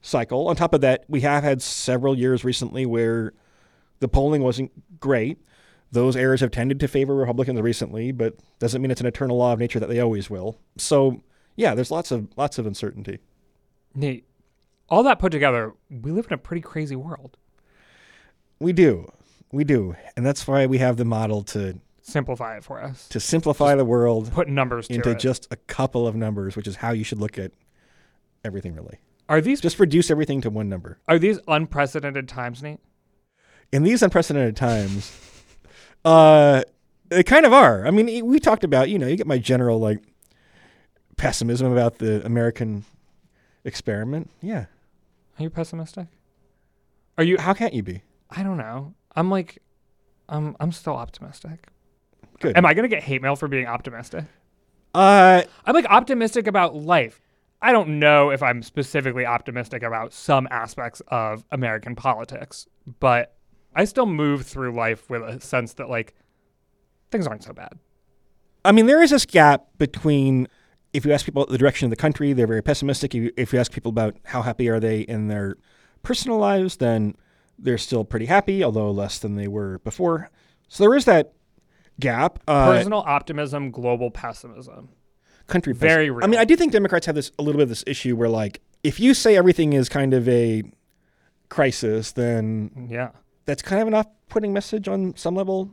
cycle. 0.00 0.48
On 0.48 0.56
top 0.56 0.72
of 0.72 0.80
that, 0.82 1.04
we 1.08 1.20
have 1.22 1.42
had 1.42 1.60
several 1.60 2.16
years 2.16 2.44
recently 2.44 2.86
where 2.86 3.34
the 4.00 4.08
polling 4.08 4.42
wasn't 4.42 4.70
great. 5.00 5.38
Those 5.90 6.16
errors 6.16 6.40
have 6.40 6.50
tended 6.50 6.80
to 6.80 6.88
favor 6.88 7.14
Republicans 7.14 7.60
recently, 7.60 8.12
but 8.12 8.36
doesn't 8.58 8.80
mean 8.80 8.90
it's 8.90 9.00
an 9.00 9.06
eternal 9.06 9.36
law 9.36 9.52
of 9.52 9.58
nature 9.58 9.80
that 9.80 9.88
they 9.88 10.00
always 10.00 10.30
will. 10.30 10.58
So 10.78 11.22
yeah, 11.56 11.74
there's 11.74 11.90
lots 11.90 12.10
of 12.10 12.28
lots 12.36 12.58
of 12.58 12.66
uncertainty. 12.66 13.18
Nate, 13.94 14.24
all 14.88 15.02
that 15.02 15.18
put 15.18 15.32
together, 15.32 15.74
we 15.90 16.12
live 16.12 16.26
in 16.26 16.32
a 16.32 16.38
pretty 16.38 16.62
crazy 16.62 16.96
world. 16.96 17.36
We 18.58 18.72
do, 18.72 19.12
we 19.50 19.64
do, 19.64 19.96
and 20.16 20.24
that's 20.24 20.46
why 20.46 20.66
we 20.66 20.78
have 20.78 20.96
the 20.96 21.04
model 21.04 21.42
to 21.44 21.80
Simplify 22.02 22.56
it 22.56 22.64
for 22.64 22.82
us. 22.82 23.08
to 23.08 23.20
simplify 23.20 23.74
the 23.74 23.84
world 23.84 24.32
Put 24.32 24.48
numbers 24.48 24.88
to 24.88 24.94
into 24.94 25.10
it. 25.10 25.18
just 25.20 25.46
a 25.52 25.56
couple 25.56 26.06
of 26.06 26.14
numbers, 26.16 26.56
which 26.56 26.66
is 26.66 26.76
how 26.76 26.90
you 26.90 27.04
should 27.04 27.18
look 27.20 27.38
at 27.38 27.52
everything. 28.44 28.74
Really, 28.74 28.98
are 29.28 29.40
these 29.40 29.60
just 29.60 29.78
reduce 29.78 30.10
everything 30.10 30.40
to 30.40 30.50
one 30.50 30.68
number. 30.68 30.98
are 31.08 31.18
these 31.18 31.38
unprecedented 31.48 32.28
times, 32.28 32.62
Nate? 32.62 32.80
in 33.70 33.84
these 33.84 34.02
unprecedented 34.02 34.54
times, 34.56 35.16
uh, 36.04 36.62
they 37.08 37.22
kind 37.22 37.46
of 37.46 37.52
are. 37.52 37.86
I 37.86 37.90
mean, 37.90 38.26
we 38.26 38.38
talked 38.40 38.64
about, 38.64 38.90
you 38.90 38.98
know, 38.98 39.06
you 39.06 39.16
get 39.16 39.26
my 39.26 39.38
general 39.38 39.78
like 39.78 40.02
pessimism 41.16 41.70
about 41.72 41.98
the 41.98 42.24
American 42.26 42.84
experiment. 43.64 44.28
Yeah. 44.40 44.66
Are 45.38 45.42
you 45.44 45.50
pessimistic? 45.50 46.08
Are 47.16 47.24
you? 47.24 47.38
How 47.38 47.54
can't 47.54 47.72
you 47.74 47.82
be? 47.82 48.02
I 48.30 48.42
don't 48.42 48.56
know. 48.56 48.94
I'm 49.14 49.30
like, 49.30 49.62
I'm 50.28 50.56
I'm 50.60 50.72
still 50.72 50.94
optimistic. 50.94 51.68
Good. 52.42 52.56
Am 52.56 52.66
I 52.66 52.74
gonna 52.74 52.88
get 52.88 53.02
hate 53.02 53.22
mail 53.22 53.36
for 53.36 53.48
being 53.48 53.66
optimistic? 53.66 54.24
Uh, 54.94 55.42
I'm 55.64 55.74
like 55.74 55.86
optimistic 55.86 56.46
about 56.46 56.74
life. 56.74 57.20
I 57.62 57.72
don't 57.72 58.00
know 58.00 58.30
if 58.30 58.42
I'm 58.42 58.62
specifically 58.62 59.24
optimistic 59.24 59.82
about 59.84 60.12
some 60.12 60.48
aspects 60.50 61.00
of 61.08 61.44
American 61.52 61.94
politics, 61.94 62.66
but 63.00 63.36
I 63.74 63.84
still 63.84 64.06
move 64.06 64.44
through 64.44 64.74
life 64.74 65.08
with 65.08 65.22
a 65.22 65.40
sense 65.40 65.74
that 65.74 65.88
like 65.88 66.14
things 67.10 67.26
aren't 67.26 67.44
so 67.44 67.52
bad. 67.52 67.78
I 68.64 68.72
mean, 68.72 68.86
there 68.86 69.02
is 69.02 69.10
this 69.10 69.24
gap 69.24 69.66
between 69.78 70.48
if 70.92 71.06
you 71.06 71.12
ask 71.12 71.24
people 71.24 71.46
the 71.46 71.56
direction 71.56 71.86
of 71.86 71.90
the 71.90 71.96
country, 71.96 72.32
they're 72.32 72.46
very 72.46 72.62
pessimistic. 72.62 73.14
If 73.14 73.22
you- 73.22 73.32
If 73.36 73.52
you 73.52 73.60
ask 73.60 73.72
people 73.72 73.90
about 73.90 74.16
how 74.26 74.42
happy 74.42 74.68
are 74.68 74.80
they 74.80 75.00
in 75.00 75.28
their 75.28 75.56
personal 76.02 76.38
lives, 76.38 76.76
then 76.76 77.14
they're 77.58 77.78
still 77.78 78.04
pretty 78.04 78.26
happy, 78.26 78.62
although 78.64 78.90
less 78.90 79.18
than 79.20 79.36
they 79.36 79.48
were 79.48 79.78
before. 79.78 80.28
So 80.68 80.82
there 80.84 80.94
is 80.94 81.04
that 81.06 81.32
gap. 82.00 82.38
Uh, 82.48 82.66
Personal 82.72 83.00
optimism, 83.00 83.70
global 83.70 84.10
pessimism. 84.10 84.88
country 85.46 85.72
Very 85.74 86.10
real. 86.10 86.24
I 86.24 86.28
mean, 86.28 86.40
I 86.40 86.44
do 86.44 86.56
think 86.56 86.72
Democrats 86.72 87.06
have 87.06 87.14
this 87.14 87.30
a 87.38 87.42
little 87.42 87.58
bit 87.58 87.64
of 87.64 87.68
this 87.68 87.84
issue 87.86 88.16
where 88.16 88.28
like 88.28 88.60
if 88.82 88.98
you 88.98 89.14
say 89.14 89.36
everything 89.36 89.72
is 89.74 89.88
kind 89.88 90.14
of 90.14 90.28
a 90.28 90.62
crisis, 91.48 92.12
then 92.12 92.88
Yeah. 92.90 93.10
that's 93.44 93.62
kind 93.62 93.82
of 93.82 93.88
an 93.88 93.94
off-putting 93.94 94.52
message 94.52 94.88
on 94.88 95.14
some 95.16 95.34
level 95.34 95.70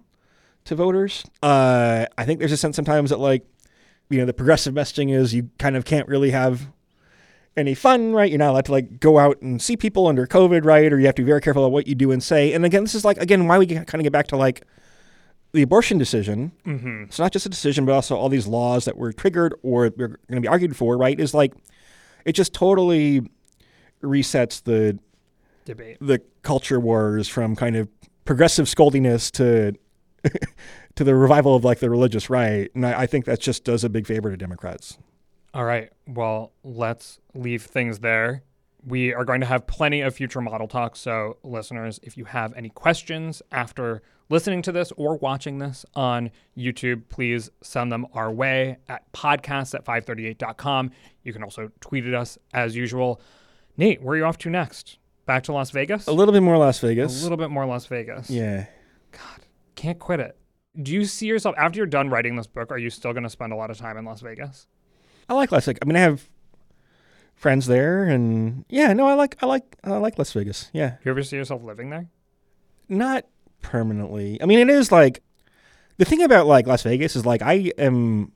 to 0.66 0.76
voters. 0.76 1.24
Uh, 1.42 2.06
I 2.18 2.26
think 2.26 2.40
there's 2.40 2.52
a 2.52 2.58
sense 2.58 2.76
sometimes 2.76 3.10
that 3.10 3.20
like 3.20 3.46
you 4.10 4.18
know 4.20 4.26
the 4.26 4.34
progressive 4.34 4.74
messaging 4.74 5.14
is 5.14 5.34
you 5.34 5.50
kind 5.60 5.78
of 5.78 5.86
can't 5.86 6.08
really 6.08 6.32
have 6.32 6.68
any 7.56 7.74
fun, 7.74 8.14
right? 8.14 8.30
You're 8.30 8.40
not 8.40 8.52
allowed 8.52 8.66
to 8.66 8.72
like 8.72 9.00
go 9.00 9.20
out 9.20 9.42
and 9.42 9.62
see 9.62 9.76
people 9.78 10.08
under 10.08 10.26
COVID, 10.28 10.66
right? 10.66 10.92
Or 10.92 11.00
you 11.00 11.06
have 11.06 11.16
to 11.16 11.22
be 11.22 11.28
very 11.28 11.42
careful 11.42 11.64
about 11.64 11.72
what 11.74 11.88
you 11.88 11.96
do 11.96 12.12
and 12.12 12.22
say. 12.22 12.54
And 12.54 12.66
again, 12.66 12.84
this 12.84 12.96
is 12.96 13.06
like 13.06 13.18
again 13.18 13.48
why 13.48 13.58
we 13.58 13.66
kind 13.68 13.96
of 13.96 14.04
get 14.04 14.12
back 14.14 14.28
to 14.28 14.36
like 14.38 14.64
the 15.52 15.62
abortion 15.62 15.98
decision. 15.98 16.52
Mm-hmm. 16.66 17.04
It's 17.04 17.20
not 17.20 17.32
just 17.32 17.46
a 17.46 17.50
decision, 17.50 17.86
but 17.86 17.94
also 17.94 18.16
all 18.16 18.30
these 18.30 18.48
laws 18.48 18.86
that 18.86 18.98
were 18.98 19.12
triggered 19.12 19.54
or 19.64 19.86
are 19.86 19.90
going 19.90 20.18
to 20.32 20.42
be 20.42 20.48
argued 20.48 20.76
for, 20.76 20.98
right? 20.98 21.20
Is 21.20 21.34
like 21.34 21.54
it 22.26 22.34
just 22.34 22.54
totally 22.54 23.22
resets 24.04 24.64
the 24.64 25.00
Debate. 25.66 25.98
the 26.00 26.22
culture 26.42 26.80
wars 26.80 27.28
from 27.28 27.56
kind 27.56 27.76
of 27.76 27.90
progressive 28.26 28.68
scoldiness 28.68 29.32
to 29.32 29.78
to 30.96 31.04
the 31.04 31.16
revival 31.16 31.56
of 31.56 31.64
like 31.64 31.80
the 31.80 31.90
religious 31.90 32.30
right, 32.30 32.70
and 32.76 32.86
I, 32.86 33.02
I 33.02 33.06
think 33.08 33.26
that 33.26 33.40
just 33.40 33.64
does 33.64 33.84
a 33.84 33.90
big 33.90 34.06
favor 34.06 34.30
to 34.30 34.38
Democrats. 34.38 34.98
All 35.54 35.64
right. 35.64 35.90
Well, 36.08 36.52
let's 36.64 37.20
leave 37.34 37.64
things 37.64 38.00
there. 38.00 38.44
We 38.86 39.14
are 39.14 39.26
going 39.26 39.42
to 39.42 39.48
have 39.48 39.66
plenty 39.66 40.02
of 40.02 40.16
future 40.16 40.42
model 40.42 40.68
talks. 40.68 41.00
So, 41.00 41.38
listeners, 41.44 42.00
if 42.04 42.18
you 42.18 42.26
have 42.26 42.54
any 42.56 42.70
questions 42.70 43.42
after 43.52 44.02
listening 44.30 44.62
to 44.64 44.72
this 44.72 44.92
or 44.94 45.18
watching 45.18 45.58
this 45.60 45.86
on 45.96 46.32
YouTube, 46.58 47.04
please 47.10 47.50
send 47.62 47.92
them 47.92 48.06
our 48.14 48.32
way 48.32 48.78
at 48.88 49.12
podcasts 49.12 49.74
at 49.74 49.84
538.com. 49.86 50.92
You 51.24 51.34
can 51.34 51.44
also 51.44 51.72
tweet 51.82 52.06
at 52.06 52.14
us 52.14 52.38
as 52.54 52.76
usual. 52.76 53.20
Nate, 53.78 54.02
where 54.02 54.14
are 54.14 54.18
you 54.18 54.26
off 54.26 54.38
to 54.40 54.50
next? 54.50 54.98
Back 55.26 55.44
to 55.44 55.54
Las 55.54 55.72
Vegas? 55.72 56.08
A 56.08 56.12
little 56.12 56.32
bit 56.34 56.42
more 56.44 56.58
Las 56.58 56.80
Vegas. 56.80 57.20
A 57.20 57.24
little 57.24 57.38
bit 57.38 57.50
more 57.50 57.66
Las 57.66 57.86
Vegas. 57.86 58.30
yeah. 58.30 58.66
God, 59.12 59.46
can't 59.76 59.98
quit 60.00 60.20
it. 60.20 60.38
Do 60.82 60.92
you 60.94 61.06
see 61.06 61.26
yourself, 61.26 61.56
after 61.58 61.78
you're 61.78 61.86
done 61.88 62.10
writing 62.10 62.36
this 62.36 62.48
book, 62.48 62.72
are 62.72 62.78
you 62.78 62.90
still 62.90 63.12
going 63.12 63.24
to 63.24 63.30
spend 63.30 63.52
a 63.52 63.56
lot 63.56 63.70
of 63.72 63.78
time 63.78 63.98
in 63.98 64.06
Las 64.06 64.22
Vegas? 64.22 64.68
I 65.28 65.34
like 65.34 65.52
Las 65.52 65.66
Vegas. 65.66 65.80
I 65.82 65.86
mean, 65.86 65.96
I 65.96 66.00
have 66.02 66.30
friends 67.36 67.68
there, 67.68 68.04
and 68.06 68.66
yeah, 68.70 68.94
no, 68.94 69.08
I 69.08 69.14
like 69.14 69.38
I 69.42 69.46
like 69.46 69.78
I 69.84 69.92
like 69.98 70.18
Las 70.18 70.34
Vegas. 70.34 70.70
Yeah, 70.74 70.98
You 71.04 71.12
ever 71.12 71.24
see 71.24 71.38
yourself 71.38 71.64
living 71.64 71.90
there? 71.90 72.08
not 72.88 73.26
permanently. 73.62 74.42
I 74.42 74.46
mean, 74.46 74.60
it 74.60 74.70
is 74.70 74.92
like 74.92 75.22
the 75.98 76.06
thing 76.06 76.22
about 76.24 76.48
like 76.48 76.68
Las 76.68 76.84
Vegas 76.84 77.16
is 77.16 77.26
like 77.26 77.42
I 77.42 77.72
am 77.78 78.32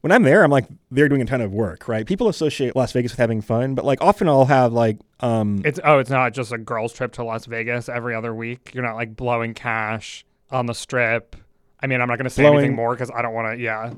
when 0.00 0.12
I'm 0.12 0.22
there, 0.22 0.44
I'm 0.44 0.50
like 0.50 0.66
they're 0.90 1.08
doing 1.08 1.22
a 1.22 1.24
ton 1.24 1.40
of 1.40 1.52
work, 1.52 1.88
right? 1.88 2.06
People 2.06 2.28
associate 2.28 2.76
Las 2.76 2.92
Vegas 2.92 3.12
with 3.12 3.18
having 3.18 3.40
fun, 3.40 3.74
but 3.74 3.84
like 3.84 4.00
often 4.00 4.28
I'll 4.28 4.44
have 4.46 4.72
like 4.72 4.98
um 5.20 5.60
It's 5.64 5.80
oh, 5.82 5.98
it's 5.98 6.10
not 6.10 6.32
just 6.32 6.52
a 6.52 6.58
girls' 6.58 6.92
trip 6.92 7.12
to 7.14 7.24
Las 7.24 7.46
Vegas 7.46 7.88
every 7.88 8.14
other 8.14 8.34
week. 8.34 8.72
You're 8.74 8.84
not 8.84 8.94
like 8.94 9.16
blowing 9.16 9.54
cash 9.54 10.24
on 10.50 10.66
the 10.66 10.74
strip. 10.74 11.36
I 11.80 11.86
mean, 11.86 12.00
I'm 12.00 12.08
not 12.08 12.16
going 12.16 12.24
to 12.24 12.30
say 12.30 12.42
Blowing- 12.42 12.58
anything 12.58 12.74
more 12.76 12.94
because 12.94 13.10
I 13.14 13.22
don't 13.22 13.34
want 13.34 13.56
to. 13.56 13.62
Yeah, 13.62 13.92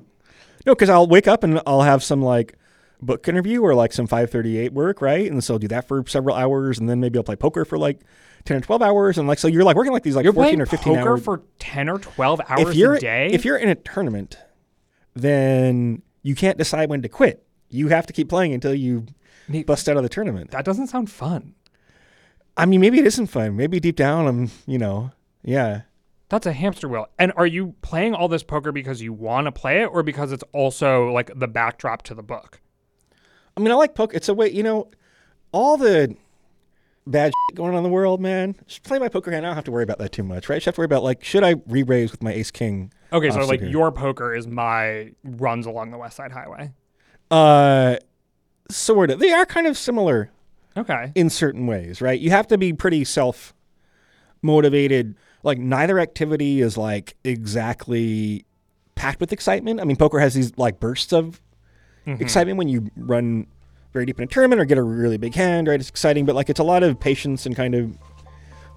no, 0.67 0.75
because 0.75 0.91
I'll 0.91 1.07
wake 1.07 1.27
up 1.29 1.45
and 1.45 1.61
I'll 1.67 1.83
have 1.83 2.03
some 2.03 2.23
like 2.23 2.55
book 3.03 3.27
interview 3.29 3.63
or 3.63 3.75
like 3.75 3.93
some 3.93 4.07
538 4.07 4.73
work, 4.73 5.01
right? 5.01 5.31
And 5.31 5.43
so 5.43 5.55
I'll 5.55 5.59
do 5.59 5.69
that 5.69 5.89
for 5.89 6.05
several 6.07 6.37
hours, 6.37 6.79
and 6.79 6.89
then 6.89 7.01
maybe 7.01 7.19
I'll 7.19 7.25
play 7.25 7.37
poker 7.37 7.65
for 7.65 7.79
like 7.79 8.01
10 8.45 8.59
or 8.59 8.61
12 8.61 8.83
hours, 8.83 9.19
and 9.19 9.29
like 9.29 9.39
so 9.39 9.49
you're 9.49 9.65
like 9.65 9.77
working 9.77 9.93
like 9.93 10.03
these 10.03 10.17
like 10.17 10.25
you're 10.25 10.33
14 10.33 10.61
or 10.61 10.67
15 10.67 10.95
poker 10.97 11.11
hours. 11.11 11.23
for 11.25 11.43
ten 11.59 11.89
or 11.89 11.99
twelve 11.99 12.41
hours 12.49 12.71
if 12.71 12.75
you're 12.75 12.95
a 12.95 13.01
day. 13.01 13.29
if 13.33 13.45
you're 13.45 13.57
in 13.57 13.69
a 13.69 13.75
tournament, 13.75 14.39
then 15.15 16.03
you 16.23 16.35
can't 16.35 16.59
decide 16.59 16.89
when 16.89 17.03
to 17.03 17.09
quit. 17.09 17.45
You 17.69 17.89
have 17.89 18.07
to 18.07 18.13
keep 18.13 18.29
playing 18.29 18.53
until 18.53 18.75
you 18.75 19.07
Nate, 19.49 19.67
bust 19.67 19.89
out 19.89 19.97
of 19.97 20.03
the 20.03 20.09
tournament. 20.09 20.51
that 20.51 20.65
doesn't 20.65 20.89
sound 20.89 21.11
fun. 21.11 21.55
I 22.57 22.67
mean, 22.67 22.81
maybe 22.81 22.99
it 22.99 23.07
isn't 23.07 23.29
fun. 23.29 23.57
Maybe 23.57 23.81
deep 23.81 23.97
down, 23.97 24.27
I'm, 24.27 24.51
you 24.67 24.79
know, 24.79 25.13
yeah. 25.43 25.83
That's 26.29 26.47
a 26.47 26.53
hamster 26.53 26.89
wheel. 26.89 27.07
And 27.19 27.33
are 27.37 27.47
you 27.47 27.75
playing 27.83 28.15
all 28.15 28.29
this 28.29 28.43
poker 28.43 28.71
because 28.71 29.01
you 29.03 29.13
want 29.13 29.47
to 29.47 29.53
play 29.53 29.83
it, 29.83 29.87
or 29.87 30.03
because 30.03 30.31
it's 30.33 30.45
also 30.53 31.11
like 31.11 31.31
the 31.39 31.49
backdrop 31.49 32.03
to 32.03 32.15
the 32.15 32.23
book? 32.23 32.61
I 33.61 33.63
mean, 33.63 33.73
I 33.73 33.75
like 33.75 33.95
poker. 33.95 34.17
It's 34.17 34.29
a 34.31 34.35
way, 34.35 34.51
you 34.51 34.63
know, 34.63 34.89
all 35.53 35.77
the 35.77 36.17
bad 37.07 37.33
shit 37.51 37.57
going 37.57 37.73
on 37.73 37.77
in 37.79 37.83
the 37.83 37.91
world, 37.91 38.21
man. 38.21 38.57
Just 38.67 38.83
play 38.85 38.99
my 38.99 39.09
poker 39.09 39.31
hand. 39.31 39.45
I 39.45 39.51
don't 39.51 39.57
have 39.57 39.65
to 39.65 39.71
worry 39.71 39.83
about 39.83 39.99
that 39.99 40.13
too 40.13 40.23
much, 40.23 40.49
right? 40.49 40.57
I 40.57 40.59
Just 40.59 40.67
have 40.67 40.75
to 40.77 40.81
worry 40.81 40.87
about 40.87 41.03
like, 41.03 41.23
should 41.23 41.45
I 41.45 41.57
re-raise 41.67 42.11
with 42.11 42.23
my 42.23 42.33
ace 42.33 42.51
king? 42.51 42.91
Okay, 43.13 43.31
so 43.31 43.45
like 43.45 43.61
here? 43.61 43.69
your 43.69 43.93
poker 43.93 44.35
is 44.35 44.47
my 44.47 45.13
runs 45.25 45.67
along 45.67 45.91
the 45.91 45.99
West 45.99 46.17
Side 46.17 46.33
Highway. 46.33 46.73
Uh, 47.31 47.97
sort 48.71 49.11
of. 49.11 49.19
They 49.19 49.33
are 49.33 49.45
kind 49.45 49.67
of 49.67 49.77
similar 49.77 50.31
Okay. 50.77 51.13
in 51.15 51.29
certain 51.29 51.67
ways, 51.67 52.01
right? 52.01 52.19
You 52.19 52.31
have 52.31 52.47
to 52.49 52.57
be 52.57 52.73
pretty 52.73 53.05
self 53.05 53.53
motivated. 54.41 55.17
Like 55.43 55.59
neither 55.59 55.99
activity 55.99 56.61
is 56.63 56.79
like 56.79 57.15
exactly 57.25 58.45
packed 58.95 59.21
with 59.21 59.33
excitement. 59.33 59.81
I 59.81 59.85
mean, 59.85 59.97
poker 59.97 60.19
has 60.21 60.35
these 60.35 60.57
like 60.57 60.81
bursts 60.81 61.13
of 61.13 61.41
Mm-hmm. 62.07 62.23
excitement 62.23 62.57
when 62.59 62.69
you 62.69 62.91
run 62.97 63.47
very 63.93 64.07
deep 64.07 64.19
in 64.19 64.25
a 64.25 64.27
tournament 64.27 64.61
or 64.61 64.65
get 64.65 64.79
a 64.79 64.83
really 64.83 65.19
big 65.19 65.35
hand, 65.35 65.69
right? 65.69 65.79
It's 65.79 65.89
exciting, 65.89 66.25
but 66.25 66.35
like 66.35 66.49
it's 66.49 66.61
a 66.61 66.65
lot 66.65 66.83
of 66.83 66.99
patience 66.99 67.47
and 67.47 67.55
kind 67.55 67.75
of 67.75 67.97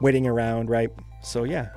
waiting 0.01 0.27
around, 0.27 0.69
right? 0.69 0.89
So 1.21 1.43
yeah, 1.43 1.69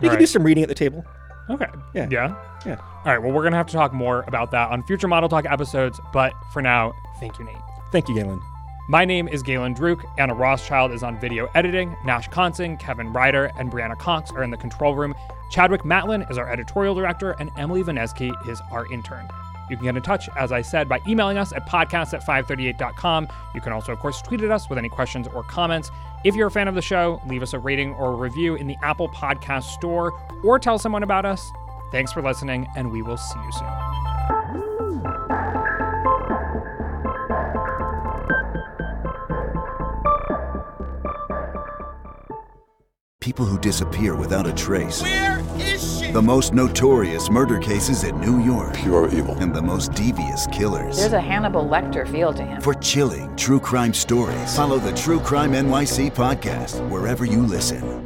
you 0.00 0.08
can 0.08 0.18
do 0.18 0.26
some 0.26 0.42
reading 0.42 0.62
at 0.62 0.68
the 0.68 0.74
table. 0.74 1.04
Okay. 1.50 1.66
Yeah. 1.94 2.08
Yeah. 2.10 2.36
Yeah. 2.64 2.76
All 2.80 3.12
right. 3.12 3.18
Well, 3.18 3.32
we're 3.32 3.42
gonna 3.42 3.56
have 3.56 3.66
to 3.66 3.74
talk 3.74 3.92
more 3.92 4.24
about 4.26 4.50
that 4.52 4.70
on 4.70 4.82
future 4.84 5.08
Model 5.08 5.28
Talk 5.28 5.44
episodes. 5.44 6.00
But 6.12 6.32
for 6.52 6.62
now, 6.62 6.94
thank 7.20 7.38
you, 7.38 7.44
Nate. 7.44 7.56
Thank 7.92 8.08
you, 8.08 8.14
Galen. 8.14 8.40
My 8.88 9.04
name 9.04 9.28
is 9.28 9.42
Galen 9.42 9.74
Druk. 9.74 10.02
Anna 10.18 10.34
Rothschild 10.34 10.92
is 10.92 11.02
on 11.02 11.18
video 11.18 11.48
editing. 11.54 11.96
Nash 12.04 12.28
Consing, 12.28 12.76
Kevin 12.78 13.12
Ryder, 13.12 13.50
and 13.58 13.70
Brianna 13.70 13.98
Cox 13.98 14.30
are 14.32 14.42
in 14.42 14.50
the 14.50 14.56
control 14.58 14.94
room. 14.94 15.14
Chadwick 15.50 15.82
Matlin 15.82 16.30
is 16.30 16.36
our 16.38 16.50
editorial 16.50 16.94
director, 16.94 17.32
and 17.38 17.50
Emily 17.56 17.82
Vanesky 17.82 18.32
is 18.48 18.60
our 18.70 18.90
intern. 18.92 19.26
You 19.70 19.76
can 19.76 19.84
get 19.84 19.96
in 19.96 20.02
touch, 20.02 20.28
as 20.36 20.52
I 20.52 20.62
said, 20.62 20.88
by 20.88 21.00
emailing 21.08 21.38
us 21.38 21.52
at 21.52 21.66
podcast 21.66 22.12
at 22.12 22.24
538.com. 22.24 23.28
You 23.54 23.60
can 23.60 23.72
also, 23.72 23.92
of 23.92 23.98
course, 23.98 24.20
tweet 24.22 24.42
at 24.42 24.50
us 24.50 24.68
with 24.68 24.78
any 24.78 24.88
questions 24.88 25.26
or 25.28 25.42
comments. 25.44 25.90
If 26.24 26.34
you're 26.34 26.48
a 26.48 26.50
fan 26.50 26.68
of 26.68 26.74
the 26.74 26.82
show, 26.82 27.20
leave 27.26 27.42
us 27.42 27.52
a 27.52 27.58
rating 27.58 27.94
or 27.94 28.12
a 28.12 28.16
review 28.16 28.54
in 28.54 28.66
the 28.66 28.76
Apple 28.82 29.08
Podcast 29.08 29.64
Store 29.74 30.12
or 30.42 30.58
tell 30.58 30.78
someone 30.78 31.02
about 31.02 31.24
us. 31.24 31.50
Thanks 31.92 32.12
for 32.12 32.22
listening, 32.22 32.66
and 32.76 32.90
we 32.90 33.02
will 33.02 33.16
see 33.16 33.38
you 33.38 33.52
soon. 33.52 33.68
People 43.20 43.46
who 43.46 43.58
disappear 43.58 44.14
without 44.14 44.46
a 44.46 44.52
trace. 44.52 45.00
Where 45.00 45.42
is 45.56 45.82
she? 45.82 45.93
The 46.14 46.22
most 46.22 46.54
notorious 46.54 47.28
murder 47.28 47.58
cases 47.58 48.04
in 48.04 48.20
New 48.20 48.38
York. 48.38 48.72
Pure 48.74 49.08
evil. 49.08 49.34
And 49.38 49.52
the 49.52 49.60
most 49.60 49.94
devious 49.94 50.46
killers. 50.46 50.96
There's 50.96 51.12
a 51.12 51.20
Hannibal 51.20 51.68
Lecter 51.68 52.08
feel 52.08 52.32
to 52.34 52.44
him. 52.44 52.60
For 52.62 52.72
chilling 52.74 53.34
true 53.34 53.58
crime 53.58 53.92
stories, 53.92 54.54
follow 54.54 54.78
the 54.78 54.92
True 54.92 55.18
Crime 55.18 55.54
NYC 55.54 56.14
podcast 56.14 56.88
wherever 56.88 57.24
you 57.24 57.42
listen. 57.42 58.03